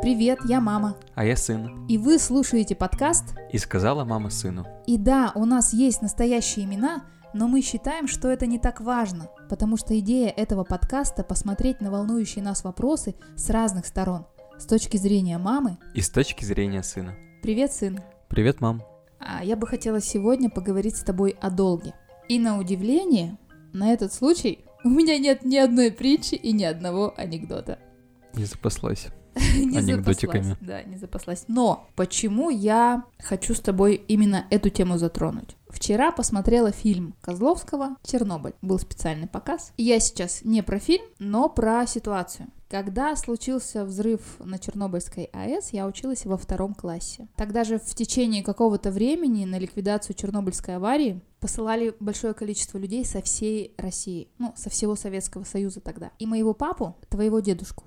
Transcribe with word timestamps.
Привет, 0.00 0.38
я 0.44 0.60
мама. 0.60 0.96
А 1.14 1.24
я 1.24 1.36
сын. 1.36 1.86
И 1.88 1.98
вы 1.98 2.20
слушаете 2.20 2.76
подкаст. 2.76 3.34
И 3.50 3.58
сказала 3.58 4.04
мама 4.04 4.30
сыну. 4.30 4.64
И 4.86 4.96
да, 4.96 5.32
у 5.34 5.44
нас 5.44 5.72
есть 5.72 6.02
настоящие 6.02 6.66
имена, 6.66 7.04
но 7.34 7.48
мы 7.48 7.62
считаем, 7.62 8.06
что 8.06 8.28
это 8.28 8.46
не 8.46 8.60
так 8.60 8.80
важно, 8.80 9.28
потому 9.48 9.76
что 9.76 9.98
идея 9.98 10.28
этого 10.28 10.62
подкаста 10.62 11.24
посмотреть 11.24 11.80
на 11.80 11.90
волнующие 11.90 12.44
нас 12.44 12.62
вопросы 12.62 13.16
с 13.34 13.50
разных 13.50 13.86
сторон. 13.86 14.24
С 14.56 14.66
точки 14.66 14.98
зрения 14.98 15.38
мамы. 15.38 15.78
И 15.94 16.00
с 16.00 16.10
точки 16.10 16.44
зрения 16.44 16.84
сына. 16.84 17.16
Привет, 17.42 17.72
сын. 17.72 18.00
Привет, 18.28 18.60
мам. 18.60 18.84
А 19.18 19.42
я 19.42 19.56
бы 19.56 19.66
хотела 19.66 20.00
сегодня 20.00 20.48
поговорить 20.48 20.96
с 20.96 21.02
тобой 21.02 21.36
о 21.40 21.50
долге. 21.50 21.94
И 22.28 22.38
на 22.38 22.58
удивление, 22.58 23.36
на 23.72 23.92
этот 23.92 24.12
случай 24.12 24.64
у 24.88 24.90
меня 24.90 25.18
нет 25.18 25.44
ни 25.44 25.58
одной 25.58 25.92
притчи 25.92 26.34
и 26.34 26.50
ни 26.50 26.64
одного 26.64 27.12
анекдота. 27.14 27.78
Не 28.32 28.46
запаслась. 28.46 29.08
не 29.34 29.76
Анекдотиками. 29.76 30.42
запаслась. 30.42 30.66
Да, 30.66 30.82
не 30.82 30.96
запаслась. 30.96 31.44
Но 31.46 31.90
почему 31.94 32.48
я 32.48 33.04
хочу 33.18 33.54
с 33.54 33.60
тобой 33.60 33.96
именно 34.08 34.46
эту 34.48 34.70
тему 34.70 34.96
затронуть? 34.96 35.56
Вчера 35.68 36.10
посмотрела 36.10 36.72
фильм 36.72 37.14
Козловского 37.20 37.96
«Чернобыль». 38.02 38.54
Был 38.62 38.78
специальный 38.78 39.28
показ. 39.28 39.74
Я 39.76 40.00
сейчас 40.00 40.40
не 40.42 40.62
про 40.62 40.78
фильм, 40.78 41.04
но 41.18 41.50
про 41.50 41.86
ситуацию. 41.86 42.48
Когда 42.68 43.16
случился 43.16 43.86
взрыв 43.86 44.20
на 44.40 44.58
Чернобыльской 44.58 45.30
АЭС, 45.32 45.70
я 45.72 45.86
училась 45.86 46.26
во 46.26 46.36
втором 46.36 46.74
классе. 46.74 47.26
Тогда 47.34 47.64
же 47.64 47.78
в 47.78 47.94
течение 47.94 48.42
какого-то 48.42 48.90
времени 48.90 49.46
на 49.46 49.58
ликвидацию 49.58 50.14
Чернобыльской 50.14 50.76
аварии 50.76 51.22
посылали 51.40 51.94
большое 51.98 52.34
количество 52.34 52.76
людей 52.76 53.06
со 53.06 53.22
всей 53.22 53.74
России, 53.78 54.28
ну, 54.36 54.52
со 54.54 54.68
всего 54.68 54.96
Советского 54.96 55.44
Союза 55.44 55.80
тогда. 55.80 56.10
И 56.18 56.26
моего 56.26 56.52
папу, 56.52 56.94
твоего 57.08 57.40
дедушку, 57.40 57.84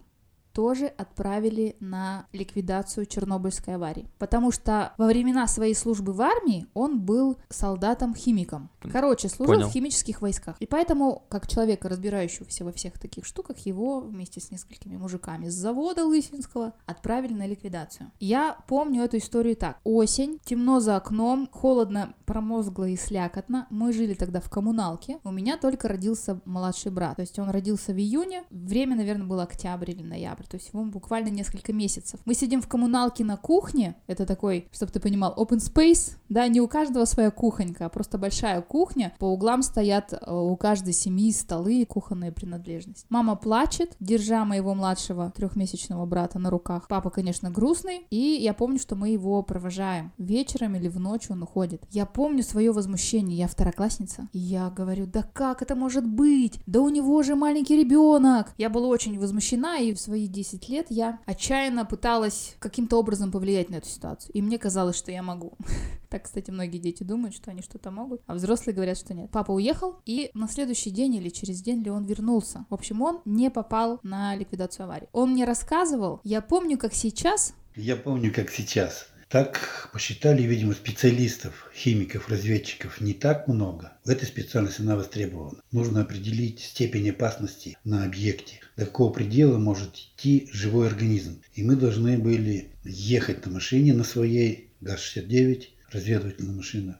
тоже 0.54 0.88
отправили 0.88 1.76
на 1.80 2.28
ликвидацию 2.34 3.06
Чернобыльской 3.06 3.76
аварии. 3.76 4.10
Потому 4.18 4.52
что 4.52 4.94
во 4.98 5.08
времена 5.08 5.48
своей 5.48 5.76
службы 5.76 6.14
в 6.14 6.22
армии 6.22 6.68
он 6.74 7.00
был 7.00 7.38
солдатом-химиком. 7.50 8.70
Короче, 8.92 9.30
служил 9.30 9.56
Понял. 9.56 9.70
в 9.70 9.72
химических 9.72 10.22
войсках. 10.22 10.56
И 10.60 10.66
поэтому, 10.66 11.24
как 11.30 11.48
человека, 11.48 11.90
разбирающегося 11.90 12.66
во 12.66 12.72
всех 12.72 13.00
таких 13.00 13.26
штуках, 13.26 13.58
его 13.60 14.00
вместе 14.02 14.40
с 14.40 14.52
несколькими 14.52 14.98
мужиками 14.98 15.50
с 15.50 15.54
завода 15.54 16.06
Лысинского 16.06 16.74
отправили 16.86 17.34
на 17.34 17.48
ликвидацию. 17.48 18.12
Я 18.20 18.58
помню 18.68 19.04
эту 19.04 19.18
историю 19.18 19.56
так. 19.56 19.80
Осень, 19.84 20.40
темно 20.44 20.80
за 20.80 20.96
окном, 20.96 21.50
холодно, 21.52 22.14
промозгло 22.26 22.88
и 22.88 22.96
слякотно. 22.96 23.68
Мы 23.70 23.94
жили 23.94 24.14
тогда 24.14 24.40
в 24.40 24.50
коммуналке. 24.50 25.20
У 25.24 25.32
меня 25.32 25.58
только 25.58 25.88
родился 25.88 26.42
младший 26.46 26.92
брат. 26.92 27.18
То 27.18 27.22
есть 27.22 27.38
он 27.40 27.50
родился 27.50 27.94
в 27.94 27.98
июне. 27.98 28.44
Время, 28.50 28.96
наверное, 28.96 29.28
было 29.28 29.44
октябрь 29.44 29.92
или 29.92 30.04
ноябрь. 30.04 30.41
То 30.48 30.58
есть 30.58 30.72
ему 30.74 30.86
буквально 30.86 31.30
несколько 31.30 31.74
месяцев. 31.74 32.20
Мы 32.26 32.34
сидим 32.34 32.62
в 32.62 32.68
коммуналке 32.68 33.24
на 33.24 33.38
кухне. 33.38 33.96
Это 34.08 34.26
такой, 34.26 34.68
чтобы 34.72 34.92
ты 34.92 35.00
понимал, 35.00 35.34
open 35.38 35.58
space. 35.58 36.18
Да, 36.30 36.48
не 36.48 36.62
у 36.62 36.68
каждого 36.68 37.06
своя 37.06 37.32
кухонька, 37.32 37.86
а 37.86 37.90
просто 37.90 38.18
большая 38.18 38.62
кухня. 38.62 39.14
По 39.20 39.26
углам 39.26 39.64
стоят 39.64 40.14
э, 40.14 40.34
у 40.34 40.56
каждой 40.56 40.94
семьи 40.94 41.32
столы 41.32 41.82
и 41.82 41.86
кухонные 41.86 42.32
принадлежности. 42.32 43.06
Мама 43.10 43.36
плачет, 43.36 43.96
держа 44.00 44.46
моего 44.46 44.74
младшего 44.74 45.32
трехмесячного 45.36 46.06
брата 46.06 46.40
на 46.40 46.50
руках. 46.50 46.88
Папа, 46.88 47.10
конечно, 47.10 47.50
грустный. 47.50 48.06
И 48.10 48.40
я 48.42 48.54
помню, 48.54 48.80
что 48.80 48.96
мы 48.96 49.10
его 49.10 49.42
провожаем. 49.44 50.12
Вечером 50.18 50.76
или 50.76 50.88
в 50.88 51.00
ночь 51.00 51.30
он 51.30 51.44
уходит. 51.44 51.84
Я 51.92 52.06
помню 52.06 52.44
свое 52.44 52.72
возмущение. 52.72 53.38
Я 53.38 53.48
второклассница. 53.48 54.30
И 54.34 54.40
я 54.40 54.70
говорю, 54.70 55.06
да 55.06 55.24
как 55.24 55.62
это 55.62 55.76
может 55.76 56.08
быть? 56.08 56.60
Да 56.66 56.82
у 56.82 56.90
него 56.90 57.22
же 57.24 57.36
маленький 57.36 57.78
ребенок. 57.78 58.54
Я 58.58 58.70
была 58.70 58.88
очень 58.88 59.20
возмущена, 59.20 59.78
и 59.78 59.94
в 59.94 60.00
свои 60.00 60.28
10 60.32 60.70
лет 60.70 60.88
я 60.90 61.20
отчаянно 61.26 61.86
пыталась 61.86 62.56
каким-то 62.60 62.98
образом 62.98 63.32
повлиять 63.32 63.70
на 63.70 63.76
эту 63.76 63.88
ситуацию. 63.88 64.32
И 64.34 64.42
мне 64.42 64.58
казалось, 64.58 64.96
что 64.96 65.12
я 65.12 65.24
могу. 65.24 65.54
Так, 66.12 66.24
кстати, 66.24 66.52
многие 66.52 66.80
дети 66.80 67.04
думают, 67.04 67.34
что 67.34 67.52
они 67.52 67.62
что-то 67.62 67.90
могут, 67.90 68.22
а 68.28 68.34
взрослые 68.34 68.76
говорят, 68.76 68.98
что 68.98 69.14
нет. 69.14 69.32
Папа 69.32 69.52
уехал, 69.52 70.02
и 70.06 70.30
на 70.34 70.50
следующий 70.50 70.90
день 70.90 71.16
или 71.16 71.30
через 71.30 71.62
день 71.62 71.82
ли 71.84 71.90
он 71.90 72.04
вернулся. 72.04 72.66
В 72.70 72.74
общем, 72.74 73.02
он 73.02 73.22
не 73.24 73.50
попал 73.50 73.98
на 74.04 74.36
ликвидацию 74.36 74.88
аварии. 74.88 75.08
Он 75.14 75.32
мне 75.32 75.46
рассказывал, 75.46 76.20
я 76.26 76.42
помню, 76.42 76.78
как 76.78 76.94
сейчас, 76.94 77.54
Я 77.78 77.96
помню, 77.96 78.34
как 78.34 78.50
сейчас. 78.50 79.08
Так 79.32 79.90
посчитали, 79.94 80.42
видимо, 80.42 80.74
специалистов, 80.74 81.72
химиков, 81.74 82.28
разведчиков 82.28 83.00
не 83.00 83.14
так 83.14 83.48
много. 83.48 83.94
Эта 84.06 84.26
специальность, 84.26 84.82
она 84.82 84.98
востребована. 84.98 85.62
Нужно 85.72 86.02
определить 86.02 86.60
степень 86.60 87.12
опасности 87.12 87.78
на 87.86 88.04
объекте, 88.04 88.60
до 88.76 88.86
какого 88.86 89.14
предела 89.14 89.58
может 89.58 89.96
идти 89.96 90.50
живой 90.52 90.88
организм. 90.88 91.42
И 91.54 91.64
мы 91.64 91.78
должны 91.78 92.18
были 92.18 92.72
ехать 92.84 93.46
на 93.46 93.54
машине 93.54 93.94
на 93.94 94.04
своей 94.04 94.68
ГАЗ-69, 94.82 95.64
разведывательная 95.94 96.54
машина, 96.54 97.00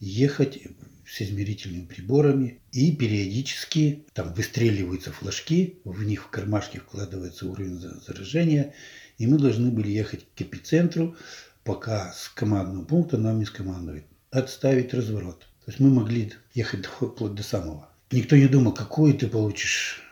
ехать 0.00 0.58
с 1.06 1.22
измерительными 1.22 1.86
приборами 1.86 2.60
и 2.72 2.94
периодически 2.94 4.04
там 4.12 4.34
выстреливаются 4.34 5.12
флажки, 5.12 5.78
в 5.84 6.04
них 6.04 6.24
в 6.24 6.28
кармашке 6.28 6.78
вкладывается 6.78 7.48
уровень 7.48 7.78
за- 7.78 7.98
заражения, 8.00 8.74
и 9.18 9.26
мы 9.26 9.38
должны 9.38 9.70
были 9.70 9.90
ехать 9.90 10.26
к 10.36 10.42
эпицентру, 10.42 11.16
пока 11.64 12.12
с 12.12 12.28
командного 12.28 12.84
пункта 12.84 13.18
нам 13.18 13.38
не 13.38 13.44
скомандует 13.44 14.04
отставить 14.30 14.94
разворот. 14.94 15.40
То 15.64 15.70
есть 15.70 15.80
мы 15.80 15.90
могли 15.90 16.32
ехать 16.54 16.86
вплоть 16.86 17.34
до 17.34 17.42
самого. 17.42 17.88
Никто 18.10 18.36
не 18.36 18.48
думал, 18.48 18.72
какую 18.72 19.14
ты 19.14 19.28
получишь 19.28 20.02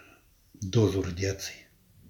дозу 0.61 1.03
радиации. 1.03 1.55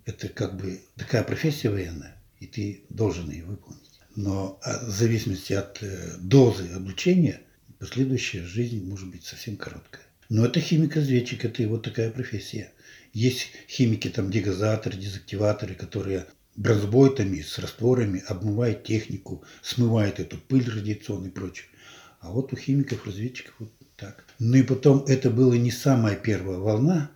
Это 0.04 0.28
как 0.28 0.56
бы 0.56 0.81
такая 0.97 1.22
профессия 1.22 1.71
военная, 1.71 2.16
и 2.41 2.47
ты 2.47 2.84
должен 2.88 3.31
ее 3.31 3.44
выполнить. 3.44 4.00
Но 4.16 4.59
а, 4.62 4.84
в 4.84 4.91
зависимости 4.91 5.53
от 5.53 5.82
э, 5.82 6.16
дозы 6.19 6.69
облучения, 6.72 7.43
последующая 7.78 8.43
жизнь 8.43 8.84
может 8.84 9.09
быть 9.10 9.25
совсем 9.25 9.56
короткая. 9.56 10.03
Но 10.28 10.44
это 10.44 10.60
химик-разведчик, 10.60 11.44
это 11.44 11.62
его 11.62 11.78
такая 11.78 12.10
профессия. 12.10 12.72
Есть 13.12 13.49
химики, 13.69 14.09
там, 14.09 14.31
дегазаторы, 14.31 14.97
дезактиваторы, 14.97 15.75
которые 15.75 16.26
бронзбойтами 16.58 17.41
с 17.41 17.58
растворами 17.58 18.22
обмывают 18.26 18.82
технику, 18.82 19.44
смывают 19.62 20.19
эту 20.19 20.36
пыль 20.36 20.69
радиационную 20.69 21.30
и 21.30 21.34
прочее. 21.34 21.69
А 22.20 22.32
вот 22.32 22.52
у 22.52 22.56
химиков-разведчиков 22.56 23.54
вот 23.60 23.72
так. 23.96 24.24
Ну 24.41 24.56
и 24.56 24.62
потом, 24.62 25.04
это 25.06 25.30
была 25.30 25.56
не 25.56 25.70
самая 25.70 26.16
первая 26.16 26.58
волна, 26.58 27.12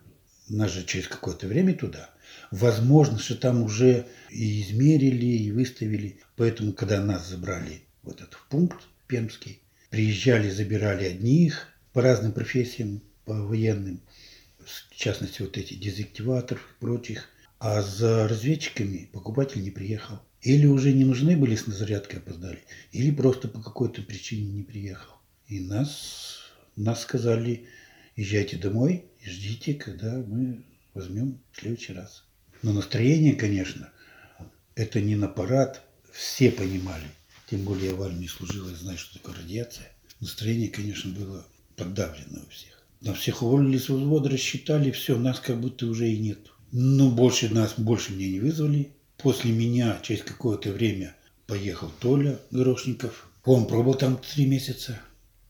нас 0.47 0.71
же 0.71 0.85
через 0.85 1.09
какое-то 1.09 1.47
время 1.47 1.75
туда. 1.75 2.09
Возможно, 2.51 3.19
что 3.19 3.35
там 3.35 3.63
уже 3.63 4.05
и 4.29 4.61
измерили, 4.61 5.25
и 5.25 5.51
выставили. 5.51 6.21
Поэтому, 6.37 6.71
когда 6.71 7.03
нас 7.03 7.27
забрали 7.27 7.83
вот 8.01 8.21
этот 8.21 8.37
пункт 8.49 8.81
пермский, 9.07 9.59
приезжали, 9.89 10.49
забирали 10.49 11.03
одних 11.03 11.67
по 11.91 12.01
разным 12.01 12.31
профессиям, 12.31 13.01
по 13.25 13.33
военным, 13.33 13.99
в 14.59 14.95
частности, 14.95 15.41
вот 15.41 15.57
эти 15.57 15.73
дезактиваторов 15.73 16.61
и 16.61 16.81
прочих. 16.81 17.27
А 17.65 17.81
за 17.81 18.27
разведчиками 18.27 19.09
покупатель 19.13 19.63
не 19.63 19.71
приехал. 19.71 20.19
Или 20.41 20.65
уже 20.65 20.91
не 20.91 21.05
нужны 21.05 21.37
были 21.37 21.55
с 21.55 21.63
зарядкой 21.63 22.19
опоздали, 22.19 22.61
или 22.91 23.09
просто 23.09 23.47
по 23.47 23.61
какой-то 23.61 24.01
причине 24.01 24.51
не 24.51 24.63
приехал. 24.63 25.13
И 25.47 25.61
нас, 25.61 26.39
нас 26.75 27.03
сказали, 27.03 27.65
езжайте 28.17 28.57
домой 28.57 29.05
и 29.21 29.29
ждите, 29.29 29.75
когда 29.75 30.11
мы 30.17 30.65
возьмем 30.93 31.39
в 31.53 31.61
следующий 31.61 31.93
раз. 31.93 32.25
Но 32.63 32.73
настроение, 32.73 33.33
конечно, 33.33 33.89
это 34.75 34.99
не 34.99 35.15
на 35.15 35.29
парад. 35.29 35.83
Все 36.11 36.51
понимали. 36.51 37.07
Тем 37.49 37.63
более 37.63 37.91
я 37.91 37.95
в 37.95 38.03
армии 38.03 38.27
служил, 38.27 38.67
я 38.67 38.75
знаю, 38.75 38.97
что 38.97 39.19
такое 39.19 39.35
радиация. 39.35 39.87
Настроение, 40.19 40.67
конечно, 40.67 41.13
было 41.13 41.47
подавлено 41.77 42.41
у 42.45 42.49
всех. 42.49 42.83
На 42.99 43.13
всех 43.13 43.41
уволили 43.41 43.77
с 43.77 43.87
взвода, 43.87 44.29
рассчитали, 44.29 44.91
все, 44.91 45.17
нас 45.17 45.39
как 45.39 45.61
будто 45.61 45.85
уже 45.85 46.09
и 46.09 46.17
нет. 46.17 46.49
Ну, 46.75 47.11
больше 47.11 47.53
нас, 47.53 47.75
больше 47.77 48.13
меня 48.13 48.29
не 48.29 48.39
вызвали. 48.39 48.93
После 49.17 49.51
меня 49.51 49.99
через 50.01 50.23
какое-то 50.23 50.71
время 50.71 51.15
поехал 51.45 51.91
Толя 51.99 52.39
Горошников. 52.49 53.29
Он 53.45 53.67
пробыл 53.67 53.93
там 53.93 54.17
три 54.17 54.47
месяца. 54.47 54.99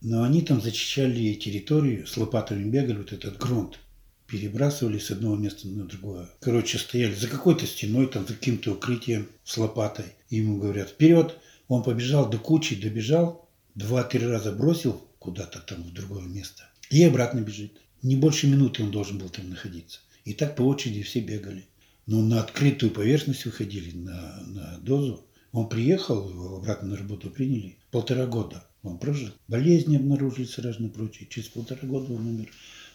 Но 0.02 0.22
они 0.22 0.42
там 0.42 0.60
зачищали 0.60 1.32
территорию, 1.32 2.06
с 2.06 2.18
лопатами 2.18 2.68
бегали, 2.68 2.98
вот 2.98 3.14
этот 3.14 3.38
грунт. 3.38 3.78
Перебрасывали 4.26 4.98
с 4.98 5.10
одного 5.10 5.36
места 5.36 5.66
на 5.66 5.86
другое. 5.86 6.28
Короче, 6.40 6.76
стояли 6.76 7.14
за 7.14 7.28
какой-то 7.28 7.66
стеной, 7.66 8.06
там, 8.08 8.26
за 8.26 8.34
каким-то 8.34 8.72
укрытием 8.72 9.26
с 9.44 9.56
лопатой. 9.56 10.12
И 10.28 10.36
ему 10.36 10.58
говорят, 10.58 10.90
вперед! 10.90 11.38
Он 11.68 11.82
побежал 11.82 12.28
до 12.28 12.36
кучи, 12.36 12.76
добежал, 12.76 13.48
два-три 13.74 14.26
раза 14.26 14.52
бросил 14.52 15.02
куда-то 15.18 15.60
там 15.60 15.84
в 15.84 15.92
другое 15.94 16.24
место. 16.24 16.64
И 16.90 17.02
обратно 17.02 17.40
бежит. 17.40 17.72
Не 18.02 18.16
больше 18.16 18.46
минуты 18.46 18.82
он 18.82 18.90
должен 18.90 19.16
был 19.16 19.30
там 19.30 19.48
находиться. 19.48 20.00
И 20.24 20.32
так 20.32 20.56
по 20.56 20.62
очереди 20.62 21.02
все 21.02 21.20
бегали. 21.20 21.66
Но 22.06 22.22
на 22.22 22.40
открытую 22.40 22.92
поверхность 22.92 23.44
выходили, 23.44 23.92
на, 23.92 24.42
на 24.46 24.78
дозу. 24.78 25.24
Он 25.52 25.68
приехал, 25.68 26.28
его 26.28 26.56
обратно 26.56 26.88
на 26.88 26.96
работу 26.96 27.30
приняли. 27.30 27.76
Полтора 27.90 28.26
года 28.26 28.66
он 28.82 28.98
прожил. 28.98 29.30
Болезни 29.48 29.96
обнаружили 29.96 30.44
сразу 30.44 30.82
на 30.82 30.88
прочее. 30.88 31.28
Через 31.30 31.48
полтора 31.48 31.86
года 31.86 32.12
он 32.12 32.26
умер 32.26 32.50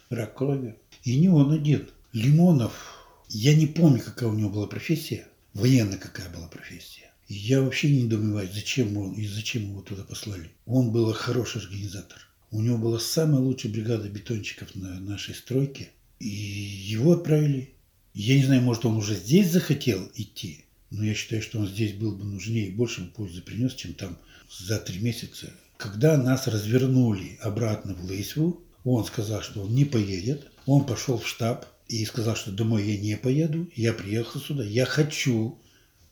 рак 0.10 0.36
крови. 0.36 0.76
И 1.04 1.18
не 1.18 1.30
он 1.30 1.52
один. 1.52 1.90
Лимонов, 2.14 3.08
я 3.30 3.56
не 3.56 3.68
помню, 3.68 4.02
какая 4.04 4.30
у 4.30 4.34
него 4.34 4.50
была 4.50 4.68
профессия, 4.68 5.28
военная 5.54 5.98
какая 5.98 6.30
была 6.30 6.48
профессия. 6.48 7.12
И 7.28 7.36
я 7.36 7.62
вообще 7.62 7.92
не 7.92 8.04
недоумеваю, 8.04 8.50
зачем 8.52 8.98
он 8.98 9.14
и 9.14 9.28
зачем 9.28 9.64
его 9.64 9.82
туда 9.82 10.04
послали. 10.04 10.50
Он 10.66 10.92
был 10.92 11.14
хороший 11.14 11.62
организатор. 11.62 12.18
У 12.52 12.62
него 12.62 12.80
была 12.80 13.00
самая 13.00 13.40
лучшая 13.40 13.72
бригада 13.72 14.10
бетонщиков 14.10 14.74
на 14.74 15.00
нашей 15.00 15.36
стройке. 15.36 15.90
И 16.20 16.28
его 16.28 17.14
отправили. 17.14 17.74
Я 18.14 18.36
не 18.36 18.44
знаю, 18.44 18.62
может, 18.62 18.86
он 18.86 18.98
уже 18.98 19.16
здесь 19.16 19.52
захотел 19.52 20.12
идти, 20.16 20.66
но 20.90 21.06
я 21.06 21.14
считаю, 21.14 21.42
что 21.42 21.60
он 21.60 21.68
здесь 21.68 21.94
был 21.94 22.16
бы 22.16 22.26
нужнее 22.26 22.68
и 22.68 22.72
больше 22.72 23.06
пользы 23.16 23.42
принес, 23.42 23.74
чем 23.74 23.94
там 23.94 24.18
за 24.50 24.80
три 24.80 25.00
месяца. 25.00 25.54
Когда 25.78 26.18
нас 26.18 26.48
развернули 26.48 27.38
обратно 27.42 27.94
в 27.94 28.04
Лейсву, 28.04 28.62
он 28.84 29.06
сказал, 29.06 29.42
что 29.42 29.62
он 29.62 29.74
не 29.74 29.86
поедет. 29.86 30.48
Он 30.66 30.86
пошел 30.86 31.18
в 31.18 31.28
штаб 31.28 31.66
и 31.88 32.04
сказал, 32.06 32.36
что 32.36 32.52
домой 32.52 32.84
я 32.84 32.98
не 32.98 33.16
поеду. 33.18 33.70
Я 33.76 33.94
приехал 33.94 34.42
сюда. 34.42 34.64
Я 34.64 34.86
хочу 34.86 35.58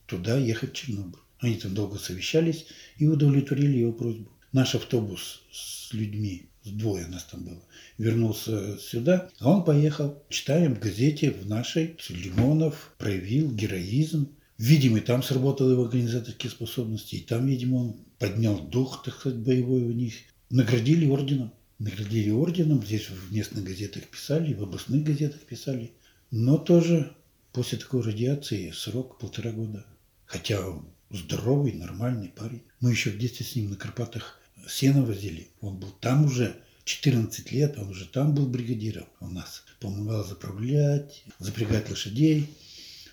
туда 0.06 0.38
ехать 0.38 0.72
в 0.72 0.76
Чернобыль. 0.76 1.20
Они 1.40 1.56
там 1.56 1.74
долго 1.74 1.98
совещались 1.98 2.66
и 2.98 3.08
удовлетворили 3.08 3.80
его 3.80 3.92
просьбу. 3.92 4.32
Наш 4.58 4.74
автобус 4.74 5.44
с 5.52 5.94
людьми, 5.94 6.50
с 6.64 6.70
двое 6.72 7.06
нас 7.06 7.26
там 7.26 7.46
было, 7.46 7.62
вернулся 8.00 8.80
сюда, 8.80 9.30
а 9.40 9.52
он 9.52 9.64
поехал. 9.64 10.24
Читаем 10.30 10.74
в 10.74 10.80
газете 10.80 11.30
в 11.30 11.46
нашей, 11.46 11.96
Лимонов 12.10 12.96
проявил 12.98 13.52
героизм. 13.52 14.36
Видимо, 14.58 14.98
и 14.98 15.02
там 15.02 15.22
сработали 15.22 15.74
его 15.74 15.84
организаторские 15.84 16.50
способности, 16.50 17.18
и 17.18 17.22
там, 17.22 17.46
видимо, 17.46 17.76
он 17.76 17.96
поднял 18.18 18.60
дух, 18.60 19.04
так 19.04 19.14
сказать, 19.14 19.38
боевой 19.38 19.84
у 19.84 19.92
них. 19.92 20.16
Наградили 20.50 21.06
орденом. 21.06 21.54
Наградили 21.78 22.32
орденом, 22.32 22.84
здесь 22.84 23.12
в 23.12 23.32
местных 23.32 23.64
газетах 23.64 24.06
писали, 24.06 24.56
в 24.56 24.64
областных 24.64 25.04
газетах 25.04 25.42
писали. 25.42 25.92
Но 26.32 26.58
тоже 26.58 27.12
после 27.54 27.78
такой 27.78 28.02
радиации 28.02 28.72
срок 28.72 29.20
полтора 29.20 29.52
года. 29.52 29.86
Хотя 30.26 30.64
здоровый, 31.12 31.74
нормальный 31.74 32.30
парень. 32.30 32.64
Мы 32.80 32.90
еще 32.90 33.12
в 33.12 33.20
детстве 33.20 33.46
с 33.46 33.56
ним 33.56 33.70
на 33.70 33.76
Карпатах 33.76 34.37
сено 34.68 35.04
возили. 35.04 35.48
Он 35.62 35.78
был 35.78 35.92
там 36.00 36.26
уже 36.26 36.56
14 36.86 37.52
лет, 37.52 37.78
он 37.78 37.90
уже 37.90 38.06
там 38.06 38.34
был 38.34 38.48
бригадиром 38.48 39.06
у 39.20 39.28
нас. 39.28 39.64
Помогал 39.80 40.26
заправлять, 40.26 41.24
запрягать 41.40 41.90
лошадей. 41.90 42.50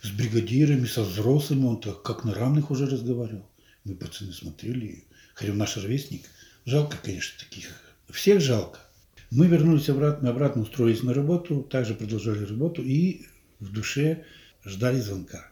С 0.02 0.10
бригадирами, 0.10 0.86
со 0.86 1.02
взрослыми 1.02 1.64
он 1.64 1.80
так 1.80 2.02
как 2.02 2.24
на 2.24 2.34
равных 2.34 2.70
уже 2.70 2.86
разговаривал. 2.86 3.48
Мы 3.84 3.94
пацаны 3.94 4.32
смотрели, 4.32 5.04
хотя 5.34 5.54
наш 5.54 5.76
ровесник. 5.76 6.22
Жалко, 6.66 6.98
конечно, 7.02 7.38
таких. 7.38 7.70
Всех 8.10 8.40
жалко. 8.40 8.80
Мы 9.30 9.46
вернулись 9.46 9.88
обратно, 9.88 10.30
обратно 10.30 10.62
устроились 10.62 11.02
на 11.02 11.14
работу, 11.14 11.62
также 11.62 11.94
продолжали 11.94 12.44
работу 12.44 12.82
и 12.82 13.26
в 13.60 13.72
душе 13.72 14.24
ждали 14.64 15.00
звонка. 15.00 15.50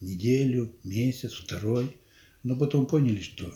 Неделю, 0.00 0.74
месяц, 0.84 1.32
второй. 1.32 1.96
Но 2.42 2.56
потом 2.56 2.86
поняли, 2.86 3.20
что, 3.20 3.52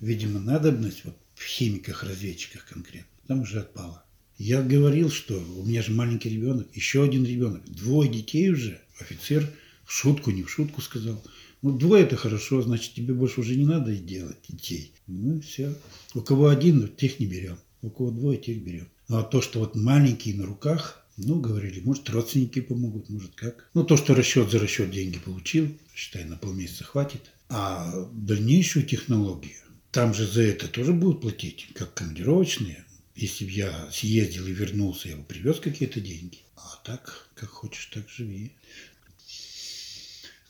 видимо, 0.00 0.40
надобность 0.40 1.04
вот 1.04 1.16
в 1.34 1.44
химиках-разведчиках 1.44 2.66
конкретно, 2.66 3.08
там 3.26 3.40
уже 3.40 3.60
отпала. 3.60 4.04
Я 4.38 4.62
говорил, 4.62 5.10
что 5.10 5.42
у 5.56 5.64
меня 5.64 5.82
же 5.82 5.92
маленький 5.92 6.28
ребенок, 6.28 6.68
еще 6.74 7.02
один 7.02 7.24
ребенок, 7.24 7.64
двое 7.64 8.10
детей 8.10 8.50
уже. 8.50 8.80
Офицер 9.00 9.48
в 9.84 9.92
шутку, 9.92 10.30
не 10.30 10.42
в 10.42 10.50
шутку 10.50 10.82
сказал. 10.82 11.22
Ну, 11.62 11.76
двое 11.76 12.04
это 12.04 12.16
хорошо, 12.16 12.60
значит, 12.60 12.94
тебе 12.94 13.14
больше 13.14 13.40
уже 13.40 13.56
не 13.56 13.64
надо 13.64 13.96
делать 13.96 14.36
детей. 14.48 14.92
Ну, 15.06 15.40
все. 15.40 15.74
У 16.14 16.20
кого 16.20 16.48
один, 16.48 16.86
тех 16.88 17.18
не 17.18 17.26
берем. 17.26 17.58
У 17.80 17.90
кого 17.90 18.10
двое, 18.10 18.38
тех 18.38 18.62
берем. 18.62 18.88
А 19.08 19.22
то, 19.22 19.40
что 19.40 19.60
вот 19.60 19.74
маленькие 19.74 20.34
на 20.34 20.44
руках, 20.44 21.06
ну, 21.16 21.40
говорили, 21.40 21.80
может, 21.80 22.10
родственники 22.10 22.60
помогут, 22.60 23.08
может, 23.08 23.34
как. 23.34 23.70
Ну, 23.72 23.84
то, 23.84 23.96
что 23.96 24.14
расчет 24.14 24.50
за 24.50 24.58
расчет 24.58 24.90
деньги 24.90 25.18
получил, 25.18 25.68
считай, 25.94 26.24
на 26.24 26.36
полмесяца 26.36 26.84
хватит. 26.84 27.32
А 27.48 28.08
дальнейшую 28.12 28.84
технологию, 28.84 29.56
там 29.96 30.12
же 30.12 30.26
за 30.26 30.42
это 30.42 30.68
тоже 30.68 30.92
будут 30.92 31.22
платить, 31.22 31.68
как 31.74 31.94
командировочные. 31.94 32.84
Если 33.14 33.46
бы 33.46 33.50
я 33.50 33.90
съездил 33.90 34.46
и 34.46 34.52
вернулся, 34.52 35.08
я 35.08 35.16
бы 35.16 35.24
привез 35.24 35.58
какие-то 35.58 36.02
деньги. 36.02 36.40
А 36.54 36.82
так, 36.84 37.30
как 37.34 37.48
хочешь, 37.48 37.86
так 37.86 38.06
живи. 38.10 38.52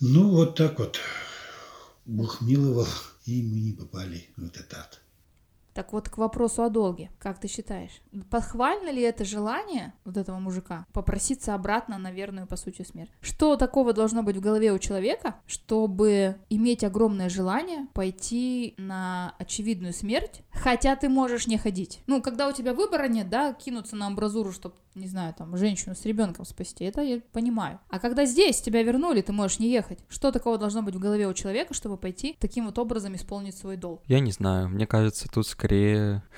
Ну, 0.00 0.30
вот 0.30 0.56
так 0.56 0.80
вот. 0.80 0.98
Бог 2.06 2.40
миловал, 2.40 2.88
и 3.24 3.40
мы 3.40 3.60
не 3.60 3.72
попали 3.72 4.28
в 4.36 4.46
этот 4.46 4.74
ад. 4.74 5.00
Так 5.76 5.92
вот, 5.92 6.08
к 6.08 6.16
вопросу 6.16 6.62
о 6.62 6.70
долге. 6.70 7.10
Как 7.18 7.38
ты 7.38 7.48
считаешь, 7.48 8.00
похвально 8.30 8.88
ли 8.88 9.02
это 9.02 9.26
желание 9.26 9.92
вот 10.06 10.16
этого 10.16 10.38
мужика 10.38 10.86
попроситься 10.94 11.54
обратно 11.54 11.98
на 11.98 12.10
верную, 12.10 12.46
по 12.46 12.56
сути, 12.56 12.80
смерть? 12.80 13.10
Что 13.20 13.56
такого 13.56 13.92
должно 13.92 14.22
быть 14.22 14.38
в 14.38 14.40
голове 14.40 14.72
у 14.72 14.78
человека, 14.78 15.36
чтобы 15.46 16.36
иметь 16.48 16.82
огромное 16.82 17.28
желание 17.28 17.88
пойти 17.92 18.72
на 18.78 19.34
очевидную 19.38 19.92
смерть, 19.92 20.40
хотя 20.50 20.96
ты 20.96 21.10
можешь 21.10 21.46
не 21.46 21.58
ходить? 21.58 22.00
Ну, 22.06 22.22
когда 22.22 22.48
у 22.48 22.52
тебя 22.52 22.72
выбора 22.72 23.06
нет, 23.06 23.28
да, 23.28 23.52
кинуться 23.52 23.96
на 23.96 24.06
амбразуру, 24.06 24.52
чтобы 24.52 24.76
не 24.96 25.06
знаю, 25.08 25.34
там, 25.36 25.56
женщину 25.56 25.94
с 25.94 26.04
ребенком 26.04 26.44
спасти, 26.44 26.84
это 26.84 27.02
я 27.02 27.20
понимаю. 27.32 27.78
А 27.90 28.00
когда 28.00 28.24
здесь 28.24 28.60
тебя 28.60 28.82
вернули, 28.82 29.20
ты 29.20 29.32
можешь 29.32 29.58
не 29.58 29.70
ехать. 29.70 29.98
Что 30.08 30.32
такого 30.32 30.58
должно 30.58 30.82
быть 30.82 30.94
в 30.94 30.98
голове 30.98 31.28
у 31.28 31.34
человека, 31.34 31.74
чтобы 31.74 31.98
пойти 31.98 32.36
таким 32.40 32.66
вот 32.66 32.78
образом 32.78 33.14
исполнить 33.14 33.56
свой 33.56 33.76
долг? 33.76 34.02
Я 34.06 34.20
не 34.20 34.32
знаю, 34.32 34.68
мне 34.68 34.86
кажется, 34.86 35.28
тут 35.28 35.46
скорее, 35.46 35.65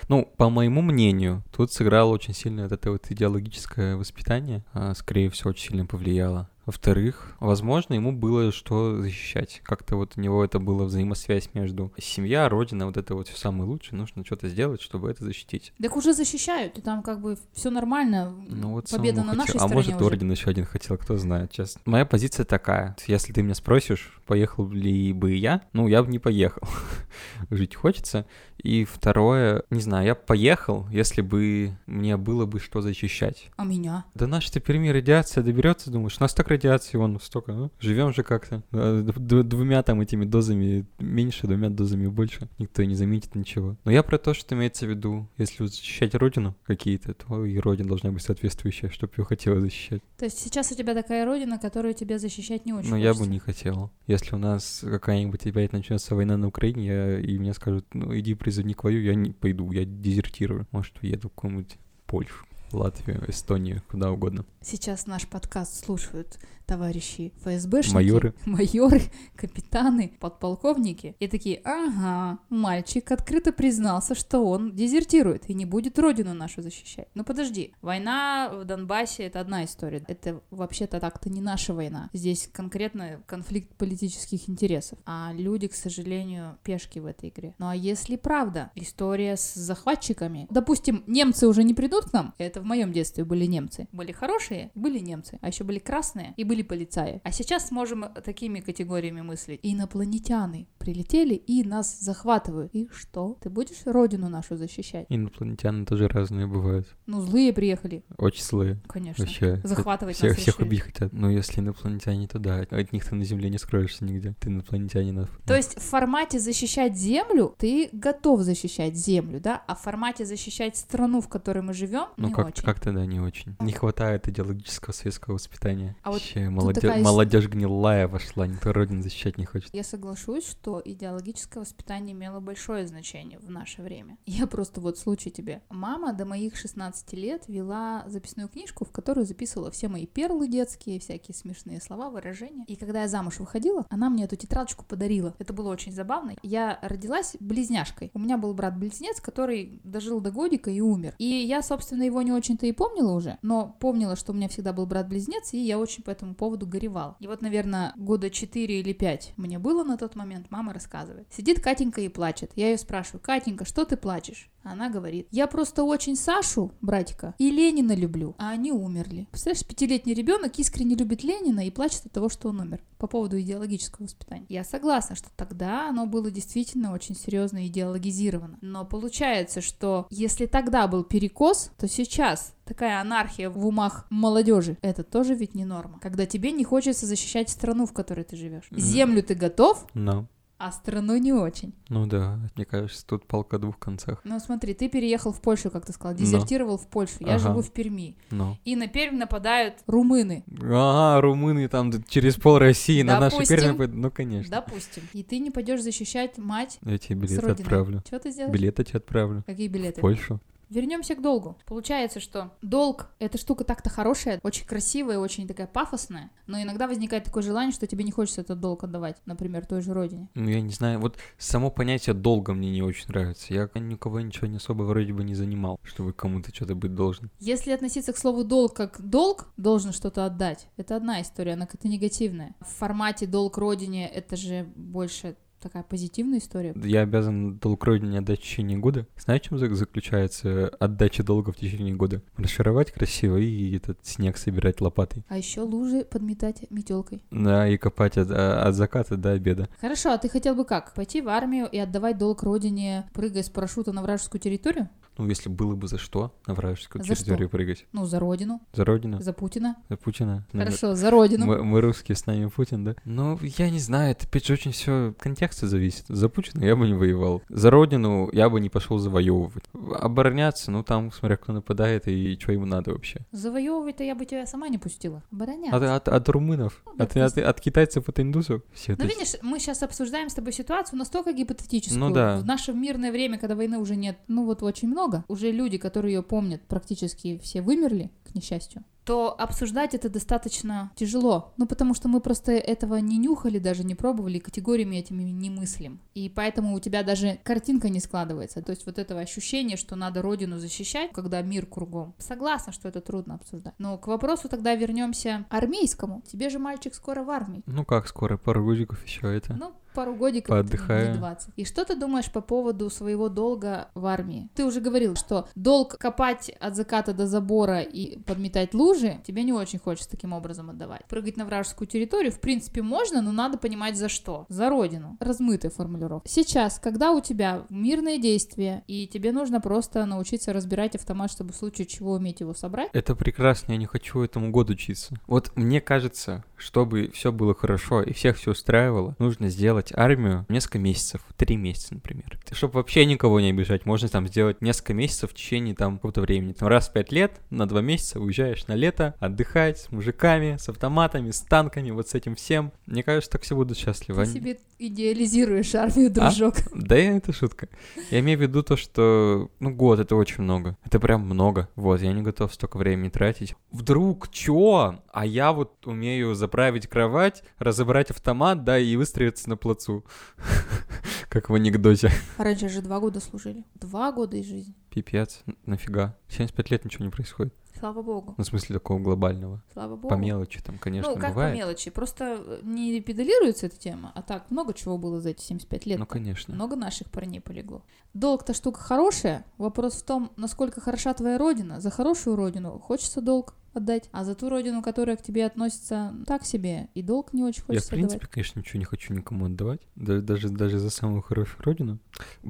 ну, 0.09 0.25
по 0.37 0.49
моему 0.49 0.83
мнению, 0.83 1.45
тут 1.55 1.73
сыграло 1.73 2.11
очень 2.11 2.35
сильно 2.35 2.65
вот 2.65 2.73
это 2.73 2.91
вот 2.91 3.07
идеологическое 3.11 3.97
воспитание, 3.97 4.65
а, 4.73 4.95
скорее 4.95 5.31
всего, 5.31 5.51
очень 5.51 5.71
сильно 5.71 5.87
повлияло. 5.87 6.49
Во-вторых, 6.69 7.33
возможно, 7.41 7.95
ему 7.95 8.13
было 8.13 8.53
что 8.53 9.01
защищать. 9.01 9.63
Как-то 9.65 9.97
вот 9.97 10.19
у 10.19 10.21
него 10.21 10.45
это 10.45 10.59
была 10.59 10.85
взаимосвязь 10.85 11.49
между 11.55 11.95
семья, 11.99 12.47
родина, 12.47 12.85
вот 12.85 12.99
это 12.99 13.15
вот 13.15 13.29
все 13.29 13.39
самое 13.39 13.65
лучшее. 13.65 13.97
Нужно 13.99 14.23
что-то 14.23 14.51
сделать, 14.51 14.83
чтобы 14.83 15.11
это 15.11 15.25
защитить. 15.25 15.73
Так 15.81 15.97
уже 15.97 16.13
защищают, 16.13 16.77
и 16.77 16.83
там 16.83 17.03
как 17.03 17.23
бы 17.23 17.39
все 17.55 17.71
нормально. 17.71 18.35
Ну 18.49 18.73
вот 18.73 18.91
Победа 18.91 19.25
на 19.25 19.33
нашей 19.33 19.53
хотел. 19.53 19.65
А 19.65 19.69
стороне 19.69 19.75
может, 19.77 19.95
уже. 19.95 20.05
орден 20.05 20.31
еще 20.31 20.51
один 20.51 20.67
хотел, 20.67 20.99
кто 20.99 21.17
знает, 21.17 21.53
честно. 21.53 21.81
Моя 21.87 22.05
позиция 22.05 22.45
такая. 22.45 22.95
Если 23.07 23.33
ты 23.33 23.43
меня 23.43 23.55
спросишь, 23.55 24.21
поехал 24.27 24.69
ли 24.69 25.15
бы 25.15 25.35
я, 25.35 25.63
ну, 25.73 25.89
я 25.89 26.03
бы 26.03 26.11
не 26.11 26.19
поехал. 26.19 26.69
Жить 27.51 27.77
хочется. 27.77 28.27
И 28.59 28.85
второе, 28.85 29.63
не 29.71 29.81
знаю, 29.81 30.05
я 30.05 30.15
поехал, 30.15 30.87
если 30.91 31.23
бы 31.23 31.79
мне 31.87 32.17
было 32.17 32.45
бы 32.45 32.61
что 32.61 32.81
защищать. 32.81 33.51
А 33.57 33.65
меня? 33.65 34.05
Да 34.15 34.27
наша 34.27 34.53
теперь 34.53 34.77
мир 34.79 34.95
радиация 34.95 35.43
доберется, 35.43 35.91
думаешь, 35.91 36.19
нас 36.19 36.35
так 36.35 36.49
радиации, 36.59 36.99
вон 36.99 37.19
столько, 37.21 37.53
ну, 37.53 37.71
живем 37.81 38.13
же 38.13 38.23
как-то. 38.23 38.63
Д- 38.73 39.43
Двумя 39.43 39.83
там 39.83 40.01
этими 40.01 40.25
дозами 40.25 40.85
меньше, 40.99 41.47
двумя 41.47 41.71
дозами 41.71 42.07
больше. 42.09 42.49
Никто 42.59 42.83
и 42.83 42.87
не 42.87 42.95
заметит 42.95 43.35
ничего. 43.35 43.77
Но 43.85 43.91
я 43.93 44.03
про 44.03 44.19
то, 44.19 44.35
что 44.35 44.55
имеется 44.55 44.87
в 44.87 44.91
виду, 44.91 45.29
если 45.39 45.63
вот 45.63 45.73
защищать 45.73 46.15
родину 46.15 46.55
какие-то, 46.65 47.15
то 47.15 47.45
и 47.45 47.59
родина 47.59 47.89
должна 47.89 48.11
быть 48.11 48.23
соответствующая, 48.23 48.89
чтобы 48.91 49.13
ее 49.17 49.25
хотела 49.25 49.61
защищать. 49.61 50.03
То 50.17 50.25
есть 50.25 50.39
сейчас 50.39 50.73
у 50.73 50.75
тебя 50.75 50.95
такая 50.95 51.25
родина, 51.25 51.59
которую 51.59 51.95
тебе 51.95 52.19
защищать 52.19 52.67
не 52.67 52.73
очень 52.73 52.91
Но 52.91 52.97
я 52.97 53.15
бы 53.15 53.27
не 53.27 53.39
хотел. 53.39 53.91
Если 54.07 54.35
у 54.35 54.39
нас 54.39 54.81
какая-нибудь 54.83 55.47
опять 55.47 55.73
начнется 55.73 56.15
война 56.15 56.37
на 56.37 56.49
Украине, 56.49 56.87
я- 56.87 57.21
и 57.21 57.39
мне 57.39 57.55
скажут, 57.55 57.87
ну 57.95 58.17
иди 58.19 58.35
призывник 58.35 58.83
вою, 58.85 59.01
я 59.03 59.15
не 59.15 59.31
пойду, 59.31 59.71
я 59.73 59.85
дезертирую. 59.85 60.67
Может, 60.73 60.99
уеду 61.03 61.29
в 61.29 61.33
какую-нибудь 61.35 61.77
Польшу, 62.07 62.45
Латвию, 62.73 63.25
Эстонию, 63.29 63.83
куда 63.91 64.11
угодно. 64.11 64.45
Сейчас 64.61 65.07
наш 65.07 65.27
подкаст 65.27 65.85
слушают 65.85 66.39
товарищи 66.69 67.33
ФСБшники, 67.41 67.95
Майоры. 67.95 68.35
майоры, 68.47 69.01
капитаны, 69.35 70.13
подполковники. 70.21 71.17
И 71.19 71.27
такие, 71.27 71.63
ага, 71.65 72.39
мальчик 72.51 73.11
открыто 73.11 73.53
признался, 73.53 74.15
что 74.15 74.41
он 74.41 74.75
дезертирует 74.75 75.49
и 75.49 75.55
не 75.55 75.65
будет 75.65 75.99
родину 75.99 76.35
нашу 76.35 76.61
защищать. 76.61 77.09
Ну 77.15 77.25
подожди, 77.25 77.73
война 77.81 78.51
в 78.53 78.65
Донбассе 78.67 79.25
это 79.25 79.41
одна 79.41 79.65
история. 79.65 80.05
Это 80.07 80.43
вообще-то 80.51 81.01
так-то 81.01 81.31
не 81.31 81.41
наша 81.41 81.73
война. 81.73 82.11
Здесь 82.13 82.51
конкретно 82.53 83.23
конфликт 83.27 83.75
политических 83.77 84.49
интересов. 84.51 84.99
А 85.07 85.33
люди, 85.33 85.69
к 85.69 85.75
сожалению, 85.75 86.59
пешки 86.65 86.99
в 86.99 87.07
этой 87.07 87.31
игре. 87.31 87.55
Ну 87.59 87.69
а 87.69 87.75
если 87.75 88.17
правда, 88.17 88.71
история 88.75 89.39
с 89.39 89.55
захватчиками, 89.55 90.47
допустим, 90.51 91.03
немцы 91.07 91.49
уже 91.49 91.65
не 91.65 91.73
придут 91.73 92.11
к 92.11 92.13
нам, 92.13 92.35
это 92.37 92.61
в 92.61 92.65
моем 92.65 92.93
детстве 92.93 93.25
были 93.25 93.47
немцы. 93.47 93.89
Были 93.93 94.13
хорошие, 94.13 94.71
были 94.75 94.99
немцы, 94.99 95.39
а 95.41 95.49
еще 95.49 95.65
были 95.65 95.79
красные 95.79 96.35
и 96.37 96.45
были 96.45 96.58
полицаи. 96.63 97.21
А 97.25 97.33
сейчас 97.33 97.71
можем 97.71 98.05
такими 98.25 98.61
категориями 98.61 99.21
мыслить. 99.23 99.61
Инопланетяне 99.63 100.67
прилетели 100.79 101.35
и 101.35 101.65
нас 101.65 101.99
захватывают. 102.01 102.75
И 102.75 102.89
что? 102.93 103.37
Ты 103.43 103.51
будешь 103.51 103.83
родину 103.85 104.29
нашу 104.29 104.57
защищать? 104.57 105.07
Инопланетяне 105.09 105.85
тоже 105.85 106.09
разные 106.09 106.47
бывают. 106.47 106.87
Ну, 107.07 107.21
злые 107.21 107.53
приехали, 107.53 108.05
Очень 108.17 108.43
злые. 108.45 108.81
конечно. 108.87 109.25
Вообще. 109.25 109.61
Захватывать 109.65 110.17
Всех, 110.17 110.31
нас 110.31 110.39
всех 110.39 110.55
решили. 110.57 110.67
убить 110.69 110.81
хотят. 110.83 111.13
Но 111.13 111.31
если 111.31 111.61
инопланетяне, 111.61 112.29
то 112.29 112.39
да. 112.39 112.61
От 112.71 112.93
них 112.93 113.05
ты 113.09 113.15
на 113.15 113.25
Земле 113.25 113.51
не 113.51 113.59
скроешься 113.59 114.05
нигде. 114.05 114.35
Ты 114.41 114.49
инопланетянинов. 114.49 115.29
То 115.47 115.57
есть 115.57 115.77
в 115.79 115.83
формате 115.83 116.39
защищать 116.39 116.97
землю 116.97 117.55
ты 117.59 117.89
готов 117.93 118.41
защищать 118.43 118.97
землю, 118.97 119.41
да? 119.41 119.63
А 119.67 119.75
в 119.75 119.81
формате 119.81 120.25
защищать 120.25 120.77
страну, 120.77 121.21
в 121.21 121.29
которой 121.29 121.63
мы 121.63 121.75
живем, 121.75 122.07
Ну, 122.17 122.29
не 122.29 122.35
как 122.35 122.47
очень. 122.49 122.65
Как-то 122.65 122.93
да, 122.93 123.05
не 123.07 123.21
очень. 123.21 123.57
Не 123.61 123.73
хватает 123.73 124.29
идеологического 124.29 124.93
советского 124.93 125.35
воспитания. 125.35 125.97
А 126.03 126.11
вот 126.11 126.19
Вообще, 126.19 126.48
тут 126.49 126.65
молодежь, 126.65 126.83
такая 126.83 127.03
молодежь 127.03 127.49
гнилая 127.49 128.09
вошла, 128.09 128.47
никто 128.47 128.73
родину 128.73 129.03
защищать 129.03 129.39
не 129.39 129.45
хочет. 129.45 129.75
Я 129.75 129.85
соглашусь, 129.85 130.49
что 130.49 130.83
идеологическое 130.85 131.63
воспитание 131.63 132.15
имело 132.15 132.41
большое 132.41 132.87
значение 132.87 133.39
в 133.39 133.51
наше 133.51 133.83
время. 133.83 134.19
Я 134.27 134.47
просто 134.47 134.81
вот 134.81 134.99
случай 134.99 135.31
тебе. 135.31 135.63
Мама 135.71 136.13
до 136.13 136.25
моих 136.25 136.57
16 136.57 137.13
лет 137.15 137.45
вела 137.49 138.05
записную 138.07 138.49
книжку, 138.49 138.85
в 138.85 138.91
которую 138.91 139.27
записывала 139.27 139.71
все 139.71 139.89
мои 139.89 140.07
перлы 140.07 140.49
детские, 140.49 141.01
всякие 141.01 141.35
смешные 141.35 141.81
слова, 141.81 142.11
выражения. 142.11 142.65
И 142.67 142.77
когда 142.77 143.03
я 143.03 143.09
замуж 143.09 143.39
выходила, 143.39 143.87
она 143.91 144.11
мне 144.11 144.25
эту 144.25 144.37
тетрадочку 144.37 144.85
подарила. 144.85 145.35
Это 145.39 145.53
было 145.53 145.71
очень 145.71 145.93
забавно. 145.93 146.35
Я 146.43 146.79
родилась 146.83 147.37
близняшкой. 147.41 148.11
У 148.15 148.19
меня 148.19 148.39
был 148.39 148.55
брат-близнец, 148.55 149.21
который 149.21 149.81
дожил 149.85 150.21
до 150.21 150.31
годика 150.31 150.71
и 150.71 150.81
умер. 150.81 151.15
И 151.19 151.25
я, 151.25 151.63
собственно, 151.63 152.03
его 152.03 152.23
не 152.23 152.33
очень-то 152.33 152.67
и 152.67 152.73
помнила 152.73 153.13
уже, 153.13 153.39
но 153.43 153.77
помнила, 153.81 154.17
что 154.17 154.33
у 154.33 154.35
меня 154.35 154.49
всегда 154.49 154.73
был 154.73 154.87
брат-близнец, 154.87 155.53
и 155.53 155.59
я 155.59 155.79
очень 155.79 156.03
по 156.03 156.11
этому 156.11 156.35
поводу 156.39 156.67
горевала. 156.67 157.17
И 157.21 157.27
вот, 157.27 157.43
наверное, 157.43 157.93
года 157.97 158.31
4 158.31 158.81
или 158.81 158.93
5 158.93 159.35
мне 159.37 159.59
было 159.59 159.85
на 159.85 159.99
тот 159.99 160.17
момент, 160.17 160.47
мама 160.51 160.73
рассказывает. 160.73 161.27
Сидит 161.31 161.61
Катенька 161.61 162.01
и 162.01 162.09
плачет. 162.09 162.53
Я 162.57 162.71
ее 162.71 162.79
спрашиваю, 162.79 163.21
Катенька, 163.21 163.67
что 163.67 163.85
ты 163.85 163.97
плачешь? 163.97 164.51
Она 164.63 164.91
говорит, 164.91 165.29
я 165.31 165.47
просто 165.47 165.83
очень 165.83 166.15
Сашу, 166.15 166.73
братика, 166.81 167.35
и 167.39 167.51
Ленина 167.51 167.93
люблю, 167.93 168.35
а 168.39 168.51
они 168.51 168.71
умерли. 168.71 169.27
Представляешь, 169.31 169.67
пятилетний 169.67 170.15
ребенок 170.15 170.59
искренне 170.59 170.95
любит 170.95 171.23
Ленина 171.23 171.67
и 171.67 171.71
плачет 171.71 172.07
от 172.07 172.13
того, 172.13 172.29
что 172.29 172.49
он 172.49 172.61
умер. 172.61 172.83
По 172.99 173.07
поводу 173.07 173.41
идеологического 173.41 174.05
воспитания. 174.05 174.45
Я 174.49 174.65
согласна, 174.65 175.15
что 175.15 175.29
тогда 175.37 175.89
оно 175.89 176.07
было 176.07 176.31
действительно 176.31 176.93
очень 176.93 177.15
серьезно 177.15 177.67
идеологизировано. 177.67 178.59
Но 178.61 178.85
получается, 178.85 179.61
что 179.61 180.07
если 180.11 180.47
тогда 180.47 180.89
был 180.89 181.05
перекос, 181.05 181.71
то 181.79 181.89
сейчас 181.89 182.55
такая 182.69 183.01
анархия 183.01 183.51
в 183.51 183.67
умах 183.67 184.07
молодежи. 184.11 184.77
Это 184.83 185.03
тоже 185.03 185.35
ведь 185.35 185.55
не 185.55 185.65
норма. 185.65 185.99
Когда 186.01 186.27
тебе 186.27 186.53
не 186.53 186.65
хочется 186.65 187.07
защищать 187.07 187.49
страну, 187.49 187.87
в 187.87 187.93
которой 187.93 188.25
ты 188.25 188.37
живешь. 188.37 188.65
Мгм. 188.71 188.81
Землю 188.81 189.23
ты 189.23 189.35
готов, 189.35 189.87
Ну, 189.95 190.27
а 190.59 190.73
страну 190.73 191.17
не 191.17 191.33
очень. 191.33 191.73
ну 191.89 192.07
да, 192.07 192.37
мне 192.57 192.65
кажется, 192.65 193.07
тут 193.07 193.25
палка 193.27 193.57
о 193.57 193.59
двух 193.61 193.79
концах. 193.79 194.21
Ну 194.25 194.41
смотри, 194.41 194.75
ты 194.75 194.89
переехал 194.89 195.33
в 195.33 195.41
Польшу, 195.41 195.71
как 195.71 195.87
ты 195.87 195.93
сказал, 195.93 196.17
дезертировал 196.17 196.77
в 196.79 196.89
Польшу. 196.89 197.15
Я 197.21 197.37
Ага. 197.37 197.39
живу 197.39 197.63
в 197.63 197.71
Перми. 197.71 198.17
Ну. 198.33 198.57
И 198.65 198.75
на 198.75 198.89
Пермь 198.89 199.17
нападают 199.17 199.75
румыны, 199.87 200.43
Ага, 200.61 201.21
румыны 201.21 201.69
там 201.69 201.93
через 202.09 202.35
пол 202.35 202.59
России 202.59 203.03
на 203.03 203.21
Допустим. 203.21 203.57
первые... 203.57 203.89
Ну, 203.89 204.11
конечно. 204.11 204.51
допустим. 204.51 205.05
И 205.13 205.23
ты 205.23 205.39
не 205.39 205.53
пойдешь 205.53 205.81
защищать 205.81 206.37
мать 206.39 206.79
Я 206.83 206.99
тебе 206.99 207.21
родины. 207.39 207.51
отправлю. 207.53 208.03
Что 208.07 208.19
ты 208.19 208.31
сделаешь? 208.33 208.53
Билеты 208.53 208.83
тебе 208.85 208.99
отправлю. 208.99 209.45
Какие 209.47 209.69
В 209.69 209.73
билеты? 209.73 210.01
Польшу. 210.01 210.41
Вернемся 210.71 211.15
к 211.15 211.23
долгу. 211.23 211.57
Получается, 211.67 212.21
что 212.21 212.53
долг— 212.63 213.11
эта 213.19 213.39
штука 213.39 213.65
так-то 213.65 213.91
хорошая, 213.91 214.41
очень 214.43 214.67
красивая, 214.67 215.19
очень 215.19 215.49
такая 215.49 215.67
пафосная, 215.67 216.31
но 216.47 216.61
иногда 216.61 216.87
возникает 216.87 217.25
такое 217.25 217.43
желание, 217.43 217.73
что 217.73 217.87
тебе 217.87 218.05
не 218.05 218.11
хочется 218.11 218.43
этот 218.43 218.61
долг 218.61 218.85
отдавать, 218.85 219.17
например, 219.27 219.67
той 219.67 219.81
же 219.81 219.95
родине. 219.95 220.29
Ну, 220.35 220.49
я 220.49 220.61
не 220.61 220.73
знаю, 220.73 221.01
вот 221.01 221.17
само 221.39 221.71
понятие 221.71 222.15
долга 222.15 222.53
мне 222.53 222.71
не 222.71 222.83
очень 222.83 223.09
нравится. 223.09 223.55
Я 223.55 223.69
никого 223.75 224.21
ничего 224.21 224.47
не 224.47 224.57
особо 224.57 224.83
вроде 224.83 225.13
бы 225.13 225.25
не 225.25 225.35
занимал, 225.35 225.81
чтобы 225.83 226.13
кому-то 226.13 226.55
что-то 226.55 226.75
быть 226.75 226.95
должен. 226.95 227.31
Если 227.39 227.73
относиться 227.73 228.13
к 228.13 228.19
слову 228.19 228.45
долг 228.45 228.75
как 228.75 229.01
долг, 229.01 229.49
должен 229.57 229.93
что-то 229.93 230.27
отдать, 230.27 230.69
это 230.77 230.97
одна 230.97 231.23
история, 231.23 231.55
она 231.55 231.67
как-то 231.67 231.89
негативная. 231.89 232.55
В 232.61 232.69
формате 232.69 233.27
долг 233.27 233.59
родине 233.59 234.09
это 234.09 234.37
же 234.37 234.67
больше 234.77 235.37
такая 235.61 235.83
позитивная 235.83 236.39
история. 236.39 236.75
Я 236.85 237.01
обязан 237.03 237.57
долг 237.59 237.85
родине 237.85 238.19
отдать 238.19 238.41
в 238.41 238.43
течение 238.43 238.79
года. 238.79 239.07
Знаешь, 239.19 239.43
чем 239.43 239.59
зак- 239.59 239.75
заключается 239.75 240.69
отдача 240.81 241.23
долга 241.23 241.53
в 241.53 241.57
течение 241.57 241.95
года? 241.95 242.23
Расшаровать 242.37 242.93
красиво 242.93 243.37
и 243.37 243.77
этот 243.77 243.99
снег 244.05 244.37
собирать 244.37 244.81
лопатой. 244.81 245.25
А 245.29 245.37
еще 245.37 245.63
лужи 245.63 246.05
подметать 246.05 246.65
метелкой. 246.71 247.23
Да, 247.31 247.69
и 247.69 247.77
копать 247.77 248.17
от, 248.19 248.31
а- 248.31 248.63
от 248.69 248.75
заката 248.75 249.17
до 249.17 249.33
обеда. 249.33 249.69
Хорошо, 249.81 250.13
а 250.13 250.19
ты 250.19 250.29
хотел 250.29 250.55
бы 250.55 250.65
как? 250.65 250.95
Пойти 250.95 251.21
в 251.21 251.29
армию 251.29 251.67
и 251.71 251.79
отдавать 251.79 252.19
долг 252.19 252.43
родине, 252.43 253.09
прыгая 253.13 253.43
с 253.43 253.49
парашюта 253.49 253.93
на 253.93 254.03
вражескую 254.03 254.41
территорию? 254.41 254.89
Ну, 255.19 255.29
если 255.29 255.49
было 255.49 255.75
бы 255.75 255.89
за 255.89 255.99
что 255.99 256.33
на 256.47 256.55
вражескую 256.55 257.05
За 257.05 257.15
территорию 257.15 257.49
прыгать. 257.49 257.87
Ну, 257.93 258.07
за 258.07 258.19
родину, 258.21 258.61
За 258.73 258.85
родину? 258.85 259.21
за 259.21 259.33
Путина. 259.33 259.77
За 259.89 259.97
Путина? 259.97 260.47
Ну, 260.53 260.61
Хорошо, 260.61 260.95
за 260.95 261.11
родину. 261.11 261.47
Мы, 261.47 261.63
мы 261.65 261.81
русские, 261.81 262.17
с 262.17 262.25
нами 262.27 262.47
Путин, 262.47 262.85
да? 262.85 262.95
Ну, 263.05 263.39
я 263.43 263.69
не 263.71 263.81
знаю, 263.81 264.13
это 264.13 264.27
опять 264.27 264.47
же 264.47 264.53
очень 264.55 264.73
все 264.73 265.15
контекста 265.19 265.67
зависит. 265.67 266.05
За 266.09 266.29
Путина 266.29 266.65
я 266.65 266.77
бы 266.77 266.87
не 266.87 266.95
воевал. 266.95 267.43
За 267.49 267.71
родину 267.71 268.31
я 268.33 268.49
бы 268.49 268.61
не 268.61 268.69
пошел 268.69 268.99
завоевывать. 268.99 269.65
Обороняться, 270.01 270.71
ну 270.71 270.83
там, 270.83 271.11
смотря 271.13 271.37
кто 271.37 271.53
нападает 271.53 272.07
и 272.07 272.39
что 272.41 272.53
ему 272.53 272.67
надо 272.67 272.93
вообще. 272.93 273.21
Завоевывать-то 273.33 274.05
я 274.05 274.15
бы 274.15 274.25
тебя 274.25 274.47
сама 274.47 274.69
не 274.69 274.79
пустила. 274.79 275.23
Обороняться. 275.33 275.77
От, 275.77 276.09
от, 276.09 276.15
от 276.15 276.29
румынов, 276.29 276.81
Ну, 276.87 277.05
от, 277.05 277.17
от, 277.17 277.39
от 277.39 277.61
китайцев, 277.61 278.09
от 278.09 278.21
индусов. 278.21 278.63
Все 278.73 278.95
Ну, 278.97 279.05
видишь, 279.05 279.35
мы 279.43 279.59
сейчас 279.59 279.83
обсуждаем 279.83 280.29
с 280.29 280.35
тобой 280.35 280.53
ситуацию 280.53 280.99
настолько 280.99 281.33
гипотетическую. 281.33 281.99
Ну 281.99 282.15
да. 282.15 282.39
В 282.39 282.45
наше 282.45 282.73
мирное 282.73 283.11
время, 283.11 283.39
когда 283.39 283.57
войны 283.57 283.79
уже 283.79 283.97
нет, 283.97 284.19
ну 284.29 284.45
вот 284.45 284.63
очень 284.63 284.89
много, 284.89 285.08
уже 285.29 285.51
люди, 285.51 285.79
которые 285.79 286.15
ее 286.15 286.23
помнят, 286.23 286.61
практически 286.69 287.39
все 287.39 287.63
вымерли, 287.63 288.11
к 288.25 288.35
несчастью, 288.35 288.85
то 289.09 289.35
обсуждать 289.41 289.95
это 289.95 290.11
достаточно 290.11 290.93
тяжело. 290.95 291.55
Ну, 291.57 291.67
потому 291.67 291.95
что 291.95 292.09
мы 292.09 292.21
просто 292.21 292.53
этого 292.53 292.97
не 292.97 293.17
нюхали, 293.17 293.59
даже 293.59 293.83
не 293.83 293.95
пробовали, 293.95 294.39
категориями 294.39 294.97
этими 294.97 295.23
не 295.23 295.49
мыслим. 295.49 296.03
И 296.13 296.29
поэтому 296.29 296.75
у 296.75 296.79
тебя 296.79 297.03
даже 297.03 297.39
картинка 297.43 297.89
не 297.89 298.01
складывается. 298.01 298.61
То 298.61 298.69
есть 298.69 298.85
вот 298.85 298.99
этого 298.99 299.21
ощущения, 299.21 299.79
что 299.79 299.97
надо 299.97 300.21
родину 300.21 300.59
защищать, 300.59 301.11
когда 301.13 301.41
мир 301.41 301.65
кругом. 301.65 302.15
Согласна, 302.19 302.71
что 302.71 302.87
это 302.87 303.01
трудно 303.01 303.37
обсуждать. 303.37 303.73
Но 303.79 303.97
к 303.97 304.09
вопросу 304.09 304.47
тогда 304.47 304.75
вернемся 304.75 305.47
армейскому. 305.49 306.23
Тебе 306.31 306.51
же 306.51 306.59
мальчик 306.59 306.95
скоро 306.95 307.23
в 307.23 307.31
армии. 307.31 307.63
Ну 307.65 307.87
как, 307.87 308.09
скоро 308.09 308.37
пару 308.37 308.63
годиков 308.63 309.03
еще 309.07 309.35
это. 309.35 309.55
Ну, 309.55 309.73
пару 309.95 310.15
годиков, 310.15 310.51
Поотдыхаю. 310.51 311.13
не 311.13 311.19
20. 311.19 311.53
И 311.57 311.65
что 311.65 311.85
ты 311.85 311.97
думаешь 311.97 312.31
по 312.31 312.41
поводу 312.41 312.91
своего 312.91 313.29
долга 313.29 313.89
в 313.95 314.07
армии? 314.07 314.49
Ты 314.55 314.65
уже 314.65 314.81
говорил, 314.81 315.17
что 315.17 315.49
долг 315.55 315.99
копать 315.99 316.51
от 316.61 316.77
заката 316.77 317.13
до 317.13 317.27
забора 317.27 317.81
и 317.81 318.19
подметать 318.21 318.75
лужи 318.75 318.98
тебе 319.27 319.43
не 319.43 319.53
очень 319.53 319.79
хочется 319.79 320.11
таким 320.11 320.33
образом 320.33 320.71
отдавать. 320.71 321.05
Прыгать 321.09 321.37
на 321.37 321.45
вражескую 321.45 321.89
территорию, 321.89 322.33
в 322.33 322.41
принципе, 322.41 322.83
можно, 322.83 323.23
но 323.23 323.33
надо 323.33 323.59
понимать 323.59 323.97
за 323.97 324.09
что. 324.09 324.47
За 324.49 324.69
родину. 324.69 325.17
Размытая 325.21 325.71
формулировка. 325.71 326.29
Сейчас, 326.29 326.79
когда 326.79 327.13
у 327.13 327.21
тебя 327.21 327.65
мирные 327.71 328.21
действия, 328.21 328.83
и 328.87 329.07
тебе 329.07 329.33
нужно 329.33 329.61
просто 329.61 330.05
научиться 330.07 330.53
разбирать 330.53 330.95
автомат, 330.95 331.31
чтобы 331.31 331.53
в 331.53 331.57
случае 331.57 331.87
чего 331.87 332.13
уметь 332.13 332.41
его 332.41 332.55
собрать, 332.55 332.91
Это 332.93 333.15
прекрасно, 333.15 333.73
я 333.73 333.79
не 333.79 333.87
хочу 333.87 334.21
этому 334.21 334.51
году 334.51 334.73
учиться. 334.73 335.15
Вот 335.27 335.53
мне 335.57 335.81
кажется, 335.81 336.45
чтобы 336.57 337.11
все 337.13 337.33
было 337.33 337.55
хорошо 337.55 338.03
и 338.03 338.13
всех 338.13 338.37
все 338.37 338.53
устраивало, 338.53 339.15
нужно 339.19 339.49
сделать 339.49 339.93
армию 339.95 340.47
несколько 340.49 340.79
месяцев, 340.79 341.23
три 341.37 341.57
месяца, 341.57 341.95
например. 341.95 342.39
Чтобы 342.53 342.75
вообще 342.75 343.05
никого 343.05 343.41
не 343.41 343.51
обижать, 343.51 343.87
можно 343.87 344.09
там 344.09 344.27
сделать 344.29 344.61
несколько 344.63 344.95
месяцев 344.95 345.31
в 345.31 345.35
течение 345.35 345.75
там 345.75 345.97
какого-то 345.97 346.21
времени. 346.21 346.53
Там 346.53 346.69
раз 346.69 346.89
в 346.89 346.93
пять 346.93 347.13
лет, 347.13 347.41
на 347.51 347.67
два 347.67 347.81
месяца 347.81 348.21
уезжаешь 348.21 348.67
на 348.67 348.75
лето, 348.75 348.88
отдыхать 349.19 349.79
с 349.79 349.93
мужиками, 349.93 350.57
с 350.59 350.69
автоматами, 350.69 351.31
с 351.31 351.41
танками, 351.41 351.91
вот 351.91 352.09
с 352.09 352.15
этим 352.15 352.35
всем. 352.35 352.73
Мне 352.87 353.03
кажется, 353.03 353.31
так 353.31 353.43
все 353.43 353.55
будут 353.55 353.77
счастливы. 353.77 354.25
ты 354.25 354.33
себе 354.33 354.59
идеализируешь 354.79 355.75
армию, 355.75 356.11
дружок. 356.11 356.57
Да, 356.75 356.97
это 356.97 357.33
шутка. 357.33 357.69
Я 358.11 358.21
имею 358.21 358.39
в 358.39 358.43
виду 358.43 358.63
то, 358.63 358.77
что, 358.77 359.51
ну, 359.61 359.71
год 359.71 360.01
это 360.01 360.17
очень 360.17 360.45
много. 360.45 360.77
Это 360.85 361.01
прям 361.01 361.23
много. 361.23 361.69
Вот, 361.77 362.01
я 362.01 362.13
не 362.13 362.23
готов 362.23 362.55
столько 362.55 362.77
времени 362.77 363.09
тратить. 363.09 363.55
Вдруг 363.71 364.31
чё? 364.31 365.01
А 365.13 365.27
я 365.27 365.53
вот 365.53 365.87
умею 365.87 366.35
заправить 366.35 366.87
кровать, 366.87 367.43
разобрать 367.59 368.11
автомат, 368.11 368.65
да, 368.65 368.79
и 368.79 368.97
выстроиться 368.97 369.49
на 369.49 369.57
плацу. 369.57 370.05
Как 371.29 371.51
в 371.51 371.55
анекдоте. 371.55 372.11
Раньше 372.39 372.69
же 372.69 372.81
два 372.81 373.01
года 373.01 373.21
служили. 373.21 373.65
Два 373.75 374.13
года 374.13 374.37
из 374.37 374.47
жизни. 374.47 374.75
Пипец, 374.91 375.43
нафига? 375.67 376.17
75 376.29 376.71
лет 376.71 376.85
ничего 376.85 377.05
не 377.05 377.11
происходит. 377.11 377.55
Слава 377.79 378.03
богу. 378.03 378.35
Ну, 378.37 378.45
в 378.45 378.47
смысле 378.47 378.75
такого 378.77 378.99
глобального. 378.99 379.63
Слава 379.73 379.97
богу. 379.97 380.09
По 380.09 380.15
мелочи 380.15 380.61
там, 380.63 380.79
конечно, 380.79 381.13
ну, 381.13 381.21
как 381.21 381.31
бывает. 381.31 381.55
по 381.55 381.59
мелочи? 381.59 381.91
Просто 381.91 382.43
э, 382.45 382.61
не 382.63 383.01
педалируется 383.01 383.67
эта 383.67 383.79
тема, 383.79 384.13
а 384.15 384.23
так 384.23 384.51
много 384.51 384.75
чего 384.75 384.99
было 384.99 385.21
за 385.21 385.31
эти 385.31 385.43
75 385.43 385.87
лет. 385.87 385.99
Ну, 385.99 386.07
конечно. 386.07 386.55
Много 386.55 386.77
наших 386.77 387.11
парней 387.11 387.41
полегло. 387.41 387.83
Долг-то 388.15 388.55
штука 388.55 388.81
хорошая. 388.81 389.45
Вопрос 389.59 389.95
в 389.95 390.05
том, 390.05 390.33
насколько 390.37 390.81
хороша 390.81 391.15
твоя 391.15 391.39
родина. 391.39 391.81
За 391.81 391.91
хорошую 391.91 392.37
родину 392.37 392.79
хочется 392.79 393.21
долг 393.21 393.55
отдать, 393.79 394.09
а 394.13 394.25
за 394.25 394.35
ту 394.35 394.49
родину, 394.49 394.83
которая 394.83 395.17
к 395.17 395.23
тебе 395.23 395.47
относится, 395.47 396.15
так 396.27 396.45
себе, 396.45 396.89
и 396.95 397.03
долг 397.03 397.33
не 397.33 397.43
очень 397.43 397.61
Я, 397.61 397.65
в 397.65 397.67
хочется 397.67 397.89
принципе, 397.91 398.17
отдавать. 398.17 398.31
конечно, 398.33 398.59
ничего 398.61 398.79
не 398.79 398.85
хочу 398.85 399.15
никому 399.15 399.47
отдавать. 399.47 399.81
Да- 399.97 400.21
даже, 400.21 400.49
даже 400.51 400.79
за 400.79 400.91
самую 400.91 401.23
хорошую 401.23 401.63
родину. 401.65 401.99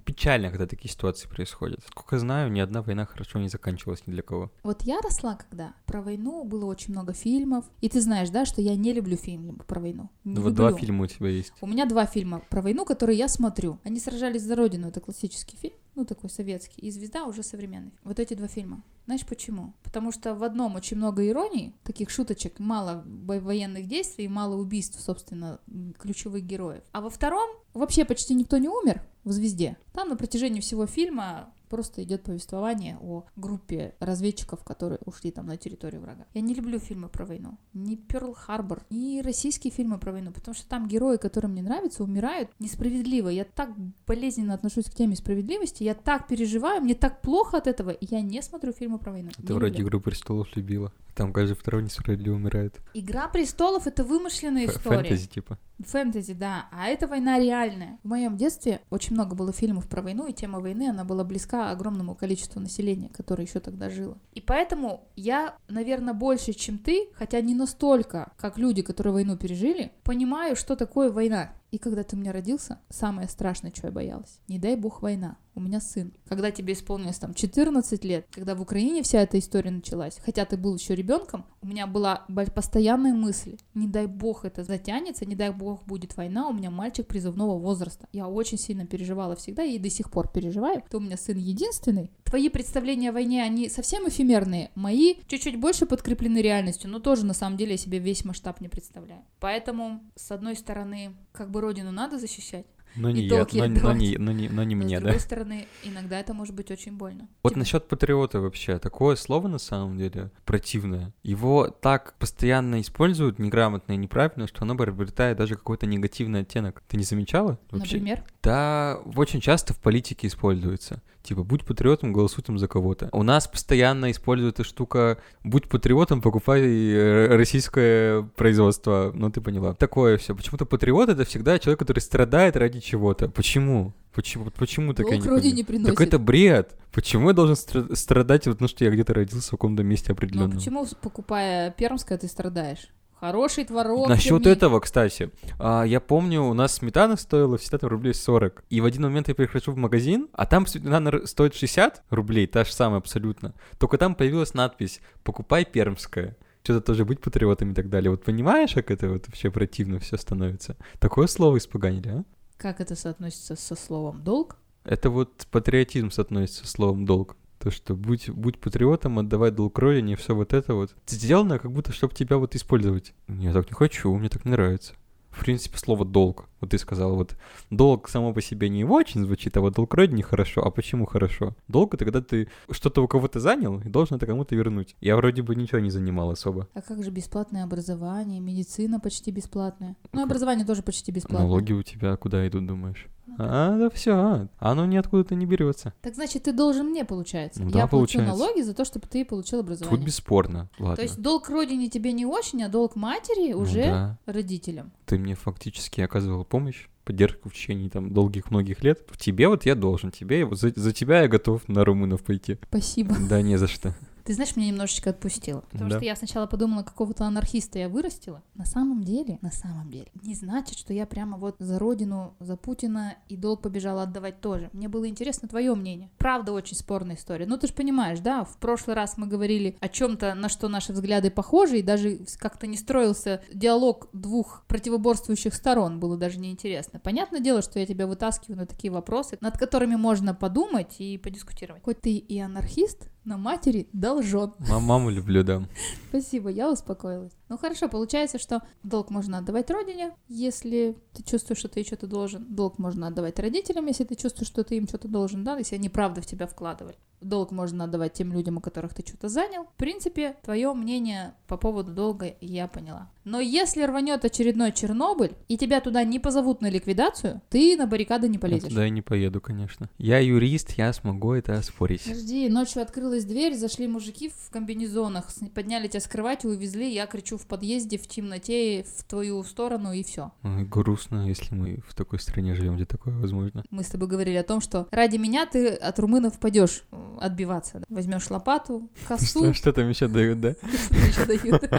Печально, 0.05 0.51
когда 0.51 0.67
такие 0.67 0.91
ситуации 0.93 1.29
происходят. 1.29 1.81
Сколько 1.89 2.19
знаю, 2.19 2.51
ни 2.51 2.61
одна 2.61 2.83
война 2.83 3.07
хорошо 3.07 3.39
не 3.39 3.49
заканчивалась 3.49 4.07
ни 4.07 4.13
для 4.13 4.23
кого. 4.23 4.51
Вот 4.63 4.83
я 4.83 5.01
росла, 5.01 5.37
когда 5.37 5.73
про 5.87 6.03
войну 6.03 6.45
было 6.45 6.65
очень 6.67 6.93
много 6.93 7.13
фильмов. 7.13 7.65
И 7.81 7.89
ты 7.89 8.01
знаешь, 8.01 8.31
да, 8.31 8.45
что 8.45 8.61
я 8.61 8.77
не 8.77 8.93
люблю 8.93 9.17
фильмы 9.17 9.55
про 9.67 9.81
войну. 9.81 10.11
Не 10.25 10.35
Ну, 10.35 10.43
вот 10.43 10.55
два 10.55 10.73
фильма 10.73 11.05
у 11.05 11.07
тебя 11.07 11.29
есть. 11.29 11.53
У 11.61 11.67
меня 11.67 11.87
два 11.87 12.07
фильма 12.07 12.43
про 12.51 12.63
войну, 12.63 12.85
которые 12.85 13.19
я 13.19 13.29
смотрю. 13.29 13.79
Они 13.85 14.01
сражались 14.01 14.43
за 14.43 14.57
родину, 14.57 14.89
это 14.89 15.01
классический 15.01 15.57
фильм. 15.57 15.75
Ну 15.99 16.05
такой 16.05 16.31
советский, 16.31 16.81
и 16.81 16.91
«Звезда» 16.91 17.25
уже 17.25 17.43
современный. 17.43 17.93
Вот 18.05 18.21
эти 18.21 18.35
два 18.35 18.47
фильма. 18.47 18.83
Знаешь 19.07 19.27
почему? 19.27 19.75
Потому 19.83 20.13
что 20.13 20.35
в 20.35 20.45
одном 20.45 20.77
очень 20.77 20.97
много 20.97 21.27
ироний, 21.27 21.75
таких 21.83 22.09
шуточек, 22.11 22.59
мало 22.59 23.05
военных 23.07 23.87
действий, 23.89 24.29
мало 24.29 24.57
убийств, 24.57 25.01
собственно, 25.01 25.61
ключевых 25.99 26.45
героев. 26.45 26.85
А 26.93 27.01
во 27.01 27.11
втором 27.11 27.49
вообще 27.75 28.05
почти 28.05 28.35
никто 28.35 28.59
не 28.59 28.69
умер 28.69 29.03
в 29.25 29.33
«Звезде». 29.33 29.77
Там 29.93 30.11
на 30.11 30.17
протяжении 30.17 30.61
всего 30.61 30.87
фильма 30.87 31.53
Просто 31.69 32.03
идет 32.03 32.23
повествование 32.23 32.97
о 33.01 33.25
группе 33.37 33.95
разведчиков, 34.01 34.65
которые 34.65 34.99
ушли 35.05 35.31
там 35.31 35.47
на 35.47 35.57
территорию 35.57 36.01
врага. 36.01 36.27
Я 36.35 36.41
не 36.41 36.55
люблю 36.55 36.79
фильмы 36.79 37.09
про 37.09 37.27
войну. 37.27 37.59
Ни 37.75 37.95
Перл 37.97 38.35
Харбор, 38.35 38.83
ни 38.91 39.21
российские 39.21 39.73
фильмы 39.73 39.99
про 39.99 40.13
войну, 40.13 40.33
потому 40.33 40.55
что 40.55 40.69
там 40.69 40.89
герои, 40.89 41.17
которые 41.17 41.51
мне 41.51 41.63
нравятся, 41.63 42.03
умирают 42.05 42.51
несправедливо. 42.59 43.29
Я 43.29 43.45
так 43.45 43.71
болезненно 44.07 44.55
отношусь 44.55 44.87
к 44.87 44.95
теме 44.95 45.17
справедливости, 45.17 45.83
я 45.85 45.95
так 45.95 46.27
переживаю, 46.27 46.81
мне 46.83 46.95
так 46.95 47.21
плохо 47.21 47.59
от 47.59 47.67
этого, 47.67 47.91
и 47.91 48.07
я 48.11 48.21
не 48.23 48.43
смотрю 48.43 48.73
фильмы 48.73 48.99
про 48.99 49.13
войну. 49.13 49.31
Ты 49.37 49.55
вроде 49.55 49.79
люблю. 49.79 49.89
«Игру 49.89 50.01
престолов» 50.01 50.49
любила. 50.57 50.93
Там 51.15 51.33
каждый 51.33 51.55
второй 51.55 51.83
несправедливо 51.83 52.35
умирает. 52.37 52.79
«Игра 52.95 53.29
престолов»— 53.29 53.87
это 53.87 54.05
вымышленная 54.05 54.65
Ф- 54.67 54.77
история. 54.77 54.99
Фэнтези, 54.99 55.29
типа. 55.29 55.59
Фэнтези, 55.79 56.35
да. 56.35 56.67
А 56.73 56.89
эта 56.89 57.07
война 57.07 57.39
реальная. 57.39 57.99
В 58.03 58.09
моем 58.09 58.37
детстве 58.37 58.81
очень 58.91 59.15
много 59.15 59.35
было 59.35 59.53
фильмов 59.53 59.89
про 59.89 60.03
войну, 60.03 60.27
и 60.27 60.33
тема 60.33 60.61
войны, 60.61 60.89
она 60.89 61.05
была 61.05 61.25
близка 61.25 61.71
огромному 61.71 62.15
количеству 62.15 62.61
населения, 62.61 63.11
которое 63.11 63.45
еще 63.45 63.61
тогда 63.61 63.91
жило. 63.91 64.19
И 64.33 64.41
поэтому 64.41 65.09
я, 65.17 65.57
наверное, 65.69 66.15
больше, 66.15 66.53
чем 66.53 66.79
ты, 66.79 67.09
хотя 67.15 67.41
не 67.41 67.55
настолько, 67.55 68.33
как 68.37 68.59
люди, 68.59 68.83
которые 68.83 69.13
войну 69.13 69.37
пережили, 69.37 69.93
понимаю, 70.03 70.57
что 70.57 70.77
такое 70.77 71.11
война. 71.11 71.53
И 71.71 71.79
когда 71.79 72.03
ты 72.03 72.17
у 72.17 72.19
меня 72.19 72.33
родился, 72.33 72.81
самое 72.89 73.29
страшное, 73.29 73.73
что 73.75 73.89
я 73.89 73.93
боялась, 73.93 74.41
не 74.49 74.59
дай 74.59 74.75
бог 74.75 75.03
война, 75.03 75.37
у 75.59 75.61
меня 75.61 75.81
сын. 75.81 76.13
Когда 76.29 76.51
тебе 76.51 76.73
исполнилось 76.73 77.19
там 77.19 77.35
14 77.35 78.05
лет, 78.05 78.27
когда 78.31 78.55
в 78.55 78.63
Украине 78.63 79.03
вся 79.03 79.21
эта 79.23 79.39
история 79.39 79.71
началась, 79.71 80.19
хотя 80.25 80.45
ты 80.45 80.57
был 80.57 80.75
еще 80.75 80.95
ребенком, 80.95 81.45
у 81.61 81.67
меня 81.67 81.87
была 81.87 82.25
постоянная 82.55 83.13
мысль, 83.13 83.57
не 83.75 83.89
дай 83.89 84.07
бог 84.07 84.45
это 84.45 84.65
затянется, 84.65 85.27
не 85.27 85.35
дай 85.35 85.51
бог 85.51 85.85
будет 85.85 86.17
война, 86.17 86.49
у 86.49 86.53
меня 86.53 86.71
мальчик 86.71 87.07
призывного 87.07 87.59
возраста. 87.59 88.09
Я 88.13 88.29
очень 88.29 88.59
сильно 88.59 88.87
переживала 88.87 89.37
всегда 89.37 89.65
и 89.65 89.79
до 89.79 89.91
сих 89.91 90.11
пор 90.11 90.29
переживаю. 90.29 90.83
Ты 90.89 90.97
у 90.97 91.01
меня 91.01 91.17
сын 91.17 91.37
единственный. 91.37 92.11
Твои 92.25 92.49
представления 92.49 93.11
о 93.11 93.13
войне, 93.13 93.43
они 93.43 93.69
совсем 93.69 94.09
эфемерные. 94.09 94.71
Мои 94.75 95.17
чуть-чуть 95.27 95.59
больше 95.59 95.87
подкреплены 95.87 96.39
реальностью, 96.39 96.91
но 96.91 97.01
тоже 97.01 97.25
на 97.25 97.35
самом 97.35 97.57
деле 97.57 97.73
я 97.73 97.79
себе 97.79 97.99
весь 97.99 98.25
масштаб 98.25 98.61
не 98.61 98.69
представляю. 98.69 99.23
Поэтому, 99.41 100.01
с 100.15 100.31
одной 100.31 100.55
стороны, 100.55 101.17
как 101.33 101.51
бы 101.51 101.61
родину 101.61 101.91
надо 101.91 102.19
защищать, 102.19 102.67
но 102.97 103.11
не 103.11 103.23
я, 103.23 103.47
но, 103.53 103.67
но, 103.67 103.93
не, 103.93 104.17
но, 104.17 104.33
не, 104.33 104.49
но 104.49 104.63
не 104.63 104.75
но 104.75 104.85
мне, 104.85 104.97
да. 104.97 105.01
С 105.01 105.05
другой 105.05 105.21
стороны, 105.21 105.67
иногда 105.85 106.19
это 106.19 106.35
может 106.35 106.55
быть 106.55 106.71
очень 106.71 106.93
больно. 106.93 107.29
Вот 107.43 107.51
типа... 107.51 107.59
насчет 107.59 107.89
патриота 107.89 108.41
вообще, 108.41 108.79
такое 108.79 109.17
слово 109.17 109.49
на 109.49 109.59
самом 109.59 109.97
деле 109.99 110.31
противное. 110.45 111.13
Его 111.23 111.69
так 111.69 112.15
постоянно 112.19 112.81
используют 112.81 113.39
неграмотно 113.39 113.93
и 113.93 113.97
неправильно, 113.97 114.47
что 114.47 114.63
оно 114.63 114.77
приобретает 114.77 115.39
даже 115.39 115.55
какой-то 115.55 115.87
негативный 115.87 116.41
оттенок. 116.41 116.83
Ты 116.89 116.97
не 116.97 117.05
замечала? 117.05 117.59
Вообще? 117.71 117.97
Например? 117.97 118.25
Да, 118.43 119.01
очень 119.17 119.41
часто 119.41 119.75
в 119.75 119.79
политике 119.79 120.27
используется. 120.27 121.03
Типа, 121.23 121.43
будь 121.43 121.65
патриотом, 121.65 122.13
голосуй 122.13 122.43
там 122.45 122.59
за 122.59 122.69
кого-то. 122.69 123.09
У 123.13 123.23
нас 123.23 123.47
постоянно 123.47 124.11
используют 124.11 124.57
эта 124.57 124.65
штука, 124.65 125.19
будь 125.45 125.69
патриотом, 125.69 126.23
покупай 126.23 126.63
э, 126.63 127.37
российское 127.37 128.23
производство. 128.37 129.13
Ну, 129.15 129.31
ты 129.31 129.41
поняла. 129.41 129.75
Такое 129.75 130.17
все. 130.17 130.35
Почему-то 130.35 130.65
патриот— 130.65 131.09
это 131.11 131.25
всегда 131.25 131.59
человек, 131.59 131.81
который 131.81 132.01
страдает 132.01 132.57
ради 132.57 132.81
чего-то. 132.81 133.29
Почему? 133.29 133.93
Почему, 134.15 134.51
почему 134.51 134.95
так 134.95 135.07
я 135.11 135.17
не 135.17 135.53
не 135.53 135.65
приносит. 135.65 135.97
Так 135.97 136.07
это 136.07 136.19
бред. 136.19 136.75
Почему 136.93 137.29
я 137.29 137.35
должен 137.35 137.57
страдать, 137.57 138.45
потому 138.45 138.69
что 138.69 138.85
я 138.85 138.91
где-то 138.91 139.15
родился 139.15 139.49
в 139.49 139.51
каком-то 139.51 139.83
месте 139.83 140.13
определенном? 140.13 140.51
Ну, 140.53 140.57
почему, 140.57 140.87
покупая 141.01 141.71
пермское, 141.71 142.19
ты 142.19 142.27
страдаешь? 142.27 142.89
Хороший 143.21 143.65
творог. 143.65 144.09
Насчет 144.09 144.47
этого, 144.47 144.81
кстати, 144.81 145.31
а, 145.59 145.83
я 145.83 146.01
помню, 146.01 146.43
у 146.43 146.55
нас 146.55 146.75
сметана 146.75 147.17
стоила 147.17 147.59
всегда 147.59 147.89
рублей 147.89 148.15
40. 148.15 148.65
И 148.71 148.81
в 148.81 148.85
один 148.85 149.03
момент 149.03 149.29
я 149.29 149.35
прихожу 149.35 149.73
в 149.73 149.77
магазин, 149.77 150.29
а 150.33 150.47
там 150.47 150.67
сметана 150.67 151.27
стоит 151.27 151.55
60 151.55 152.05
рублей, 152.11 152.47
та 152.47 152.65
же 152.65 152.73
самая 152.73 152.99
абсолютно. 152.99 153.55
Только 153.79 153.99
там 153.99 154.15
появилась 154.15 154.55
надпись 154.55 155.01
«Покупай 155.25 155.65
пермское» 155.65 156.37
что-то 156.63 156.81
тоже 156.83 157.07
быть 157.07 157.23
патриотом 157.23 157.71
и 157.71 157.75
так 157.75 157.89
далее. 157.89 158.11
Вот 158.11 158.25
понимаешь, 158.25 158.75
как 158.75 158.91
это 158.91 159.09
вот 159.09 159.27
вообще 159.27 159.51
противно 159.51 160.01
все 160.01 160.19
становится? 160.19 160.77
Такое 160.99 161.27
слово 161.27 161.57
испоганили, 161.57 162.09
а? 162.09 162.25
Как 162.59 162.83
это 162.83 162.95
соотносится 162.95 163.57
со 163.57 163.75
словом 163.75 164.23
«долг»? 164.23 164.57
Это 164.85 165.09
вот 165.09 165.47
патриотизм 165.51 166.11
соотносится 166.11 166.67
со 166.67 166.71
словом 166.71 167.07
«долг». 167.07 167.37
То, 167.59 167.71
что 167.71 167.97
будь, 167.97 168.31
будь 168.31 168.59
патриотом, 168.59 169.19
отдавай 169.19 169.51
долг 169.51 169.79
родине, 169.79 170.17
все 170.17 170.35
вот 170.35 170.53
это 170.53 170.75
вот. 170.75 170.95
Сделано 171.07 171.59
как 171.59 171.73
будто, 171.73 171.93
чтобы 171.93 172.15
тебя 172.15 172.39
вот 172.39 172.55
использовать. 172.55 173.15
Я 173.27 173.53
так 173.53 173.69
не 173.69 173.75
хочу, 173.75 174.15
мне 174.15 174.29
так 174.29 174.45
не 174.45 174.53
нравится. 174.53 174.95
В 175.31 175.41
принципе, 175.41 175.79
слово 175.79 176.05
«долг». 176.05 176.49
Вот 176.61 176.71
ты 176.71 176.79
сказал, 176.79 177.15
вот 177.15 177.37
долг 177.71 178.09
само 178.09 178.33
по 178.33 178.41
себе 178.41 178.69
не 178.69 178.85
очень 178.85 179.23
звучит, 179.23 179.57
а 179.57 179.61
вот 179.61 179.75
долг 179.75 179.95
родине 179.95 180.23
хорошо. 180.23 180.65
А 180.65 180.71
почему 180.71 181.07
хорошо? 181.07 181.55
Долг— 181.69 181.95
это 181.95 182.05
когда 182.05 182.21
ты 182.21 182.49
что-то 182.71 183.03
у 183.03 183.09
кого-то 183.09 183.39
занял 183.39 183.81
и 183.81 183.89
должен 183.89 184.17
это 184.17 184.27
кому-то 184.27 184.57
вернуть. 184.57 184.97
Я 185.01 185.17
вроде 185.17 185.43
бы 185.43 185.55
ничего 185.55 185.79
не 185.79 185.91
занимал 185.91 186.31
особо. 186.31 186.67
А 186.75 186.83
как 186.83 187.05
же 187.05 187.11
бесплатное 187.11 187.63
образование, 187.63 188.41
медицина 188.41 188.99
почти 188.99 189.31
бесплатная? 189.31 189.97
Ну, 190.13 190.25
образование 190.25 190.67
тоже 190.67 190.83
почти 190.83 191.13
бесплатное. 191.13 191.47
Налоги 191.47 191.73
у 191.73 191.83
тебя 191.83 192.17
куда 192.17 192.47
идут, 192.49 192.67
думаешь? 192.67 193.07
А, 193.39 193.79
да 193.79 193.89
все, 193.91 194.49
оно 194.59 194.85
ниоткуда-то 194.87 195.35
не 195.35 195.47
берется. 195.47 195.95
Так 196.03 196.15
значит, 196.15 196.43
ты 196.45 196.53
должен 196.53 196.87
мне, 196.89 197.05
получается. 197.05 197.63
Ну, 197.63 197.71
да, 197.71 197.81
Я 197.81 197.87
получается. 197.87 198.31
плачу 198.31 198.39
налоги 198.45 198.63
за 198.63 198.75
то, 198.75 198.85
чтобы 198.85 199.07
ты 199.07 199.25
получил 199.25 199.61
образование. 199.61 199.97
Тут 199.97 200.05
бесспорно, 200.07 200.69
ладно. 200.79 200.97
То 200.97 201.03
есть 201.03 201.21
долг 201.21 201.49
родине 201.49 201.89
тебе 201.89 202.13
не 202.13 202.27
очень, 202.27 202.63
а 202.65 202.69
долг 202.69 202.97
матери 202.97 203.53
Ну 203.53 203.61
уже 203.61 203.85
да. 203.85 204.19
родителям. 204.27 204.93
Ты 205.07 205.19
мне 205.19 205.35
фактически 205.37 206.01
оказывал 206.01 206.45
помощь, 206.45 206.89
поддержку 207.05 207.49
в 207.49 207.55
течение 207.55 207.89
там 207.89 208.13
долгих 208.13 208.51
многих 208.51 208.83
лет. 208.83 209.01
В 209.09 209.17
тебе 209.17 209.49
вот 209.49 209.65
я 209.67 209.75
должен, 209.75 210.11
тебе 210.11 210.45
вот 210.45 210.59
за, 210.59 210.73
за 210.75 210.93
тебя 210.93 211.23
я 211.23 211.29
готов 211.29 211.67
на 211.69 211.85
румынов 211.85 212.23
пойти. 212.23 212.59
Спасибо. 212.69 213.15
Да 213.31 213.41
не 213.41 213.57
за 213.57 213.67
что. 213.69 213.95
Ты 214.29 214.35
знаешь, 214.35 214.57
меня 214.57 214.69
немножечко 214.69 215.09
отпустило. 215.09 215.63
Потому 215.71 215.89
Да. 215.89 215.97
что 215.97 216.05
я 216.05 216.15
сначала 216.15 216.45
подумала, 216.47 216.83
какого-то 216.83 217.25
анархиста 217.25 217.79
я 217.79 217.89
вырастила. 217.89 218.43
На 218.57 218.67
самом 218.67 219.03
деле, 219.03 219.39
на 219.41 219.51
самом 219.51 219.91
деле, 219.91 220.09
не 220.23 220.35
значит, 220.35 220.77
что 220.77 220.93
я 220.93 221.07
прямо 221.07 221.39
вот 221.39 221.57
за 221.59 221.79
родину, 221.79 222.35
за 222.39 222.59
Путина 222.59 223.15
и 223.31 223.39
долг 223.39 223.63
побежала 223.63 224.03
отдавать 224.03 224.43
тоже. 224.43 224.69
Мне 224.75 224.87
было 224.89 225.09
интересно 225.09 225.49
твое 225.49 225.75
мнение. 225.75 226.11
Правда, 226.19 226.53
очень 226.53 226.77
спорная 226.77 227.17
история. 227.17 227.47
Ну, 227.47 227.57
ты 227.57 227.69
же 227.69 227.73
понимаешь, 227.73 228.19
да, 228.21 228.45
в 228.45 228.59
прошлый 228.59 228.95
раз 228.97 229.17
мы 229.17 229.27
говорили 229.27 229.79
о 229.81 229.89
чем-то, 229.89 230.35
на 230.35 230.51
что 230.51 230.69
наши 230.69 230.93
взгляды 230.93 231.31
похожи, 231.31 231.79
и 231.79 231.83
даже 231.83 232.21
как-то 232.37 232.67
не 232.67 232.77
строился 232.77 233.41
диалог 233.51 234.11
двух 234.13 234.67
противоборствующих 234.69 235.55
сторон, 235.55 236.01
было 236.01 236.19
даже 236.19 236.39
неинтересно. 236.39 237.01
Понятное 237.01 237.41
дело, 237.41 237.63
что 237.63 237.79
я 237.79 237.87
тебя 237.87 238.07
вытаскиваю 238.07 238.59
на 238.59 238.67
такие 238.67 238.93
вопросы, 238.93 239.39
над 239.41 239.57
которыми 239.57 239.97
можно 239.97 240.35
подумать 240.35 240.97
и 240.99 241.17
подискутировать. 241.17 241.83
Хоть 241.83 242.03
ты 242.03 242.13
и 242.17 242.39
анархист, 242.39 243.09
на 243.29 243.37
матери 243.37 243.87
должен. 243.93 244.55
Ма- 244.59 244.81
Маму 244.81 245.11
люблю, 245.11 245.45
да. 245.45 245.63
Спасибо, 246.09 246.49
я 246.49 246.71
успокоилась. 246.73 247.33
Ну 247.49 247.57
хорошо, 247.59 247.89
получается, 247.89 248.39
что 248.39 248.63
долг 248.83 249.11
можно 249.11 249.39
отдавать 249.39 249.71
родине, 249.71 250.13
если 250.29 250.97
ты 251.15 251.23
чувствуешь, 251.23 251.59
что 251.59 251.69
ты 251.69 251.85
что-то 251.85 252.07
должен. 252.07 252.47
Долг 252.49 252.79
можно 252.79 253.07
отдавать 253.07 253.39
родителям, 253.39 253.87
если 253.87 254.05
ты 254.05 254.15
чувствуешь, 254.15 254.49
что 254.49 254.65
ты 254.65 254.77
им 254.77 254.87
что-то 254.87 255.09
должен, 255.09 255.45
да, 255.45 255.57
если 255.57 255.77
они 255.77 255.89
правда 255.89 256.21
в 256.21 256.27
тебя 256.27 256.47
вкладывали. 256.47 256.97
Долг 257.21 257.51
можно 257.51 257.85
отдавать 257.85 258.13
тем 258.13 258.33
людям, 258.33 258.59
у 258.59 258.61
которых 258.61 258.95
ты 258.95 259.03
что-то 259.05 259.29
занял. 259.29 259.65
В 259.65 259.75
принципе, 259.77 260.37
твое 260.45 260.73
мнение 260.73 261.35
по 261.49 261.57
поводу 261.57 261.93
долга 261.93 262.37
я 262.41 262.69
поняла. 262.69 263.11
Но 263.25 263.41
если 263.41 263.83
рванет 263.83 264.25
очередной 264.25 264.71
Чернобыль, 264.73 265.33
и 265.49 265.59
тебя 265.59 265.81
туда 265.81 266.05
не 266.05 266.21
позовут 266.21 266.61
на 266.61 266.71
ликвидацию, 266.71 267.43
ты 267.51 267.77
на 267.77 267.87
баррикады 267.87 268.29
не 268.29 268.35
Я 268.35 268.41
полезешь. 268.41 268.69
туда 268.69 268.87
и 268.87 268.91
не 268.91 269.03
поеду, 269.03 269.41
конечно. 269.41 269.91
Я 269.99 270.21
юрист, 270.21 270.73
я 270.79 270.93
смогу 270.93 271.33
это 271.33 271.59
оспорить. 271.59 272.05
Подожди, 272.05 272.49
ночью 272.49 272.83
открылась 272.83 273.25
дверь, 273.25 273.55
зашли 273.57 273.89
мужики 273.89 274.29
в 274.31 274.51
комбинезонах, 274.51 275.27
подняли 275.55 275.89
тебя 275.89 276.01
с 276.01 276.07
кровати, 276.07 276.47
увезли, 276.47 276.93
я 276.93 277.07
кричу 277.07 277.38
в 277.39 277.47
подъезде 277.47 277.99
в 277.99 278.07
темноте 278.07 278.85
в 278.99 279.05
твою 279.05 279.43
сторону 279.45 279.93
и 279.93 280.03
все. 280.03 280.33
Грустно, 280.43 281.27
если 281.29 281.55
мы 281.55 281.81
в 281.87 281.95
такой 281.95 282.19
стране 282.19 282.55
живем, 282.55 282.77
где 282.77 282.85
такое 282.85 283.15
возможно. 283.17 283.65
Мы 283.71 283.83
с 283.83 283.89
тобой 283.89 284.09
говорили 284.09 284.37
о 284.37 284.43
том, 284.45 284.61
что 284.61 284.87
ради 284.91 285.17
меня 285.17 285.47
ты 285.47 285.69
от 285.69 285.99
румынов 285.99 286.39
пойдешь 286.39 286.83
э, 286.93 287.17
отбиваться. 287.21 287.81
да. 287.81 287.87
Возьмешь 287.89 288.29
лопату, 288.31 288.91
косу, 289.07 289.27
Что, 289.27 289.55
что 289.55 289.73
там 289.73 289.89
еще 289.89 290.09
дают, 290.09 290.41
да? 290.41 290.55
что 291.13 291.33
еще 291.33 291.59
дают. 291.59 291.71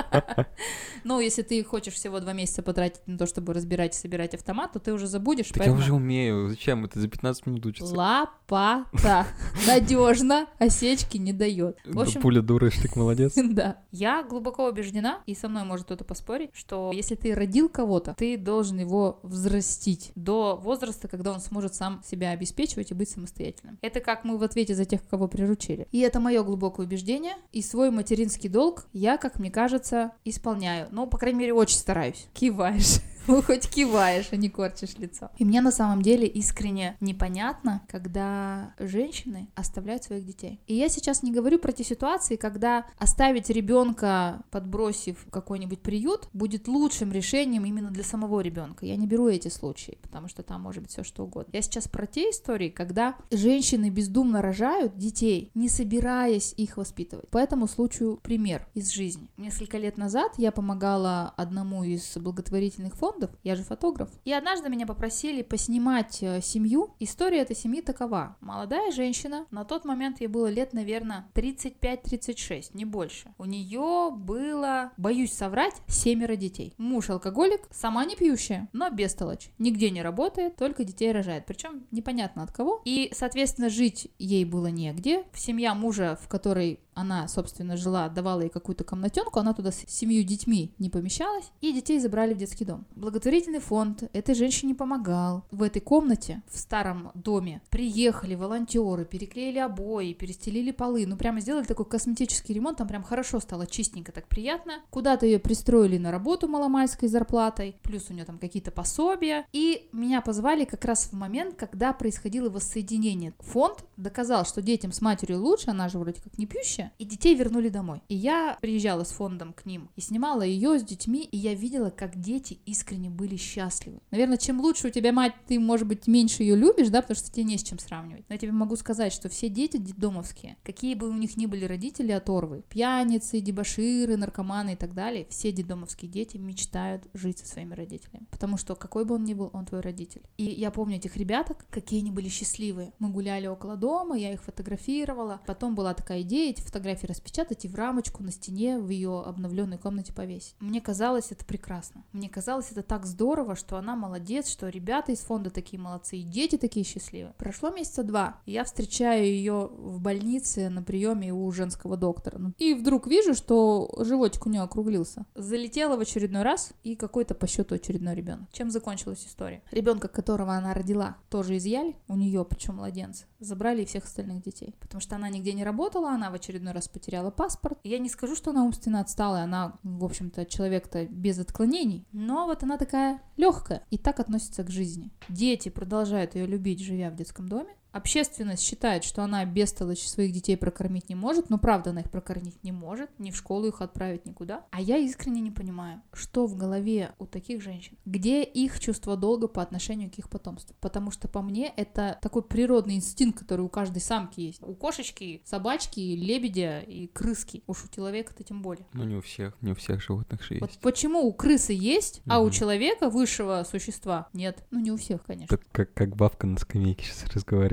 Но 1.03 1.19
если 1.19 1.41
ты 1.41 1.63
хочешь 1.63 1.93
всего 1.93 2.19
два 2.19 2.33
месяца 2.33 2.61
потратить 2.61 3.01
на 3.05 3.17
то, 3.17 3.25
чтобы 3.25 3.53
разбирать 3.53 3.95
и 3.95 3.97
собирать 3.99 4.33
автомат, 4.33 4.73
то 4.73 4.79
ты 4.79 4.93
уже 4.93 5.07
забудешь. 5.07 5.47
Так 5.49 5.65
я 5.65 5.73
уже 5.73 5.93
умею. 5.93 6.49
Зачем 6.49 6.85
это 6.85 6.99
за 6.99 7.07
15 7.07 7.45
минут 7.45 7.65
учиться? 7.65 7.93
Лопата. 7.95 9.25
Надежно, 9.67 10.47
осечки 10.57 11.17
не 11.17 11.33
дает. 11.33 11.77
Пуля 12.21 12.41
дура, 12.41 12.69
штык 12.69 12.95
молодец. 12.95 13.33
Да. 13.49 13.77
Я 13.91 14.23
глубоко 14.23 14.69
убеждена, 14.69 15.21
и 15.25 15.33
со 15.35 15.48
мной 15.49 15.63
может 15.63 15.85
кто-то 15.85 16.03
поспорить, 16.03 16.51
что 16.53 16.91
если 16.93 17.15
ты 17.15 17.35
родил 17.35 17.69
кого-то, 17.69 18.15
ты 18.17 18.37
должен 18.37 18.79
его 18.79 19.19
взрастить 19.23 20.11
до 20.15 20.55
возраста, 20.55 21.07
когда 21.07 21.31
он 21.31 21.39
сможет 21.39 21.75
сам 21.75 22.01
себя 22.03 22.31
обеспечивать 22.31 22.91
и 22.91 22.93
быть 22.93 23.09
самостоятельным. 23.09 23.77
Это 23.81 23.99
как 23.99 24.23
мы 24.23 24.37
в 24.37 24.43
ответе 24.43 24.75
за 24.75 24.85
тех, 24.85 25.07
кого 25.07 25.27
приручили. 25.27 25.87
И 25.91 25.99
это 25.99 26.19
мое 26.19 26.43
глубокое 26.43 26.85
убеждение, 26.85 27.35
и 27.51 27.61
свой 27.61 27.91
материнский 27.91 28.49
долг 28.49 28.87
я, 28.93 29.17
как 29.17 29.39
мне 29.39 29.51
кажется, 29.51 30.13
исполняю. 30.25 30.87
Ну, 30.91 31.07
по 31.07 31.17
крайней 31.17 31.39
мере, 31.39 31.53
очень 31.53 31.77
стараюсь. 31.77 32.27
Киваешь. 32.33 33.01
Ну, 33.27 33.41
хоть 33.41 33.69
киваешь, 33.69 34.29
а 34.31 34.35
не 34.35 34.49
корчишь 34.49 34.95
лицо. 34.97 35.29
И 35.37 35.45
мне 35.45 35.61
на 35.61 35.71
самом 35.71 36.01
деле 36.01 36.27
искренне 36.27 36.97
непонятно, 36.99 37.83
когда 37.87 38.73
женщины 38.79 39.49
оставляют 39.55 40.03
своих 40.03 40.25
детей. 40.25 40.59
И 40.67 40.75
я 40.75 40.89
сейчас 40.89 41.21
не 41.23 41.31
говорю 41.31 41.59
про 41.59 41.71
те 41.71 41.83
ситуации, 41.83 42.35
когда 42.35 42.85
оставить 42.97 43.49
ребенка, 43.49 44.41
подбросив 44.51 45.25
какой-нибудь 45.29 45.81
приют, 45.81 46.29
будет 46.33 46.67
лучшим 46.67 47.11
решением 47.11 47.65
именно 47.65 47.91
для 47.91 48.03
самого 48.03 48.41
ребенка. 48.41 48.85
Я 48.85 48.95
не 48.95 49.07
беру 49.07 49.27
эти 49.27 49.47
случаи, 49.49 49.97
потому 50.01 50.27
что 50.27 50.41
там 50.41 50.61
может 50.61 50.83
быть 50.83 50.91
все 50.91 51.03
что 51.03 51.23
угодно. 51.23 51.51
Я 51.53 51.61
сейчас 51.61 51.87
про 51.87 52.07
те 52.07 52.31
истории, 52.31 52.69
когда 52.69 53.15
женщины 53.31 53.89
бездумно 53.89 54.41
рожают 54.41 54.97
детей, 54.97 55.51
не 55.53 55.69
собираясь 55.69 56.53
их 56.57 56.77
воспитывать. 56.77 57.29
По 57.29 57.37
этому 57.37 57.67
случаю 57.67 58.19
пример 58.21 58.67
из 58.73 58.89
жизни. 58.89 59.27
Несколько 59.37 59.77
лет 59.77 59.97
назад 59.97 60.33
я 60.37 60.51
помогала 60.51 61.33
одному 61.37 61.83
из 61.83 62.17
благотворительных 62.17 62.95
фондов, 62.95 63.18
я 63.43 63.55
же 63.55 63.63
фотограф, 63.63 64.09
и 64.25 64.31
однажды 64.31 64.69
меня 64.69 64.85
попросили 64.85 65.41
поснимать 65.41 66.19
э, 66.21 66.41
семью. 66.41 66.95
История 66.99 67.39
этой 67.39 67.55
семьи 67.55 67.81
такова. 67.81 68.37
Молодая 68.41 68.91
женщина, 68.91 69.45
на 69.51 69.65
тот 69.65 69.85
момент 69.85 70.21
ей 70.21 70.27
было 70.27 70.47
лет, 70.47 70.73
наверное, 70.73 71.27
35-36, 71.33 72.71
не 72.73 72.85
больше. 72.85 73.33
У 73.37 73.45
нее 73.45 74.11
было, 74.11 74.91
боюсь 74.97 75.33
соврать, 75.33 75.75
семеро 75.87 76.35
детей. 76.35 76.73
Муж 76.77 77.09
алкоголик, 77.09 77.61
сама 77.71 78.05
не 78.05 78.15
пьющая, 78.15 78.69
но 78.73 78.89
бестолочь. 78.89 79.49
Нигде 79.57 79.89
не 79.89 80.01
работает, 80.01 80.55
только 80.55 80.83
детей 80.83 81.11
рожает. 81.11 81.45
Причем 81.45 81.85
непонятно 81.91 82.43
от 82.43 82.51
кого. 82.51 82.81
И, 82.85 83.11
соответственно, 83.13 83.69
жить 83.69 84.11
ей 84.17 84.45
было 84.45 84.67
негде. 84.67 85.25
Семья 85.33 85.73
мужа, 85.73 86.17
в 86.21 86.27
которой 86.27 86.79
она, 86.99 87.27
собственно, 87.27 87.77
жила, 87.77 88.09
давала 88.09 88.41
ей 88.41 88.49
какую-то 88.49 88.83
комнатенку, 88.83 89.39
она 89.39 89.53
туда 89.53 89.71
с 89.71 89.85
семью 89.87 90.23
детьми 90.23 90.73
не 90.79 90.89
помещалась, 90.89 91.51
и 91.61 91.71
детей 91.71 91.97
забрали 91.99 92.33
в 92.33 92.37
детский 92.37 92.65
дом. 92.65 92.85
Благотворительный 92.99 93.59
фонд 93.59 94.03
этой 94.11 94.35
женщине 94.35 94.75
помогал. 94.75 95.45
В 95.51 95.63
этой 95.63 95.79
комнате, 95.79 96.43
в 96.49 96.59
старом 96.59 97.11
доме, 97.13 97.61
приехали 97.69 98.35
волонтеры, 98.35 99.05
переклеили 99.05 99.57
обои, 99.57 100.11
перестелили 100.11 100.71
полы, 100.71 101.05
ну 101.07 101.15
прямо 101.15 101.39
сделали 101.39 101.63
такой 101.63 101.85
косметический 101.85 102.53
ремонт, 102.53 102.77
там 102.77 102.89
прям 102.89 103.03
хорошо 103.03 103.39
стало, 103.39 103.67
чистенько, 103.67 104.11
так 104.11 104.27
приятно. 104.27 104.81
Куда-то 104.89 105.25
ее 105.25 105.39
пристроили 105.39 105.97
на 105.97 106.11
работу 106.11 106.49
маломальской 106.49 107.07
зарплатой, 107.07 107.77
плюс 107.83 108.09
у 108.09 108.13
нее 108.13 108.25
там 108.25 108.37
какие-то 108.37 108.69
пособия, 108.69 109.45
и 109.53 109.87
меня 109.93 110.19
позвали 110.19 110.65
как 110.65 110.83
раз 110.83 111.05
в 111.05 111.13
момент, 111.13 111.55
когда 111.55 111.93
происходило 111.93 112.49
воссоединение. 112.49 113.33
Фонд 113.39 113.85
доказал, 113.95 114.43
что 114.43 114.61
детям 114.61 114.91
с 114.91 114.99
матерью 114.99 115.39
лучше, 115.41 115.69
она 115.69 115.87
же 115.87 115.99
вроде 115.99 116.21
как 116.21 116.37
не 116.37 116.45
пьющая, 116.45 116.91
и 116.99 117.05
детей 117.05 117.33
вернули 117.33 117.69
домой. 117.69 118.01
И 118.09 118.15
я 118.15 118.57
приезжала 118.59 119.05
с 119.05 119.11
фондом 119.11 119.53
к 119.53 119.65
ним 119.65 119.89
и 119.95 120.01
снимала 120.01 120.41
ее 120.41 120.77
с 120.77 120.83
детьми, 120.83 121.23
и 121.23 121.37
я 121.37 121.53
видела, 121.53 121.91
как 121.91 122.19
дети 122.19 122.59
искренне 122.65 122.88
были 122.97 123.35
счастливы. 123.35 123.99
Наверное, 124.11 124.37
чем 124.37 124.61
лучше 124.61 124.87
у 124.87 124.89
тебя 124.89 125.11
мать, 125.11 125.33
ты, 125.47 125.59
может 125.59 125.87
быть, 125.87 126.07
меньше 126.07 126.43
ее 126.43 126.55
любишь, 126.55 126.89
да, 126.89 127.01
потому 127.01 127.17
что 127.17 127.31
тебе 127.31 127.43
не 127.43 127.57
с 127.57 127.63
чем 127.63 127.79
сравнивать. 127.79 128.23
Но 128.29 128.33
я 128.33 128.39
тебе 128.39 128.51
могу 128.51 128.75
сказать, 128.75 129.13
что 129.13 129.29
все 129.29 129.49
дети 129.49 129.77
детдомовские, 129.77 130.57
какие 130.63 130.95
бы 130.95 131.09
у 131.09 131.13
них 131.13 131.37
ни 131.37 131.45
были 131.45 131.65
родители 131.65 132.11
оторвы, 132.11 132.63
пьяницы, 132.69 133.41
дебоширы, 133.41 134.17
наркоманы 134.17 134.73
и 134.73 134.75
так 134.75 134.93
далее, 134.93 135.27
все 135.29 135.51
детдомовские 135.51 136.09
дети 136.09 136.37
мечтают 136.37 137.03
жить 137.13 137.39
со 137.39 137.45
своими 137.45 137.73
родителями. 137.73 138.27
Потому 138.31 138.57
что 138.57 138.75
какой 138.75 139.05
бы 139.05 139.15
он 139.15 139.23
ни 139.23 139.33
был, 139.33 139.49
он 139.53 139.65
твой 139.65 139.81
родитель. 139.81 140.21
И 140.37 140.43
я 140.43 140.71
помню 140.71 140.97
этих 140.97 141.17
ребяток, 141.17 141.65
какие 141.69 141.99
они 142.01 142.11
были 142.11 142.29
счастливые. 142.29 142.93
Мы 142.99 143.09
гуляли 143.09 143.47
около 143.47 143.75
дома, 143.75 144.17
я 144.17 144.33
их 144.33 144.43
фотографировала. 144.43 145.41
Потом 145.45 145.75
была 145.75 145.93
такая 145.93 146.21
идея 146.21 146.51
эти 146.51 146.61
фотографии 146.61 147.07
распечатать 147.07 147.65
и 147.65 147.67
в 147.67 147.75
рамочку 147.75 148.23
на 148.23 148.31
стене 148.31 148.79
в 148.79 148.89
ее 148.89 149.21
обновленной 149.21 149.77
комнате 149.77 150.13
повесить. 150.13 150.55
Мне 150.59 150.81
казалось 150.81 151.31
это 151.31 151.45
прекрасно. 151.45 152.03
Мне 152.11 152.29
казалось 152.29 152.71
это 152.71 152.78
так 152.83 153.05
здорово, 153.05 153.55
что 153.55 153.77
она 153.77 153.95
молодец, 153.95 154.49
что 154.49 154.69
ребята 154.69 155.11
из 155.11 155.19
фонда 155.19 155.49
такие 155.49 155.79
молодцы, 155.79 156.17
и 156.17 156.23
дети 156.23 156.57
такие 156.57 156.85
счастливые. 156.85 157.33
Прошло 157.37 157.69
месяца 157.69 158.03
два, 158.03 158.41
я 158.45 158.63
встречаю 158.63 159.25
ее 159.25 159.69
в 159.73 159.99
больнице 159.99 160.69
на 160.69 160.81
приеме 160.81 161.33
у 161.33 161.51
женского 161.51 161.97
доктора. 161.97 162.37
Ну, 162.37 162.53
И 162.57 162.73
вдруг 162.73 163.07
вижу, 163.07 163.33
что 163.33 163.89
животик 163.99 164.45
у 164.45 164.49
нее 164.49 164.61
округлился. 164.61 165.25
Залетела 165.35 165.97
в 165.97 165.99
очередной 165.99 166.43
раз, 166.43 166.71
и 166.83 166.95
какой-то 166.95 167.35
по 167.35 167.47
счету 167.47 167.75
очередной 167.75 168.15
ребенок. 168.15 168.49
Чем 168.51 168.71
закончилась 168.71 169.25
история? 169.25 169.61
Ребенка, 169.71 170.07
которого 170.07 170.53
она 170.53 170.73
родила, 170.73 171.17
тоже 171.29 171.57
изъяли, 171.57 171.95
у 172.07 172.15
нее, 172.15 172.45
причем 172.45 172.75
младенца, 172.75 173.25
забрали 173.39 173.83
и 173.83 173.85
всех 173.85 174.05
остальных 174.05 174.43
детей. 174.43 174.75
Потому 174.79 175.01
что 175.01 175.15
она 175.15 175.29
нигде 175.29 175.53
не 175.53 175.63
работала, 175.63 176.11
она 176.11 176.29
в 176.29 176.33
очередной 176.33 176.73
раз 176.73 176.87
потеряла 176.87 177.31
паспорт. 177.31 177.79
Я 177.83 177.99
не 177.99 178.09
скажу, 178.09 178.35
что 178.35 178.51
она 178.51 178.63
умственно 178.63 179.01
отсталая, 179.01 179.43
она, 179.43 179.77
в 179.83 180.03
общем-то, 180.03 180.45
человек-то 180.45 181.05
без 181.05 181.39
отклонений, 181.39 182.05
но 182.11 182.45
вот 182.45 182.63
она 182.63 182.68
такая 182.77 183.21
легкая 183.37 183.83
и 183.89 183.97
так 183.97 184.19
относится 184.19 184.63
к 184.63 184.69
жизни. 184.69 185.11
Дети 185.27 185.69
продолжают 185.69 186.35
ее 186.35 186.45
любить, 186.45 186.81
живя 186.81 187.09
в 187.09 187.15
детском 187.15 187.47
доме. 187.47 187.75
Общественность 187.91 188.63
считает, 188.63 189.03
что 189.03 189.23
она 189.23 189.43
бестолочь 189.45 190.05
своих 190.07 190.31
детей 190.31 190.55
прокормить 190.57 191.09
не 191.09 191.15
может, 191.15 191.49
но 191.49 191.57
правда 191.57 191.89
она 191.89 192.01
их 192.01 192.11
прокормить 192.11 192.63
не 192.63 192.71
может, 192.71 193.09
ни 193.19 193.31
в 193.31 193.35
школу 193.35 193.67
их 193.67 193.81
отправить 193.81 194.25
никуда. 194.25 194.65
А 194.71 194.79
я 194.81 194.97
искренне 194.97 195.41
не 195.41 195.51
понимаю, 195.51 196.01
что 196.13 196.45
в 196.45 196.55
голове 196.55 197.13
у 197.19 197.25
таких 197.25 197.61
женщин, 197.61 197.97
где 198.05 198.43
их 198.43 198.79
чувство 198.79 199.17
долга 199.17 199.47
по 199.47 199.61
отношению 199.61 200.11
к 200.11 200.19
их 200.19 200.29
потомству. 200.29 200.75
Потому 200.79 201.11
что 201.11 201.27
по 201.27 201.41
мне 201.41 201.73
это 201.75 202.17
такой 202.21 202.43
природный 202.43 202.95
инстинкт, 202.95 203.39
который 203.39 203.61
у 203.61 203.69
каждой 203.69 204.01
самки 204.01 204.41
есть. 204.41 204.61
У 204.61 204.73
кошечки, 204.75 205.41
собачки, 205.45 205.99
лебедя 205.99 206.81
и 206.81 207.07
крыски. 207.07 207.63
Уж 207.67 207.85
у 207.85 207.87
человека-то 207.87 208.43
тем 208.43 208.61
более. 208.61 208.85
Ну, 208.93 209.03
не 209.03 209.15
у 209.15 209.21
всех, 209.21 209.55
не 209.61 209.71
у 209.71 209.75
всех 209.75 210.01
животных 210.01 210.43
же 210.43 210.57
Вот 210.59 210.69
есть. 210.69 210.81
почему 210.81 211.21
у 211.21 211.33
крысы 211.33 211.73
есть, 211.73 212.21
а 212.27 212.41
у 212.41 212.49
человека, 212.51 213.09
высшего 213.09 213.65
существа, 213.69 214.29
нет? 214.33 214.63
Ну, 214.71 214.79
не 214.79 214.91
у 214.91 214.97
всех, 214.97 215.23
конечно. 215.23 215.57
Так 215.57 215.65
как, 215.71 215.93
как 215.93 216.15
бабка 216.15 216.47
на 216.47 216.57
скамейке 216.57 217.05
сейчас 217.05 217.25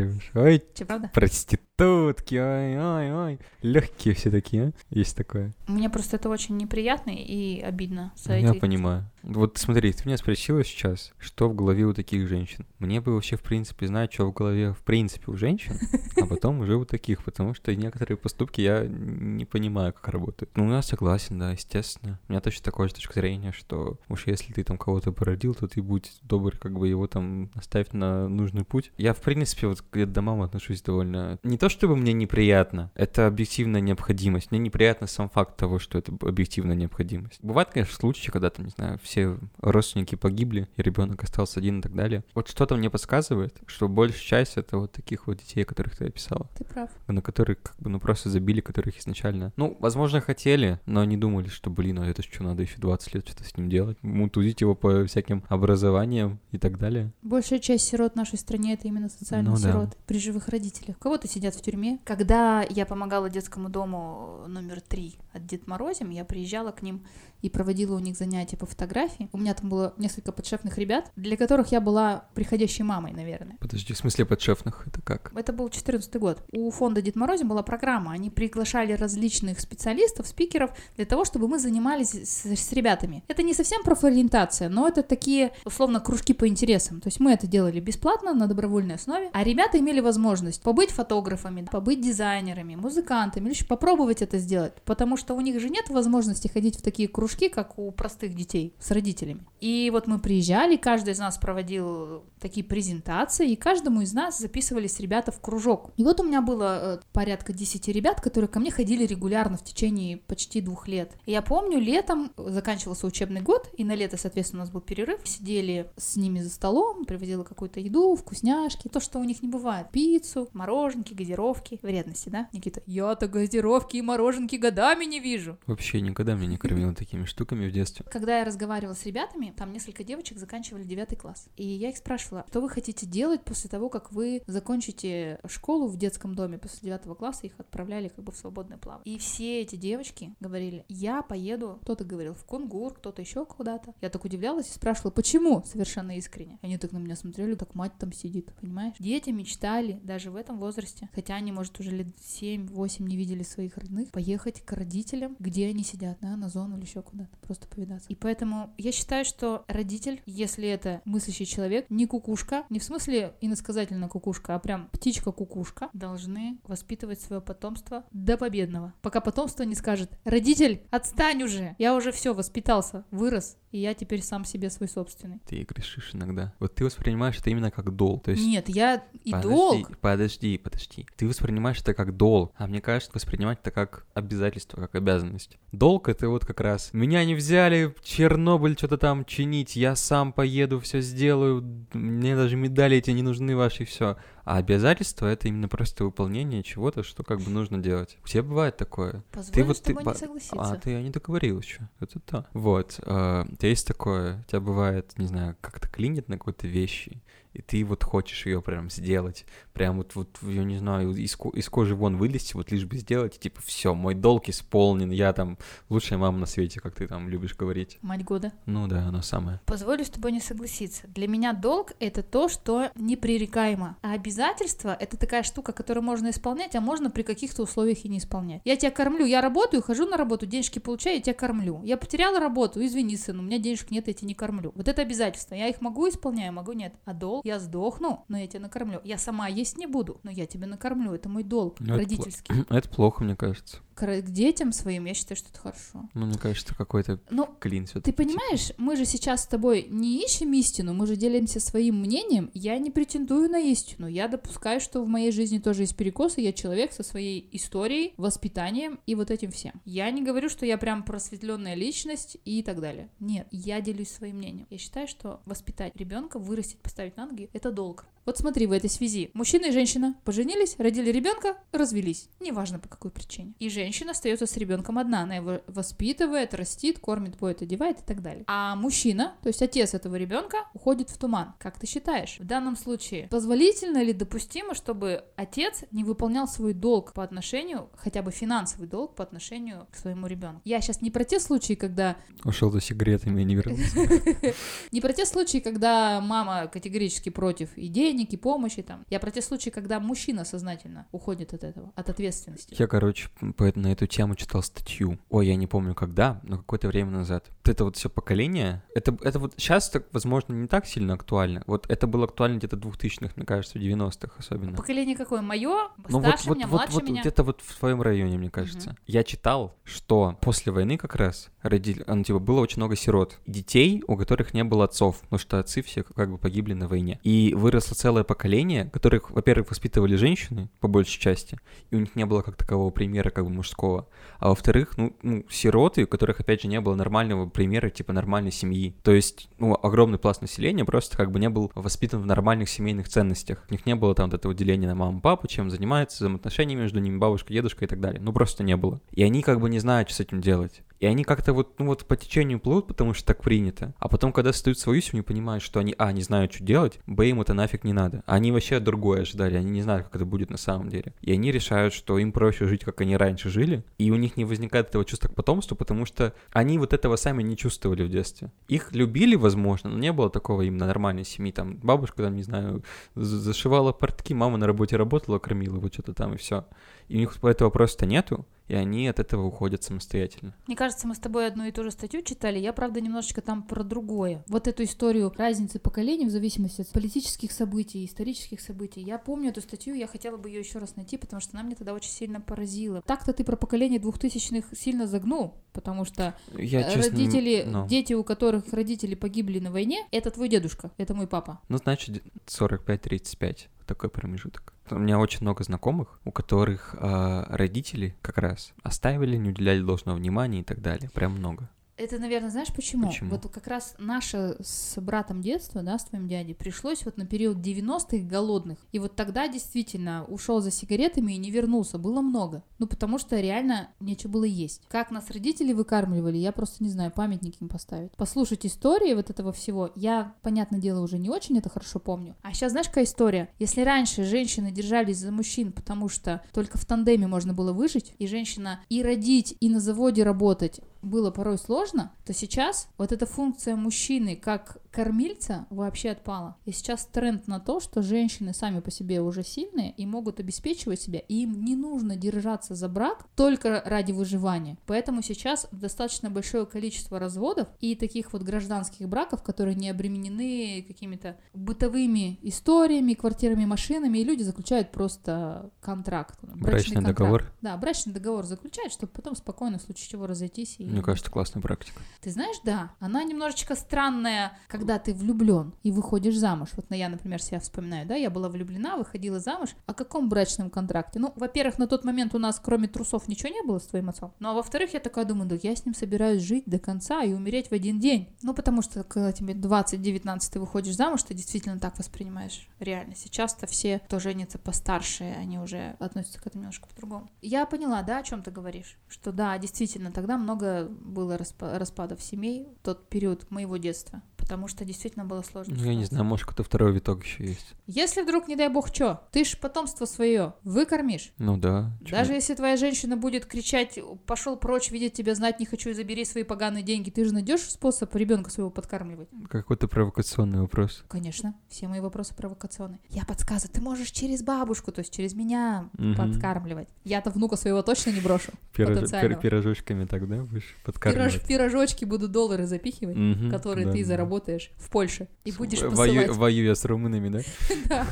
разговариваешь. 0.07 0.33
Ой, 0.35 1.09
проститутки, 1.13 2.35
ой, 2.37 2.79
ой, 2.79 3.13
ой. 3.13 3.39
Легкие 3.63 4.15
все 4.15 4.31
такие, 4.31 4.69
а? 4.69 4.73
Есть 4.91 5.17
такое. 5.17 5.53
Мне 5.67 5.91
просто 5.91 6.17
это 6.17 6.29
очень 6.29 6.57
неприятно 6.57 7.11
и 7.11 7.61
обидно 7.61 8.13
за 8.17 8.37
Я 8.39 8.51
эти- 8.51 8.59
понимаю. 8.59 9.05
Вот 9.27 9.59
смотри, 9.59 9.93
ты 9.93 10.05
меня 10.05 10.17
спросила 10.17 10.65
сейчас, 10.65 11.13
что 11.19 11.49
в 11.49 11.55
голове 11.55 11.85
у 11.85 11.93
таких 11.93 12.29
женщин. 12.29 12.65
Мне 12.79 13.01
бы 13.01 13.13
вообще, 13.13 13.37
в 13.37 13.43
принципе, 13.43 13.89
знать, 13.89 14.13
что 14.13 14.27
в 14.27 14.33
голове, 14.33 14.73
в 14.73 14.79
принципе, 14.85 15.33
у 15.33 15.37
женщин, 15.37 15.79
а 16.21 16.27
потом 16.27 16.61
уже 16.61 16.77
у 16.77 16.85
таких, 16.85 17.25
потому 17.25 17.53
что 17.53 17.75
некоторые 17.75 18.17
поступки 18.17 18.61
я 18.61 18.87
не 18.87 19.45
понимаю, 19.45 19.93
как 19.93 20.09
работают. 20.09 20.51
Ну, 20.55 20.71
я 20.73 20.81
согласен, 20.81 21.41
да, 21.41 21.51
естественно. 21.51 22.21
У 22.29 22.33
меня 22.33 22.41
точно 22.41 22.65
такое 22.65 22.87
же 22.87 22.95
точка 22.95 23.15
зрения, 23.15 23.51
что 23.51 23.99
уж 24.09 24.29
если 24.29 24.53
ты 24.53 24.63
там 24.63 24.79
кого-то 24.79 25.11
породил, 25.11 25.55
то 25.55 25.67
ты 25.67 25.83
будь 25.83 26.13
добр, 26.23 26.57
как 26.57 26.79
бы 26.79 26.87
его 26.87 27.09
там 27.09 27.51
наставить 27.55 27.95
на 27.95 28.29
нужный 28.29 28.65
путь. 28.65 28.93
Я, 28.97 29.13
в 29.13 29.21
принципе, 29.21 29.67
вот 29.67 29.83
к 29.83 30.07
домам 30.07 30.43
отношусь 30.43 30.83
довольно... 30.83 31.41
Не 31.43 31.59
то 31.59 31.69
чтобы 31.69 31.97
мне 31.97 32.13
неприятно, 32.13 32.93
это 32.95 33.27
объективная 33.27 33.81
необходимость. 33.81 34.53
Мне 34.53 34.61
неприятно 34.61 35.09
сам 35.09 35.29
факт 35.29 35.57
того, 35.57 35.81
что 35.81 35.99
это 35.99 36.13
объективная 36.21 36.77
необходимость. 36.77 37.41
Бывают, 37.43 37.71
конечно, 37.71 37.97
случаи, 37.97 38.31
когда 38.31 38.51
там, 38.51 38.67
не 38.67 38.71
знаю, 38.71 39.01
все 39.03 39.16
родственники 39.61 40.15
погибли, 40.15 40.69
и 40.77 40.83
ребенок 40.83 41.23
остался 41.25 41.61
один 41.61 41.79
и 41.81 41.83
так 41.83 41.95
далее. 41.95 42.25
Вот 42.35 42.49
что-то 42.49 42.77
мне 42.77 42.91
подсказывает, 42.91 43.55
что 43.67 43.89
большая 43.89 44.45
часть 44.45 44.57
это 44.57 44.79
вот 44.79 44.93
таких 44.93 45.27
вот 45.27 45.39
детей, 45.39 45.65
которых 45.65 45.97
ты 45.97 46.07
описала, 46.07 46.49
Ты 46.57 46.65
прав. 46.65 46.91
на 47.09 47.23
которых 47.23 47.63
как 47.63 47.77
бы 47.79 47.91
ну 47.91 47.99
просто 48.01 48.29
забили, 48.29 48.61
которых 48.61 48.99
изначально, 48.99 49.53
ну, 49.57 49.77
возможно, 49.81 50.21
хотели, 50.21 50.81
но 50.87 51.05
не 51.05 51.17
думали, 51.17 51.49
что, 51.49 51.71
блин, 51.71 51.99
а 52.01 52.07
это 52.07 52.23
что, 52.23 52.43
надо 52.45 52.63
еще 52.63 52.77
20 52.79 53.15
лет 53.15 53.29
что-то 53.29 53.45
с 53.45 53.57
ним 53.57 53.69
делать, 53.69 53.97
мутузить 54.03 54.61
его 54.61 54.75
по 54.75 55.05
всяким 55.07 55.43
образованиям 55.49 56.41
и 56.53 56.59
так 56.59 56.79
далее. 56.79 57.13
Большая 57.23 57.59
часть 57.59 57.87
сирот 57.87 58.13
в 58.13 58.17
нашей 58.17 58.39
стране 58.39 58.75
это 58.75 58.89
именно 58.89 59.09
социальные 59.09 59.51
Ну 59.53 59.57
да. 59.61 59.71
сироты 59.71 59.97
при 60.07 60.19
живых 60.19 60.49
родителях. 60.49 60.99
Кого-то 60.99 61.29
сидят 61.29 61.55
в 61.55 61.63
тюрьме. 61.63 61.99
Когда 62.05 62.63
я 62.69 62.87
помогала 62.87 63.29
детскому 63.31 63.69
дому 63.69 64.45
номер 64.49 64.81
три 64.81 65.17
от 65.37 65.47
Дед 65.47 65.67
Морозем, 65.67 66.11
я 66.11 66.25
приезжала 66.25 66.73
к 66.73 66.83
ним 66.83 67.05
и 67.43 67.51
проводила 67.51 67.97
у 67.97 67.99
них 67.99 68.17
занятия 68.17 68.57
по 68.57 68.67
фотографии. 68.67 69.29
У 69.33 69.39
меня 69.39 69.55
там 69.55 69.69
было 69.69 69.95
несколько 69.99 70.33
подшефных 70.33 70.79
ребят, 70.79 71.11
для 71.17 71.37
которых 71.37 71.71
я 71.73 71.81
была 71.81 72.25
приходящей 72.35 72.85
мамой, 72.85 73.13
наверное. 73.13 73.57
Подожди, 73.61 73.93
в 73.93 73.99
смысле 73.99 74.25
подшефных? 74.25 74.87
Это 74.87 75.01
как? 75.03 75.33
Это 75.37 75.53
был 75.53 75.69
14 75.69 76.15
год. 76.17 76.43
У 76.53 76.71
фонда 76.71 77.03
Дед 77.03 77.17
Морозем 77.17 77.49
была 77.49 77.63
программа. 77.63 78.13
Они 78.13 78.31
приглашали 78.31 78.93
различных 78.93 79.61
специалистов, 79.61 80.27
спикеров 80.27 80.71
для 80.97 81.05
того, 81.05 81.25
чтобы 81.25 81.47
мы 81.49 81.59
занимались 81.59 82.15
с, 82.15 82.47
с 82.47 82.73
ребятами. 82.73 83.23
Это 83.29 83.43
не 83.43 83.55
совсем 83.55 83.83
профориентация, 83.83 84.69
но 84.69 84.89
это 84.89 85.03
такие, 85.03 85.53
условно, 85.65 86.01
кружки 86.01 86.33
по 86.33 86.49
интересам. 86.49 87.01
То 87.01 87.09
есть 87.09 87.21
мы 87.21 87.33
это 87.33 87.47
делали 87.47 87.81
бесплатно, 87.81 88.35
на 88.35 88.47
добровольной 88.47 88.97
основе, 88.97 89.31
а 89.33 89.45
ребята 89.45 89.79
имели 89.79 90.01
возможность 90.01 90.63
побыть 90.63 90.91
фотографами, 90.91 91.67
побыть 91.71 92.01
дизайнерами, 92.01 92.75
музыкантами, 92.77 93.51
еще 93.51 93.65
попробовать 93.65 94.23
это 94.23 94.39
сделать, 94.39 94.75
потому 94.85 95.17
что 95.17 95.26
у 95.35 95.41
них 95.41 95.61
же 95.61 95.69
нет 95.69 95.89
возможности 95.89 96.49
ходить 96.49 96.77
в 96.77 96.83
такие 96.83 97.09
кружки, 97.09 97.49
как 97.49 97.79
у 97.79 97.91
простых 97.91 98.35
детей 98.35 98.75
с 98.79 98.91
родителями. 98.91 99.47
И 99.61 99.91
вот 99.93 100.07
мы 100.07 100.19
приезжали, 100.19 100.77
каждый 100.77 101.15
из 101.15 101.19
нас 101.19 101.39
проводил 101.39 102.25
такие 102.41 102.65
презентации, 102.65 103.51
и 103.51 103.57
каждому 103.57 104.03
из 104.03 104.13
нас 104.13 104.39
записывались 104.39 105.01
ребята 105.01 105.33
в 105.33 105.41
кружок. 105.41 105.91
И 105.97 106.05
вот 106.05 106.21
у 106.21 106.25
меня 106.25 106.43
было 106.43 106.99
э, 106.99 106.99
порядка 107.13 107.53
10 107.53 107.89
ребят, 107.89 108.21
которые 108.21 108.49
ко 108.49 108.61
мне 108.61 108.71
ходили 108.71 109.07
регулярно 109.07 109.57
в 109.57 109.65
течение 109.65 110.19
почти 110.19 110.61
двух 110.61 110.89
лет. 110.89 111.13
И 111.27 111.33
я 111.33 111.43
помню, 111.43 111.79
летом 111.79 112.31
заканчивался 112.37 113.07
учебный 113.07 113.41
год, 113.41 113.71
и 113.77 113.85
на 113.85 113.95
лето, 113.95 114.17
соответственно, 114.17 114.63
у 114.63 114.65
нас 114.65 114.73
был 114.73 114.81
перерыв. 114.81 115.21
Сидели 115.25 115.91
с 115.97 116.17
ними 116.17 116.41
за 116.41 116.51
столом, 116.51 117.05
привозила 117.05 117.45
какую-то 117.45 117.81
еду, 117.81 118.15
вкусняшки, 118.15 118.89
то, 118.89 119.01
что 119.01 119.19
у 119.19 119.25
них 119.25 119.43
не 119.43 119.49
бывает. 119.49 119.91
Пиццу, 119.91 120.49
мороженки, 120.53 121.15
газировки. 121.15 121.79
Вредности, 121.83 122.29
да, 122.29 122.49
Никита? 122.53 122.83
Я-то 122.87 123.29
газировки 123.29 123.97
и 123.97 124.03
мороженки 124.03 124.57
годами 124.57 125.05
не 125.05 125.16
вижу. 125.21 125.59
Вообще 125.67 126.01
никогда 126.01 126.35
меня 126.35 126.47
не 126.47 126.57
кормила 126.57 126.95
такими 126.95 127.25
штуками 127.25 127.69
в 127.69 127.73
детстве. 127.73 128.05
Когда 128.11 128.39
я 128.39 128.45
разговаривала 128.45 128.95
с 128.95 129.05
ребятами, 129.05 129.53
там 129.57 129.73
несколько 129.73 130.05
девочек 130.05 130.39
заканчивали 130.39 130.85
девятый 130.85 131.17
класс. 131.19 131.49
И 131.57 131.67
я 131.67 131.91
их 131.91 131.97
спрашивала, 131.97 132.45
что 132.49 132.61
вы 132.61 132.69
хотите 132.69 133.07
делать 133.07 133.45
после 133.45 133.71
того, 133.71 133.89
как 133.89 134.13
вы 134.13 134.43
закончите 134.47 135.39
школу 135.47 135.89
в 135.89 135.97
детском 135.97 136.35
доме 136.35 136.59
после 136.59 136.81
девятого 136.83 137.15
класса, 137.15 137.47
их 137.47 137.59
отправляли 137.59 138.09
как 138.09 138.25
бы 138.25 138.33
в 138.33 138.37
свободное 138.37 138.79
плавание. 138.79 139.17
И 139.17 139.19
все 139.19 139.61
эти 139.61 139.77
девочки 139.77 140.35
говорили, 140.41 140.85
я 140.89 141.23
поеду, 141.23 141.79
кто-то 141.83 142.05
говорил 142.05 142.35
в 142.35 142.45
Кунгур, 142.45 142.95
кто-то 142.95 143.23
еще 143.23 143.45
куда-то. 143.45 143.95
Я 144.01 144.11
так 144.11 144.25
удивлялась 144.25 144.69
и 144.69 144.73
спрашивала, 144.73 145.11
почему? 145.11 145.63
Совершенно 145.65 146.17
искренне. 146.17 146.59
Они 146.63 146.79
так 146.79 146.93
на 146.93 146.99
меня 146.99 147.17
смотрели, 147.17 147.55
так 147.55 147.75
мать 147.75 147.93
там 147.99 148.13
сидит, 148.13 148.53
понимаешь? 148.61 148.95
Дети 148.99 149.31
мечтали 149.31 150.01
даже 150.03 150.31
в 150.31 150.37
этом 150.37 150.59
возрасте, 150.59 151.09
хотя 151.15 151.35
они, 151.35 151.53
может, 151.53 151.79
уже 151.81 151.91
лет 151.91 152.09
7-8 152.19 153.03
не 153.03 153.17
видели 153.17 153.43
своих 153.43 153.77
родных, 153.77 154.11
поехать 154.11 154.61
к 154.63 154.73
родителям, 154.73 155.06
где 155.39 155.69
они 155.69 155.85
сидят, 155.85 156.19
да, 156.21 156.37
на 156.37 156.49
зону 156.49 156.77
или 156.77 156.85
еще 156.85 157.03
куда-то, 157.03 157.37
просто 157.43 157.67
повидаться. 157.69 158.09
И 158.09 158.15
поэтому 158.15 158.73
я 158.79 158.93
считаю, 158.93 159.25
что 159.25 159.65
родитель, 159.69 160.23
если 160.27 160.69
это 160.69 161.03
мыслящий 161.05 161.47
человек, 161.47 161.87
не 161.91 162.07
кукушка, 162.07 162.65
не 162.71 162.79
в 162.79 162.85
смысле 162.85 163.35
иносказательно 163.41 164.09
кукушка, 164.09 164.55
а 164.55 164.59
прям 164.59 164.89
птичка-кукушка, 164.93 165.91
должны 165.93 166.59
воспитывать 166.65 167.21
свое 167.21 167.41
потомство 167.41 168.05
до 168.13 168.37
победного. 168.37 168.93
Пока 169.03 169.21
потомство 169.21 169.63
не 169.63 169.75
скажет, 169.75 170.11
родитель, 170.25 170.83
отстань 170.91 171.43
уже, 171.43 171.77
я 171.79 171.95
уже 171.95 172.13
все 172.13 172.35
воспитался, 172.35 173.05
вырос, 173.11 173.57
и 173.71 173.79
я 173.79 173.95
теперь 173.95 174.23
сам 174.23 174.45
себе 174.45 174.71
свой 174.71 174.89
собственный. 174.89 175.41
Ты 175.47 175.63
грешишь 175.63 176.15
иногда. 176.15 176.55
Вот 176.59 176.75
ты 176.75 176.85
воспринимаешь 176.85 177.39
это 177.39 177.51
именно 177.51 177.71
как 177.71 177.95
долг. 177.95 178.25
То 178.25 178.31
есть... 178.31 178.45
Нет, 178.45 178.69
я 178.69 179.05
и 179.25 179.31
подожди, 179.31 179.51
долг. 179.51 179.99
Подожди, 179.99 180.59
подожди. 180.59 181.07
Ты 181.17 181.29
воспринимаешь 181.29 181.81
это 181.81 181.95
как 181.95 182.17
долг, 182.17 182.53
а 182.57 182.67
мне 182.67 182.81
кажется, 182.81 183.13
воспринимать 183.15 183.61
это 183.61 183.71
как 183.71 184.07
обязательство, 184.15 184.81
как 184.87 184.97
обязанность. 184.97 185.59
Долг— 185.73 186.09
это 186.11 186.29
вот 186.29 186.45
как 186.47 186.61
раз 186.61 186.91
«меня 186.93 187.25
не 187.25 187.35
взяли 187.35 187.95
в 187.97 188.03
Чернобыль 188.03 188.77
что-то 188.77 188.99
там 188.99 189.25
чинить, 189.25 189.77
я 189.77 189.97
сам 189.97 190.33
поеду, 190.33 190.81
все 190.81 191.01
сделаю, 191.01 191.87
мне 191.93 192.35
даже 192.37 192.57
медали 192.57 192.97
эти 192.97 193.11
не 193.11 193.23
нужны 193.23 193.57
ваши, 193.57 193.85
все». 193.85 194.17
А 194.45 194.59
обязательство— 194.59 195.27
это 195.27 195.49
именно 195.49 195.67
просто 195.67 196.05
выполнение 196.05 196.63
чего-то, 196.63 197.03
что 197.03 197.25
как 197.25 197.41
бы 197.41 197.51
нужно 197.51 197.79
делать. 197.79 198.17
У 198.25 198.29
тебя 198.29 198.45
бывает 198.45 198.77
такое. 198.77 199.25
Позволю 199.33 199.67
вот 199.67 199.77
с 199.77 199.81
тобой 199.81 200.05
по- 200.05 200.11
не 200.11 200.15
согласиться. 200.15 200.57
А, 200.57 200.77
ты 200.77 200.91
я 200.91 201.03
не 201.03 201.11
договорил 201.11 201.61
еще. 201.61 201.89
Это 201.99 202.21
то. 202.21 202.47
Вот. 202.53 203.01
э, 203.03 203.45
есть 203.61 203.89
такое, 203.89 204.39
у 204.39 204.45
тебя 204.45 204.61
бывает, 204.61 205.13
не 205.19 205.27
знаю, 205.27 205.57
как-то 205.61 205.89
клинит 205.89 206.29
на 206.29 206.39
какой-то 206.39 206.69
вещи, 206.69 207.21
и 207.57 207.63
ты 207.63 207.85
вот 207.85 208.05
хочешь 208.05 208.47
ее 208.47 208.61
прям 208.61 208.91
сделать, 208.91 209.47
прям 209.73 209.97
вот, 209.97 210.15
вот 210.15 210.39
я 210.43 210.63
не 210.63 210.77
знаю, 210.77 211.11
из, 211.13 211.37
из 211.55 211.69
кожи 211.69 211.95
вон 211.95 212.19
вылезти, 212.19 212.55
вот 212.55 212.71
лишь 212.71 212.85
бы 212.85 212.99
сделать, 212.99 213.37
и 213.37 213.41
типа, 213.41 213.61
все, 213.63 213.95
мой 213.95 214.15
долг 214.15 214.49
исполнен, 214.49 215.11
я 215.11 215.33
там 215.33 215.59
лучшая 215.89 216.19
мама 216.19 216.39
на 216.39 216.47
свете, 216.47 216.81
как 216.81 216.95
ты 216.95 217.09
там 217.09 217.29
любишь 217.29 217.57
говорить. 217.57 217.99
Мать 218.03 218.25
года. 218.25 218.53
Ну 218.67 218.87
да, 218.89 219.07
оно 219.07 219.23
самое. 219.23 219.61
Позволю 219.65 220.05
с 220.05 220.11
тобой 220.11 220.33
не 220.33 220.41
согласиться. 220.41 221.07
Для 221.09 221.29
меня 221.29 221.55
долг— 221.55 221.93
это 221.99 222.23
то, 222.23 222.49
что 222.49 222.91
непререкаемо. 222.95 223.97
А 224.03 224.13
обязательство— 224.13 224.95
это 225.01 225.17
такая 225.17 225.43
штука, 225.43 225.73
которую 225.73 226.05
можно 226.05 226.31
исполнять, 226.31 226.77
а 226.77 226.81
можно 226.81 227.11
при 227.11 227.23
каких-то 227.23 227.63
условиях 227.63 228.05
и 228.05 228.09
не 228.09 228.19
исполнять. 228.19 228.61
Я 228.65 228.77
тебя 228.77 228.91
кормлю, 228.91 229.25
я 229.25 229.41
работаю, 229.41 229.83
хожу 229.83 230.07
на 230.07 230.19
работу, 230.19 230.45
денежки 230.45 230.79
получаю, 230.79 231.17
я 231.17 231.23
тебя 231.23 231.35
кормлю. 231.35 231.81
Я 231.85 231.97
потеряла 231.97 232.39
работу, 232.39 232.85
извини, 232.85 233.17
сын, 233.17 233.39
у 233.39 233.43
меня 233.43 233.59
денежек 233.59 233.91
нет, 233.91 234.09
я 234.09 234.15
тебя 234.15 234.29
не 234.29 234.35
кормлю. 234.35 234.73
Вот 234.75 234.89
это 234.89 235.01
обязательство. 235.01 235.55
Я 235.55 235.69
их 235.69 235.81
могу 235.81 236.09
исполняю, 236.09 236.53
могу 236.53 236.73
нет. 236.73 236.95
А 237.07 237.15
долг? 237.15 237.46
Я 237.47 237.61
сдохну, 237.61 238.25
но 238.27 238.39
я 238.39 238.49
тебя 238.49 238.63
накормлю. 238.63 239.01
Я 239.05 239.19
сама 239.19 239.47
есть 239.47 239.79
не 239.79 239.87
буду, 239.87 240.19
но 240.25 240.33
я 240.33 240.47
тебя 240.47 240.67
накормлю. 240.67 241.15
Это 241.15 241.29
мой 241.29 241.45
долг 241.45 241.77
Ну, 241.79 241.97
родительский. 241.97 242.65
Это 242.71 242.89
плохо, 242.89 243.23
мне 243.23 243.37
кажется. 243.37 243.79
К, 243.97 244.21
к 244.21 244.31
детям 244.31 244.73
своим 244.73 245.07
я 245.07 245.15
считаю, 245.15 245.39
что 245.39 245.49
это 245.49 245.59
хорошо. 245.59 246.07
Ну, 246.13 246.27
мне 246.27 246.37
кажется, 246.37 246.75
какой-то 246.75 247.19
Ну, 247.31 247.49
клин 247.59 247.87
все 247.87 248.03
Ты 248.03 248.13
понимаешь, 248.13 248.73
мы 248.77 248.95
же 248.95 249.07
сейчас 249.07 249.45
с 249.45 249.47
тобой 249.47 249.87
не 249.89 250.23
ищем 250.23 250.53
истину, 250.53 250.93
мы 250.93 251.07
же 251.07 251.17
делимся 251.17 251.61
своим 251.61 252.01
мнением. 252.01 252.51
Я 252.53 252.77
не 252.79 252.91
претендую 252.91 253.49
на 253.49 253.59
истину. 253.59 254.07
Я 254.07 254.29
допускаю, 254.29 254.81
что 254.81 255.03
в 255.03 255.09
моей 255.09 255.33
жизни 255.33 255.59
тоже 255.59 255.85
есть 255.85 255.97
перекосы. 255.97 256.43
Я 256.43 256.53
человек 256.53 256.93
со 256.93 257.03
своей 257.03 257.49
историей, 257.53 258.13
воспитанием 258.19 259.01
и 259.07 259.15
вот 259.15 259.31
этим 259.31 259.51
всем. 259.51 259.81
Я 259.87 260.11
не 260.11 260.23
говорю, 260.23 260.51
что 260.51 260.67
я 260.67 260.77
прям 260.77 261.03
просветленная 261.03 261.75
личность 261.75 262.37
и 262.45 262.63
так 262.63 262.83
далее. 262.83 263.09
Нет, 263.19 263.49
я 263.51 263.81
делюсь 263.81 264.11
своим 264.11 264.37
мнением. 264.37 264.67
Я 264.69 264.77
считаю, 264.77 265.09
что 265.09 265.41
воспитать 265.47 265.97
ребенка, 265.97 266.39
вырастить, 266.39 266.81
поставить 266.81 267.17
на 267.17 267.25
ноги 267.25 267.49
это 267.55 267.73
долг. 267.73 268.05
Вот 268.27 268.39
смотри 268.39 268.67
в 268.67 268.73
этой 268.73 268.91
связи. 268.91 269.31
Мужчина 269.35 269.67
и 269.67 269.71
женщина 269.71 270.17
поженились, 270.25 270.75
родили 270.79 271.13
ребенка, 271.13 271.57
развелись. 271.71 272.29
Неважно 272.41 272.81
по 272.81 272.89
какой 272.89 273.13
причине. 273.13 273.55
И 273.61 273.71
женщина 273.71 274.11
остается 274.11 274.47
с 274.47 274.57
ребенком 274.57 274.99
одна. 274.99 275.21
Она 275.21 275.37
его 275.37 275.61
воспитывает, 275.69 276.53
растит, 276.53 276.99
кормит, 276.99 277.39
поет, 277.39 277.63
одевает 277.63 278.01
и 278.01 278.03
так 278.05 278.23
далее. 278.23 278.43
А 278.49 278.75
мужчина, 278.75 279.37
то 279.43 279.49
есть 279.49 279.63
отец 279.63 279.95
этого 279.95 280.17
ребенка, 280.17 280.57
уходит 280.75 281.09
в 281.09 281.19
туман. 281.19 281.55
Как 281.61 281.79
ты 281.79 281.87
считаешь? 281.87 282.39
В 282.41 282.45
данном 282.45 282.77
случае 282.77 283.29
позволительно 283.29 283.99
или 283.99 284.11
допустимо, 284.11 284.75
чтобы 284.75 285.23
отец 285.37 285.85
не 285.93 286.03
выполнял 286.03 286.49
свой 286.49 286.73
долг 286.73 287.13
по 287.13 287.23
отношению, 287.23 287.91
хотя 287.97 288.23
бы 288.23 288.33
финансовый 288.33 288.89
долг 288.89 289.15
по 289.15 289.23
отношению 289.23 289.87
к 289.93 289.97
своему 289.97 290.27
ребенку? 290.27 290.63
Я 290.65 290.81
сейчас 290.81 291.01
не 291.01 291.13
про 291.13 291.23
те 291.23 291.39
случаи, 291.39 291.75
когда 291.75 292.17
Ушел 292.43 292.73
за 292.73 292.81
сигаретами 292.81 293.43
и 293.43 293.45
не 293.45 293.55
вернулся. 293.55 293.97
не 294.91 295.01
про 295.01 295.13
те 295.13 295.27
случаи, 295.27 295.59
когда 295.59 296.21
мама 296.21 296.67
категорически 296.67 297.29
против 297.29 297.71
и 297.77 297.87
денег, 298.17 298.33
и 298.33 298.37
помощи 298.37 298.83
там. 298.83 299.05
Я 299.11 299.21
про 299.21 299.31
те 299.31 299.43
случаи, 299.43 299.71
когда 299.71 300.01
мужчина 300.01 300.45
сознательно 300.45 301.07
уходит 301.13 301.55
от 301.55 301.65
этого, 301.65 301.93
от 301.95 302.09
ответственности. 302.09 302.75
Я, 302.79 302.87
короче, 302.87 303.29
на 303.41 303.93
эту 303.93 304.07
тему 304.07 304.35
читал 304.35 304.63
статью. 304.63 305.19
Ой, 305.29 305.47
я 305.47 305.57
не 305.57 305.67
помню 305.67 305.95
когда, 305.95 306.41
но 306.43 306.59
какое-то 306.59 306.89
время 306.89 307.11
назад. 307.11 307.45
Вот 307.65 307.69
это 307.69 307.85
вот 307.85 307.97
все 307.97 308.09
поколение, 308.09 308.83
это, 308.95 309.17
это 309.23 309.39
вот 309.39 309.55
сейчас, 309.57 309.91
так, 309.91 310.07
возможно, 310.13 310.55
не 310.55 310.67
так 310.67 310.87
сильно 310.87 311.15
актуально. 311.15 311.63
Вот 311.67 311.87
это 311.89 312.07
было 312.07 312.25
актуально 312.25 312.59
где-то 312.59 312.77
в 312.77 312.81
2000-х, 312.81 313.33
мне 313.37 313.47
кажется, 313.47 313.79
в 313.79 313.83
90-х 313.83 314.33
особенно. 314.39 314.77
Поколение 314.77 315.17
какое? 315.17 315.43
Мое? 315.43 315.89
Ну 316.09 316.21
Старше 316.21 316.49
вот, 316.49 316.57
меня, 316.57 316.67
вот, 316.67 316.77
младше 316.77 316.95
вот 316.95 317.03
меня? 317.05 317.21
где-то 317.21 317.43
вот 317.43 317.61
в 317.61 317.79
твоем 317.79 318.03
районе, 318.03 318.39
мне 318.39 318.51
кажется. 318.51 318.97
Я 319.07 319.25
читал, 319.25 319.77
что 319.85 320.39
после 320.41 320.73
войны 320.73 320.97
как 320.97 321.17
раз 321.17 321.51
родили, 321.63 322.05
ну, 322.07 322.23
типа, 322.25 322.39
было 322.39 322.61
очень 322.61 322.79
много 322.79 322.97
сирот. 322.97 323.39
Детей, 323.47 324.03
у 324.07 324.17
которых 324.17 324.55
не 324.55 324.65
было 324.65 324.85
отцов, 324.85 325.21
потому 325.23 325.39
что 325.39 325.59
отцы 325.59 325.83
все 325.83 326.03
как 326.03 326.31
бы 326.31 326.39
погибли 326.39 326.75
на 326.75 326.89
войне. 326.89 327.21
И 327.23 327.55
выросло 327.55 327.95
целое 328.07 328.23
поколение, 328.23 328.85
которых, 328.85 329.33
во-первых, 329.33 329.71
воспитывали 329.71 330.15
женщины, 330.15 330.69
по 330.79 330.87
большей 330.87 331.19
части, 331.19 331.59
и 331.91 331.97
у 331.97 331.99
них 331.99 332.15
не 332.15 332.25
было 332.25 332.41
как 332.41 332.55
такового 332.55 332.91
примера 332.91 333.31
как 333.31 333.43
бы 333.43 333.51
мужского. 333.51 334.07
А 334.39 334.51
во-вторых, 334.51 334.97
ну, 334.97 335.17
ну, 335.23 335.45
сироты, 335.51 336.05
у 336.05 336.07
которых, 336.07 336.39
опять 336.39 336.63
же, 336.63 336.69
не 336.69 336.81
было 336.81 336.95
нормального 336.95 337.49
примера, 337.49 337.91
типа, 337.91 338.13
нормальной 338.13 338.53
семьи. 338.53 338.95
То 339.03 339.11
есть, 339.11 339.49
ну, 339.59 339.77
огромный 339.83 340.21
пласт 340.21 340.41
населения 340.41 340.85
просто 340.85 341.17
как 341.17 341.33
бы 341.33 341.41
не 341.41 341.49
был 341.49 341.73
воспитан 341.75 342.23
в 342.23 342.27
нормальных 342.27 342.69
семейных 342.69 343.09
ценностях. 343.09 343.65
У 343.69 343.73
них 343.73 343.85
не 343.87 343.97
было 343.97 344.15
там 344.15 344.31
вот 344.31 344.39
этого 344.39 344.55
деления 344.55 344.87
на 344.87 344.95
маму, 344.95 345.21
папу, 345.21 345.49
чем 345.49 345.69
занимаются, 345.69 346.19
взаимоотношения 346.19 346.77
между 346.77 347.01
ними, 347.01 347.19
бабушка, 347.19 347.53
дедушка 347.53 347.87
и 347.87 347.89
так 347.89 348.01
далее. 348.01 348.21
Ну, 348.21 348.33
просто 348.33 348.63
не 348.63 348.77
было. 348.77 349.01
И 349.11 349.25
они 349.25 349.43
как 349.43 349.59
бы 349.59 349.69
не 349.69 349.81
знают, 349.81 350.11
что 350.11 350.19
с 350.19 350.21
этим 350.21 350.41
делать. 350.41 350.85
И 351.01 351.07
они 351.07 351.25
как-то 351.25 351.53
вот, 351.53 351.79
ну 351.79 351.87
вот 351.87 352.07
по 352.07 352.17
течению 352.17 352.61
плывут, 352.61 352.87
потому 352.87 353.15
что 353.15 353.27
так 353.27 353.43
принято. 353.43 353.95
А 353.99 354.09
потом, 354.09 354.33
когда 354.33 354.53
создают 354.53 354.79
свою 354.79 355.01
семью, 355.01 355.25
понимают, 355.25 355.63
что 355.63 355.81
они, 355.81 355.95
а, 355.99 356.13
не 356.13 356.23
знают, 356.23 356.53
что 356.53 356.65
делать, 356.65 357.01
б, 357.07 357.29
им 357.29 357.41
это 357.41 357.55
нафиг 357.55 357.85
не 357.85 357.93
надо. 357.93 358.23
Они 358.27 358.53
вообще 358.53 358.81
другое 358.81 359.23
ожидали, 359.23 359.57
они 359.57 359.71
не 359.71 359.83
знают, 359.83 360.07
как 360.07 360.17
это 360.17 360.25
будет 360.25 360.51
на 360.51 360.57
самом 360.57 360.89
деле. 360.89 361.15
И 361.21 361.33
они 361.33 361.53
решают, 361.53 361.93
что 361.93 362.19
им 362.19 362.33
проще 362.33 362.67
жить, 362.67 362.85
как 362.85 363.01
они 363.01 363.17
раньше 363.17 363.51
жили, 363.51 363.85
и 363.99 364.11
у 364.11 364.17
них 364.17 364.37
не 364.37 364.45
возникает 364.45 364.89
этого 364.89 365.05
чувства 365.05 365.29
к 365.29 365.35
потомству, 365.35 365.77
потому 365.77 366.07
что 366.07 366.33
они 366.53 366.79
вот 366.79 366.93
этого 366.93 367.17
сами 367.17 367.43
не 367.43 367.57
чувствовали 367.57 368.03
в 368.03 368.09
детстве. 368.09 368.51
Их 368.69 368.93
любили, 368.93 369.37
возможно, 369.37 369.91
но 369.91 369.99
не 369.99 370.13
было 370.13 370.31
такого 370.31 370.63
именно 370.63 370.87
нормальной 370.87 371.25
семьи. 371.25 371.53
Там 371.53 371.77
бабушка, 371.77 372.23
там, 372.23 372.35
не 372.35 372.43
знаю, 372.43 372.83
зашивала 373.15 373.93
портки, 373.93 374.35
мама 374.35 374.57
на 374.57 374.67
работе 374.67 374.97
работала, 374.97 375.39
кормила 375.39 375.79
вот 375.79 375.93
что-то 375.93 376.15
там 376.15 376.35
и 376.35 376.37
все. 376.37 376.67
И 377.09 377.17
у 377.17 377.19
них 377.19 377.37
этого 377.43 377.71
просто 377.71 378.07
нету, 378.07 378.47
и 378.69 378.75
они 378.75 379.07
от 379.09 379.21
этого 379.21 379.45
уходят 379.45 379.83
самостоятельно. 379.83 380.55
Мне 380.67 380.77
кажется, 380.77 381.07
мы 381.07 381.15
с 381.15 381.19
тобой 381.19 381.47
одну 381.47 381.65
и 381.65 381.73
ту 381.73 381.85
же 381.85 381.91
статью 381.91 382.23
читали. 382.23 382.59
Я, 382.59 382.73
правда, 382.73 383.01
немножечко 383.01 383.41
там 383.41 383.63
про 383.63 383.85
другое. 383.85 384.45
Вот 384.49 384.67
эту 384.67 384.85
историю 384.85 385.33
разницы 385.37 385.79
поколений 385.79 386.27
в 386.27 386.31
зависимости 386.31 386.83
от 386.83 386.89
политических 386.89 387.53
событий, 387.53 388.05
исторических 388.05 388.61
событий. 388.61 389.01
Я 389.03 389.19
помню 389.19 389.51
эту 389.51 389.61
статью, 389.61 389.95
я 389.95 390.07
хотела 390.07 390.37
бы 390.37 390.49
ее 390.49 390.61
еще 390.61 390.79
раз 390.79 390.97
найти, 390.97 391.17
потому 391.17 391.41
что 391.41 391.57
она 391.57 391.65
мне 391.65 391.75
тогда 391.75 391.95
очень 391.95 392.11
сильно 392.11 392.41
поразила. 392.41 393.03
Так-то 393.03 393.33
ты 393.33 393.45
про 393.45 393.57
поколение 393.57 394.01
двухтысячных 394.01 394.67
сильно 394.73 395.07
загнул, 395.07 395.55
потому 395.73 396.05
что 396.05 396.35
я, 396.57 396.83
честно, 396.83 397.03
родители, 397.03 397.65
но... 397.67 397.83
Ну. 397.83 397.89
дети, 397.89 398.15
у 398.15 398.25
которых 398.25 398.73
родители 398.73 399.15
погибли 399.15 399.59
на 399.59 399.71
войне, 399.71 400.07
это 400.11 400.31
твой 400.31 400.49
дедушка, 400.49 400.91
это 400.97 401.15
мой 401.15 401.27
папа. 401.27 401.61
Ну, 401.69 401.79
значит, 401.79 402.23
45-35 402.47 403.69
такой 403.87 404.11
промежуток. 404.11 404.73
У 404.91 404.99
меня 404.99 405.19
очень 405.19 405.41
много 405.41 405.65
знакомых, 405.65 406.21
у 406.25 406.31
которых 406.31 406.95
э, 406.95 407.45
родители 407.49 408.15
как 408.23 408.39
раз 408.39 408.73
оставили, 408.83 409.37
не 409.37 409.51
уделяли 409.51 409.81
должного 409.81 410.17
внимания 410.17 410.61
и 410.61 410.65
так 410.65 410.81
далее. 410.81 411.11
Прям 411.11 411.33
много. 411.33 411.69
Это, 411.97 412.19
наверное, 412.19 412.51
знаешь 412.51 412.73
почему? 412.75 413.07
почему? 413.09 413.31
Вот 413.31 413.49
как 413.51 413.67
раз 413.67 413.95
наше 413.99 414.57
с 414.61 415.01
братом 415.01 415.41
детства, 415.41 415.83
да, 415.83 415.99
с 415.99 416.05
твоим 416.05 416.29
дядей, 416.29 416.55
пришлось 416.55 417.05
вот 417.05 417.17
на 417.17 417.27
период 417.27 417.59
90-х 417.59 418.19
голодных. 418.29 418.79
И 418.93 418.99
вот 418.99 419.17
тогда 419.17 419.49
действительно 419.49 420.25
ушел 420.27 420.61
за 420.61 420.71
сигаретами 420.71 421.33
и 421.33 421.39
не 421.39 421.51
вернулся. 421.51 421.99
Было 421.99 422.21
много. 422.21 422.63
Ну, 422.79 422.87
потому 422.87 423.19
что 423.19 423.41
реально 423.41 423.89
нечего 424.01 424.33
было 424.33 424.45
есть. 424.45 424.83
Как 424.89 425.11
нас 425.11 425.31
родители 425.31 425.73
выкармливали, 425.73 426.37
я 426.37 426.53
просто 426.53 426.85
не 426.85 426.91
знаю, 426.91 427.13
памятник 427.13 427.61
им 427.61 427.69
поставить. 427.69 428.13
Послушать 428.13 428.67
истории 428.67 429.15
вот 429.15 429.31
этого 429.31 429.53
всего, 429.53 429.91
я, 429.95 430.35
понятное 430.43 430.81
дело, 430.81 431.01
уже 431.01 431.19
не 431.19 431.31
очень 431.31 431.59
это 431.59 431.71
хорошо 431.71 431.99
помню. 431.99 432.37
А 432.43 432.53
сейчас 432.53 432.73
знаешь, 432.73 432.89
какая 432.89 433.05
история? 433.05 433.49
Если 433.59 433.81
раньше 433.81 434.25
женщины 434.25 434.71
держались 434.71 435.19
за 435.19 435.33
мужчин, 435.33 435.73
потому 435.73 436.09
что 436.09 436.43
только 436.53 436.77
в 436.77 436.85
тандеме 436.85 437.27
можно 437.27 437.55
было 437.55 437.73
выжить, 437.73 438.13
и 438.19 438.27
женщина 438.27 438.81
и 438.91 439.03
родить, 439.03 439.57
и 439.61 439.71
на 439.71 439.81
заводе 439.81 440.25
работать, 440.25 440.81
было 441.07 441.31
порой 441.31 441.59
сложно, 441.59 442.13
то 442.25 442.33
сейчас 442.35 442.89
вот 442.99 443.13
эта 443.13 443.27
функция 443.27 443.77
мужчины 443.77 444.37
как 444.37 444.79
кормильца 444.97 445.67
вообще 445.69 446.13
отпала. 446.13 446.57
И 446.65 446.73
сейчас 446.73 447.05
тренд 447.05 447.47
на 447.49 447.61
то, 447.61 447.81
что 447.81 448.01
женщины 448.01 448.55
сами 448.55 448.81
по 448.81 448.91
себе 448.91 449.21
уже 449.21 449.45
сильные 449.45 449.91
и 449.91 450.07
могут 450.07 450.41
обеспечивать 450.41 451.03
себя, 451.03 451.19
и 451.19 451.43
им 451.43 451.63
не 451.63 451.77
нужно 451.77 452.17
держаться 452.17 452.75
за 452.75 452.89
брак 452.89 453.27
только 453.37 453.83
ради 453.85 454.13
выживания. 454.13 454.79
Поэтому 454.87 455.21
сейчас 455.21 455.69
достаточно 455.71 456.31
большое 456.31 456.65
количество 456.65 457.19
разводов 457.19 457.69
и 457.79 457.95
таких 457.95 458.33
вот 458.33 458.43
гражданских 458.43 459.07
браков, 459.07 459.43
которые 459.43 459.75
не 459.75 459.91
обременены 459.91 460.83
какими-то 460.89 461.37
бытовыми 461.53 462.39
историями, 462.41 463.13
квартирами, 463.13 463.67
машинами, 463.67 464.17
и 464.17 464.25
люди 464.25 464.45
заключают 464.45 464.93
просто 464.93 465.73
контракт. 465.83 466.39
Брачный, 466.41 466.63
брачный 466.63 466.95
контракт. 466.95 467.19
договор? 467.19 467.53
Да, 467.61 467.77
брачный 467.77 468.15
договор 468.15 468.47
заключают, 468.47 468.95
чтобы 468.95 469.13
потом 469.13 469.37
спокойно 469.37 469.79
в 469.79 469.83
случае 469.83 470.09
чего 470.09 470.27
разойтись 470.27 470.77
и 470.79 470.87
мне 470.87 471.03
кажется, 471.03 471.31
классная 471.31 471.61
практика. 471.61 472.01
Ты 472.23 472.31
знаешь, 472.31 472.57
да. 472.65 472.93
Она 472.99 473.23
немножечко 473.25 473.75
странная, 473.75 474.57
когда 474.69 474.86
ты 474.99 475.15
влюблен 475.15 475.75
и 475.83 475.93
выходишь 475.93 476.37
замуж. 476.37 476.71
Вот 476.77 476.87
я, 476.91 477.09
например, 477.09 477.43
себя 477.43 477.61
вспоминаю, 477.61 478.07
да, 478.07 478.15
я 478.15 478.31
была 478.31 478.49
влюблена, 478.49 478.97
выходила 478.97 479.41
замуж. 479.41 479.71
О 479.87 479.95
каком 479.95 480.29
брачном 480.29 480.71
контракте? 480.71 481.19
Ну, 481.19 481.33
во-первых, 481.37 481.79
на 481.79 481.87
тот 481.87 482.05
момент 482.05 482.35
у 482.35 482.39
нас 482.39 482.61
кроме 482.63 482.89
трусов 482.89 483.29
ничего 483.29 483.51
не 483.51 483.63
было 483.63 483.79
с 483.79 483.87
твоим 483.87 484.09
отцом. 484.09 484.33
Ну, 484.39 484.51
а 484.51 484.55
во-вторых, 484.55 484.95
я 484.95 485.01
такая 485.01 485.25
думаю, 485.25 485.49
да 485.49 485.57
я 485.63 485.75
с 485.75 485.85
ним 485.85 485.95
собираюсь 485.95 486.43
жить 486.43 486.65
до 486.67 486.79
конца 486.79 487.23
и 487.23 487.33
умереть 487.33 487.69
в 487.69 487.73
один 487.73 488.01
день. 488.01 488.35
Ну, 488.43 488.55
потому 488.55 488.83
что, 488.83 489.05
когда 489.05 489.33
тебе 489.33 489.55
20-19 489.55 490.39
ты 490.53 490.61
выходишь 490.61 490.97
замуж, 490.97 491.23
ты 491.23 491.35
действительно 491.35 491.79
так 491.79 491.99
воспринимаешь 491.99 492.69
реальность. 492.79 493.23
Сейчас-то 493.23 493.67
все, 493.67 494.01
кто 494.01 494.19
женится 494.19 494.59
постарше, 494.59 495.35
они 495.39 495.59
уже 495.59 495.97
относятся 495.99 496.41
к 496.41 496.47
этому 496.47 496.63
немножко 496.63 496.89
по-другому. 496.89 497.31
Я 497.43 497.67
поняла, 497.67 498.03
да, 498.03 498.19
о 498.19 498.23
чем 498.23 498.43
ты 498.43 498.51
говоришь? 498.51 498.99
Что 499.09 499.33
да, 499.33 499.57
действительно, 499.59 500.13
тогда 500.13 500.37
много 500.37 500.89
было 500.89 501.39
распадов 501.39 502.23
семей, 502.23 502.69
тот 502.83 503.09
период 503.09 503.51
моего 503.51 503.77
детства 503.77 504.23
потому 504.47 504.69
что 504.69 504.85
действительно 504.85 505.25
было 505.25 505.43
сложно. 505.43 505.75
Ну, 505.77 505.85
я 505.85 505.97
не 505.97 506.05
знаю, 506.05 506.25
может, 506.25 506.47
какой-то 506.47 506.63
второй 506.63 506.93
виток 506.93 507.25
еще 507.25 507.45
есть. 507.45 507.75
Если 507.89 508.23
вдруг, 508.23 508.47
не 508.47 508.55
дай 508.55 508.69
бог, 508.69 508.87
что, 508.95 509.27
ты 509.33 509.45
ж 509.45 509.59
потомство 509.59 510.05
свое 510.05 510.55
выкормишь. 510.63 511.33
Ну 511.39 511.57
да. 511.57 511.91
Даже 512.09 512.35
если 512.35 512.55
твоя 512.55 512.77
женщина 512.77 513.17
будет 513.17 513.45
кричать, 513.45 513.99
пошел 514.25 514.57
прочь, 514.57 514.93
видеть 514.93 515.15
тебя, 515.15 515.35
знать 515.35 515.59
не 515.59 515.67
хочу 515.67 515.91
и 515.91 515.95
забери 515.95 516.25
свои 516.25 516.45
поганые 516.45 516.85
деньги, 516.85 517.11
ты 517.11 517.25
же 517.25 517.35
найдешь 517.35 517.63
способ 517.63 518.15
ребенка 518.15 518.49
своего 518.51 518.71
подкармливать? 518.71 519.29
Какой-то 519.51 519.89
провокационный 519.89 520.61
вопрос. 520.61 521.03
Конечно, 521.09 521.57
все 521.69 521.89
мои 521.89 521.99
вопросы 521.99 522.33
провокационные. 522.33 523.01
Я 523.09 523.25
подсказываю, 523.25 523.75
ты 523.75 523.81
можешь 523.81 524.13
через 524.13 524.45
бабушку, 524.45 524.93
то 524.93 525.01
есть 525.01 525.13
через 525.13 525.35
меня 525.35 525.91
угу. 525.99 526.15
подкармливать. 526.15 526.89
Я-то 527.03 527.31
внука 527.31 527.57
своего 527.57 527.83
точно 527.83 528.11
не 528.11 528.21
брошу. 528.21 528.53
Пирож... 528.73 529.11
Пирожочками 529.43 530.05
тогда 530.05 530.37
будешь 530.37 530.77
подкармливать. 530.85 531.33
Пирож... 531.33 531.49
Пирожочки 531.49 532.05
буду 532.05 532.29
доллары 532.29 532.67
запихивать, 532.67 533.17
угу, 533.17 533.51
которые 533.51 533.87
да, 533.87 533.93
ты 533.93 534.05
заработал 534.05 534.36
работаешь 534.37 534.71
в 534.77 534.91
Польше 534.91 535.29
и 535.45 535.53
будешь 535.53 535.81
посылать... 535.81 536.29
Воюя 536.31 536.75
с 536.75 536.85
румынами, 536.85 537.29
да? 537.29 537.41
Да, 537.89 538.07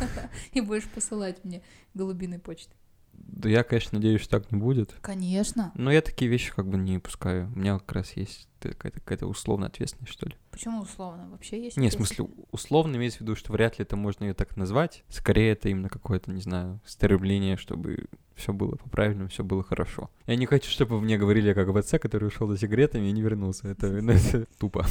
и 0.53 0.61
будешь 0.61 0.89
посылать 0.89 1.45
мне 1.45 1.63
голубиной 1.95 2.39
почты. 2.39 2.75
Да 3.13 3.49
я, 3.49 3.63
конечно, 3.63 3.99
надеюсь, 3.99 4.21
что 4.23 4.41
так 4.41 4.51
не 4.51 4.59
будет. 4.59 4.95
Конечно. 5.01 5.73
Но 5.75 5.93
я 5.93 6.01
такие 6.01 6.31
вещи 6.31 6.53
как 6.53 6.69
бы 6.69 6.77
не 6.77 6.99
пускаю. 6.99 7.51
У 7.55 7.59
меня 7.59 7.79
как 7.79 7.93
раз 7.93 8.13
есть 8.17 8.49
какая-то, 8.61 9.01
какая-то 9.01 9.27
условная 9.27 9.69
ответственность, 9.69 10.13
что 10.13 10.27
ли. 10.27 10.35
Почему 10.51 10.81
условно? 10.81 11.29
Вообще 11.31 11.63
есть 11.63 11.77
Не, 11.77 11.91
в 11.91 11.93
смысле, 11.93 12.27
условно 12.51 12.97
имеется 12.97 13.19
в 13.19 13.21
виду, 13.23 13.37
что 13.37 13.53
вряд 13.53 13.79
ли 13.79 13.85
это 13.85 13.97
можно 13.97 14.25
ее 14.25 14.35
так 14.35 14.57
назвать. 14.57 15.05
Скорее, 15.09 15.53
это 15.53 15.69
именно 15.69 15.89
какое-то, 15.89 16.31
не 16.33 16.41
знаю, 16.41 16.81
стремление, 16.85 17.57
чтобы 17.57 18.07
все 18.35 18.53
было 18.53 18.77
по-правильному, 18.77 19.29
все 19.29 19.45
было 19.45 19.63
хорошо. 19.63 20.11
Я 20.27 20.37
не 20.37 20.47
хочу, 20.47 20.71
чтобы 20.71 21.01
мне 21.01 21.17
говорили 21.17 21.53
как 21.53 21.69
в 21.69 21.77
отце, 21.77 21.99
который 21.99 22.29
ушел 22.29 22.49
за 22.49 22.59
сигаретами 22.59 23.07
и 23.07 23.13
не 23.13 23.23
вернулся. 23.23 23.69
Это 23.69 24.47
тупо. 24.59 24.87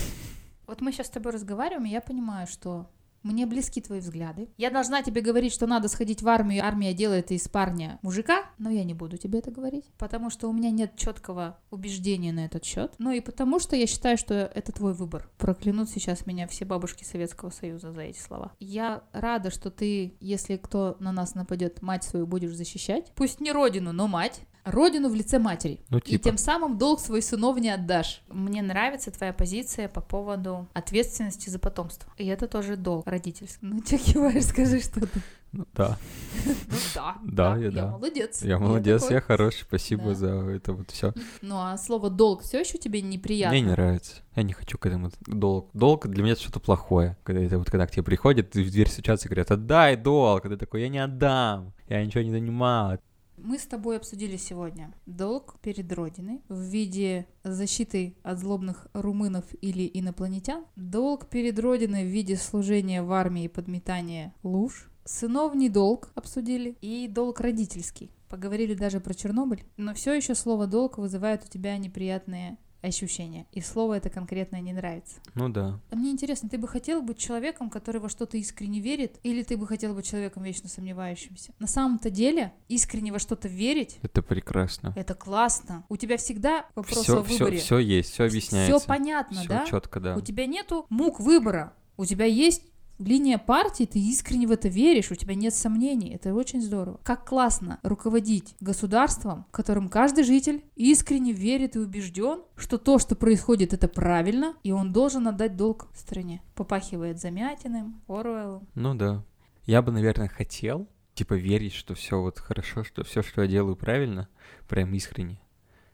Вот 0.68 0.82
мы 0.82 0.92
сейчас 0.92 1.08
с 1.08 1.12
тобой 1.12 1.34
разговариваем, 1.34 1.86
и 1.86 1.90
я 1.90 2.02
понимаю, 2.02 2.48
что 2.48 2.90
мне 3.24 3.46
близки 3.46 3.82
твои 3.82 4.00
взгляды. 4.00 4.50
Я 4.58 4.70
должна 4.70 5.02
тебе 5.02 5.22
говорить, 5.22 5.54
что 5.54 5.66
надо 5.66 5.88
сходить 5.88 6.22
в 6.22 6.28
армию, 6.28 6.64
армия 6.64 6.94
делает 6.94 7.32
из 7.32 7.48
парня 7.48 7.98
мужика, 8.02 8.44
но 8.58 8.70
я 8.70 8.84
не 8.84 8.94
буду 8.94 9.18
тебе 9.18 9.40
это 9.40 9.50
говорить, 9.50 9.86
потому 9.98 10.30
что 10.30 10.50
у 10.50 10.54
меня 10.54 10.72
нет 10.72 10.96
четкого 10.98 11.58
убеждения 11.72 12.34
на 12.34 12.46
этот 12.46 12.66
счет. 12.66 12.94
Ну 12.98 13.12
и 13.12 13.22
потому 13.22 13.60
что 13.60 13.76
я 13.76 13.88
считаю, 13.88 14.18
что 14.18 14.34
это 14.34 14.72
твой 14.72 14.94
выбор. 14.94 15.30
Проклянут 15.38 15.90
сейчас 15.90 16.26
меня 16.26 16.48
все 16.48 16.66
бабушки 16.66 17.04
Советского 17.04 17.50
Союза 17.50 17.94
за 17.94 18.02
эти 18.02 18.20
слова. 18.20 18.52
Я 18.60 19.04
рада, 19.14 19.52
что 19.52 19.72
ты, 19.72 20.18
если 20.20 20.58
кто 20.58 20.98
на 21.00 21.12
нас 21.12 21.34
нападет, 21.34 21.82
мать 21.82 22.04
свою 22.04 22.28
будешь 22.28 22.54
защищать. 22.54 23.12
Пусть 23.16 23.40
не 23.40 23.52
родину, 23.52 23.94
но 23.94 24.08
мать 24.08 24.42
родину 24.66 25.10
в 25.10 25.16
лице 25.16 25.40
матери. 25.40 25.80
Ну, 25.90 26.00
типа. 26.00 26.16
И 26.16 26.18
тем 26.18 26.38
самым 26.38 26.78
долг 26.78 27.00
свой 27.00 27.22
сынов 27.22 27.60
не 27.60 27.70
отдашь. 27.70 28.22
Мне 28.30 28.62
нравится 28.62 29.12
твоя 29.12 29.34
позиция 29.34 29.88
по 29.88 30.02
поводу 30.02 30.68
ответственности 30.74 31.50
за 31.50 31.60
потомство. 31.60 32.12
И 32.18 32.26
это 32.26 32.48
тоже 32.48 32.78
долг 32.78 33.08
родительский. 33.08 33.60
Ну, 33.62 33.82
че 33.82 33.98
киваешь, 33.98 34.46
скажи 34.46 34.80
что-то. 34.80 35.20
Ну 35.54 35.68
да. 35.76 35.98
Ну 36.46 36.54
да. 36.96 37.18
Да, 37.24 37.58
я 37.58 37.72
да. 37.72 37.92
молодец. 37.92 38.42
Я 38.42 38.58
молодец, 38.58 39.10
я 39.12 39.22
хороший, 39.22 39.62
спасибо 39.62 40.16
за 40.16 40.30
это 40.50 40.74
вот 40.74 40.90
все. 40.90 41.14
Ну 41.42 41.58
а 41.58 41.78
слово 41.78 42.10
долг 42.10 42.42
все 42.42 42.62
еще 42.62 42.80
тебе 42.80 43.02
неприятно? 43.02 43.54
Мне 43.54 43.62
не 43.62 43.72
нравится. 43.72 44.24
Я 44.36 44.44
не 44.44 44.54
хочу 44.54 44.80
к 44.80 44.86
этому 44.88 45.12
долг. 45.28 45.70
Долг 45.74 46.08
для 46.08 46.24
меня 46.24 46.34
это 46.34 46.42
что-то 46.42 46.60
плохое. 46.60 47.18
Когда 47.24 47.42
это 47.42 47.60
вот 47.60 47.70
когда 47.70 47.86
к 47.86 47.92
тебе 47.92 48.02
приходят, 48.02 48.56
в 48.56 48.72
дверь 48.72 48.90
стучатся 48.90 49.28
и 49.28 49.30
говорят, 49.30 49.52
отдай 49.52 49.96
долг. 49.96 50.42
Когда 50.42 50.58
такой, 50.58 50.82
я 50.82 50.90
не 50.90 50.98
отдам, 50.98 51.74
я 51.88 52.04
ничего 52.04 52.24
не 52.24 52.32
занимал. 52.32 52.98
Мы 53.38 53.58
с 53.58 53.66
тобой 53.66 53.98
обсудили 53.98 54.38
сегодня 54.38 54.94
долг 55.06 55.56
перед 55.62 55.92
Родиной 55.92 56.42
в 56.50 56.60
виде 56.60 57.28
защиты 57.44 58.16
от 58.24 58.40
злобных 58.40 58.88
румынов 58.94 59.46
или 59.62 59.90
инопланетян, 59.94 60.66
долг 60.76 61.28
перед 61.28 61.58
Родиной 61.60 62.04
в 62.04 62.08
виде 62.08 62.36
служения 62.36 63.02
в 63.02 63.12
армии 63.12 63.46
и 63.46 63.50
подметания 63.50 64.34
луж, 64.44 64.90
сыновний 65.04 65.70
долг 65.70 66.12
обсудили 66.16 66.78
и 66.82 67.08
долг 67.08 67.40
родительский. 67.40 68.12
Поговорили 68.30 68.74
даже 68.74 69.00
про 69.00 69.14
Чернобыль, 69.14 69.64
но 69.78 69.94
все 69.94 70.14
еще 70.14 70.36
слово 70.36 70.66
долг 70.66 70.98
вызывает 70.98 71.44
у 71.46 71.48
тебя 71.48 71.78
неприятные 71.78 72.58
ощущение. 72.84 73.48
И 73.52 73.62
слово 73.62 73.96
это 73.96 74.10
конкретное 74.10 74.62
не 74.62 74.74
нравится. 74.74 75.16
Ну 75.36 75.50
да. 75.50 75.80
А 75.90 75.96
мне 75.96 76.12
интересно, 76.12 76.50
ты 76.50 76.58
бы 76.58 76.68
хотел 76.68 77.02
быть 77.02 77.18
человеком, 77.18 77.70
который 77.70 78.02
во 78.02 78.10
что-то 78.10 78.38
искренне 78.38 78.80
верит, 78.80 79.20
или 79.24 79.42
ты 79.44 79.58
бы 79.58 79.66
хотел 79.66 79.94
быть 79.96 80.06
человеком 80.06 80.44
вечно 80.44 80.70
сомневающимся? 80.70 81.54
На 81.60 81.68
самом-то 81.68 82.10
деле, 82.10 82.54
искренне 82.68 83.12
во 83.12 83.20
что-то 83.20 83.48
верить 83.48 83.98
Это 84.02 84.22
прекрасно. 84.22 84.94
это 84.96 85.16
классно. 85.16 85.86
У 85.90 85.98
тебя 85.98 86.18
всегда 86.18 86.66
вопрос 86.76 87.04
Все, 87.04 87.20
о 87.20 87.24
все, 87.24 87.34
выборе. 87.38 87.58
все 87.58 87.78
есть, 87.80 88.12
все 88.12 88.26
объясняется. 88.26 88.78
Все 88.78 88.88
понятно, 88.88 89.40
Всё 89.40 89.50
да? 89.50 89.66
четко, 89.66 90.00
да. 90.00 90.16
У 90.16 90.22
тебя 90.22 90.46
нету 90.46 90.86
мук 90.90 91.20
выбора. 91.20 91.74
У 91.96 92.06
тебя 92.06 92.26
есть 92.26 92.64
линия 93.08 93.38
партии, 93.38 93.86
ты 93.86 94.00
искренне 94.00 94.48
в 94.48 94.52
это 94.52 94.68
веришь, 94.68 95.12
у 95.12 95.16
тебя 95.16 95.36
нет 95.36 95.54
сомнений. 95.54 96.14
Это 96.14 96.34
очень 96.34 96.62
здорово. 96.62 97.00
Как 97.04 97.28
классно 97.28 97.80
руководить 97.84 98.56
государством, 98.60 99.46
в 99.50 99.52
котором 99.52 99.90
каждый 99.90 100.24
житель 100.24 100.64
искренне 100.76 101.32
верит 101.32 101.76
и 101.76 101.80
убежден, 101.80 102.42
что 102.56 102.78
то, 102.78 103.00
что 103.00 103.16
происходит, 103.16 103.74
это 103.74 103.88
правильно, 103.88 104.56
и 104.64 104.72
он 104.72 104.92
должен 104.92 105.28
отдать 105.28 105.56
долг 105.56 105.88
стране. 105.94 106.42
Попахивает 106.56 107.20
Замятиным, 107.20 108.02
Оруэллом. 108.08 108.68
Ну 108.76 108.96
да. 108.96 109.24
Я 109.66 109.82
бы, 109.82 109.92
наверное, 109.92 110.28
хотел, 110.28 110.88
типа, 111.14 111.36
верить, 111.36 111.74
что 111.74 111.96
все 111.96 112.20
вот 112.20 112.40
хорошо, 112.40 112.84
что 112.84 113.04
все, 113.04 113.22
что 113.22 113.44
я 113.44 113.48
делаю, 113.48 113.76
правильно, 113.76 114.28
прям 114.68 114.94
искренне. 114.94 115.40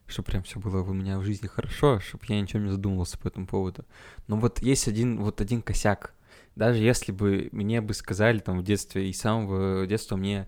Что 0.08 0.24
прям 0.24 0.42
все 0.42 0.60
было 0.60 0.82
у 0.82 0.94
меня 0.94 1.20
в 1.20 1.24
жизни 1.24 1.46
хорошо, 1.46 2.00
чтобы 2.00 2.24
я 2.30 2.42
ничем 2.42 2.66
не 2.66 2.72
задумывался 2.72 3.20
по 3.20 3.28
этому 3.28 3.46
поводу. 3.46 3.86
Но 4.28 4.38
вот 4.38 4.60
есть 4.60 4.88
один, 4.88 5.22
вот 5.22 5.40
один 5.40 5.62
косяк. 5.62 6.16
Даже 6.60 6.84
если 6.84 7.14
бы 7.14 7.48
мне 7.54 7.80
бы 7.80 7.94
сказали 7.94 8.40
там 8.40 8.60
в 8.60 8.64
детстве, 8.66 9.10
и 9.10 9.14
с 9.14 9.22
самого 9.22 9.88
детства 9.88 10.18
мне 10.18 10.46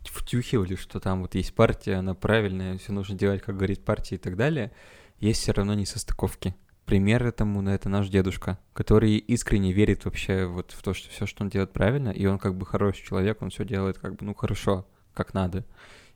втюхивали, 0.00 0.76
что 0.76 0.98
там 0.98 1.20
вот 1.20 1.34
есть 1.34 1.54
партия, 1.54 1.96
она 1.96 2.14
правильная, 2.14 2.78
все 2.78 2.90
нужно 2.92 3.18
делать, 3.18 3.42
как 3.42 3.56
говорит 3.58 3.84
партия 3.84 4.14
и 4.14 4.18
так 4.18 4.36
далее, 4.36 4.72
есть 5.20 5.42
все 5.42 5.52
равно 5.52 5.74
несостыковки. 5.74 6.54
Пример 6.86 7.26
этому, 7.26 7.60
ну, 7.60 7.70
это 7.70 7.90
наш 7.90 8.08
дедушка, 8.08 8.58
который 8.72 9.18
искренне 9.18 9.72
верит 9.72 10.06
вообще 10.06 10.46
вот 10.46 10.72
в 10.72 10.82
то, 10.82 10.94
что 10.94 11.10
все, 11.10 11.26
что 11.26 11.44
он 11.44 11.50
делает 11.50 11.70
правильно, 11.70 12.08
и 12.08 12.24
он 12.24 12.38
как 12.38 12.54
бы 12.54 12.64
хороший 12.64 13.04
человек, 13.04 13.42
он 13.42 13.50
все 13.50 13.66
делает 13.66 13.98
как 13.98 14.14
бы, 14.14 14.24
ну, 14.24 14.34
хорошо, 14.34 14.86
как 15.12 15.34
надо. 15.34 15.66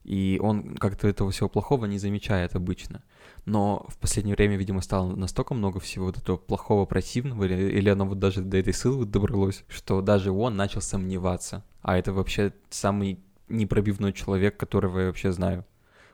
И 0.03 0.41
он 0.43 0.77
как-то 0.77 1.09
этого 1.09 1.31
всего 1.31 1.51
плохого 1.51 1.85
не 1.85 1.99
замечает 1.99 2.55
обычно. 2.55 3.03
Но 3.45 3.87
в 3.89 3.99
последнее 3.99 4.35
время, 4.35 4.57
видимо, 4.57 4.81
стало 4.81 5.15
настолько 5.15 5.55
много 5.55 5.79
всего 5.79 6.07
вот 6.07 6.19
этого 6.19 6.37
плохого, 6.37 6.85
противного, 6.85 7.45
или, 7.45 7.55
или 7.79 7.89
оно 7.89 8.07
вот 8.07 8.19
даже 8.19 8.41
до 8.43 8.57
этой 8.57 8.73
силы 8.73 9.07
добралось, 9.07 9.65
что 9.69 10.01
даже 10.01 10.33
он 10.33 10.57
начал 10.57 10.81
сомневаться. 10.81 11.65
А 11.83 11.97
это 11.97 12.13
вообще 12.13 12.53
самый 12.71 13.21
непробивной 13.49 14.13
человек, 14.13 14.57
которого 14.57 15.01
я 15.01 15.07
вообще 15.07 15.33
знаю. 15.33 15.65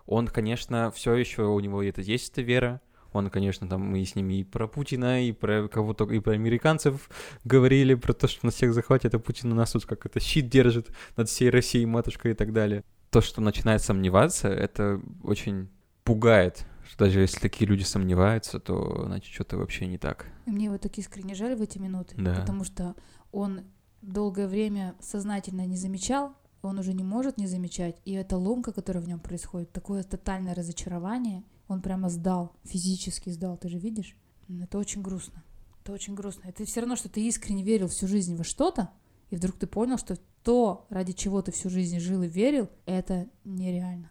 Он, 0.07 0.29
конечно, 0.29 0.91
все 0.91 1.15
еще 1.15 1.45
у 1.45 1.61
него 1.61 1.83
это 1.83 2.01
есть 2.01 2.33
эта 2.33 2.43
вера. 2.43 2.81
Он, 3.13 3.29
конечно, 3.29 3.69
там 3.69 3.83
мы 3.83 4.05
с 4.05 4.15
ними 4.15 4.41
и 4.41 4.45
про 4.45 4.67
Путина, 4.67 5.23
и 5.27 5.33
про 5.33 5.69
кого-то, 5.69 6.05
и 6.11 6.19
про 6.19 6.33
американцев 6.33 7.11
говорили, 7.45 7.95
про 7.95 8.15
то, 8.15 8.27
что 8.27 8.47
нас 8.47 8.55
всех 8.55 8.73
захватит, 8.73 9.15
а 9.15 9.19
Путин 9.19 9.53
у 9.53 9.55
нас 9.55 9.73
тут 9.73 9.85
как 9.85 10.07
это 10.07 10.19
щит 10.19 10.49
держит 10.49 10.89
над 11.17 11.29
всей 11.29 11.51
Россией, 11.51 11.87
матушкой 11.87 12.33
и 12.33 12.35
так 12.35 12.53
далее. 12.53 12.85
То, 13.11 13.21
что 13.21 13.43
начинает 13.43 13.83
сомневаться, 13.83 14.49
это 14.49 15.01
очень 15.23 15.69
пугает, 16.05 16.67
что 16.93 17.07
даже 17.07 17.20
если 17.20 17.40
такие 17.40 17.66
люди 17.66 17.84
сомневаются, 17.84 18.61
то 18.61 19.05
значит 19.07 19.32
что-то 19.32 19.57
вообще 19.57 19.86
не 19.86 19.97
так. 19.97 20.26
Мне 20.45 20.66
его 20.66 20.76
так 20.76 20.99
искренне 20.99 21.34
жаль 21.34 21.55
в 21.57 21.62
эти 21.62 21.78
минуты, 21.78 22.14
Да. 22.18 22.34
потому 22.34 22.64
что 22.64 22.95
он 23.32 23.62
долгое 24.03 24.47
время 24.47 24.95
сознательно 25.01 25.64
не 25.64 25.76
замечал, 25.78 26.34
он 26.61 26.78
уже 26.78 26.93
не 26.93 27.03
может 27.03 27.38
не 27.38 27.47
замечать, 27.47 27.97
и 28.05 28.12
эта 28.12 28.36
ломка, 28.36 28.72
которая 28.72 29.03
в 29.03 29.09
нем 29.09 29.20
происходит, 29.20 29.72
такое 29.72 30.03
тотальное 30.03 30.55
разочарование, 30.55 31.45
он 31.66 31.80
прямо 31.80 32.11
сдал, 32.11 32.53
физически 32.64 33.30
сдал, 33.30 33.57
ты 33.57 33.70
же 33.70 33.78
видишь? 33.78 34.14
Это 34.61 34.76
очень 34.76 35.01
грустно, 35.01 35.43
это 35.82 35.93
очень 35.93 36.14
грустно. 36.14 36.47
Это 36.47 36.66
все 36.66 36.80
равно, 36.80 36.97
что 36.97 37.09
ты 37.09 37.26
искренне 37.26 37.62
верил 37.62 37.88
всю 37.88 38.07
жизнь 38.07 38.36
во 38.36 38.45
что-то, 38.45 38.90
и 39.30 39.36
вдруг 39.36 39.57
ты 39.57 39.66
понял, 39.66 39.97
что 39.97 40.18
то, 40.45 40.84
ради 40.90 41.12
чего 41.12 41.40
ты 41.40 41.53
всю 41.53 41.70
жизнь 41.70 41.99
жил 42.01 42.22
и 42.22 42.28
верил, 42.28 42.68
это 42.84 43.28
нереально. 43.45 44.11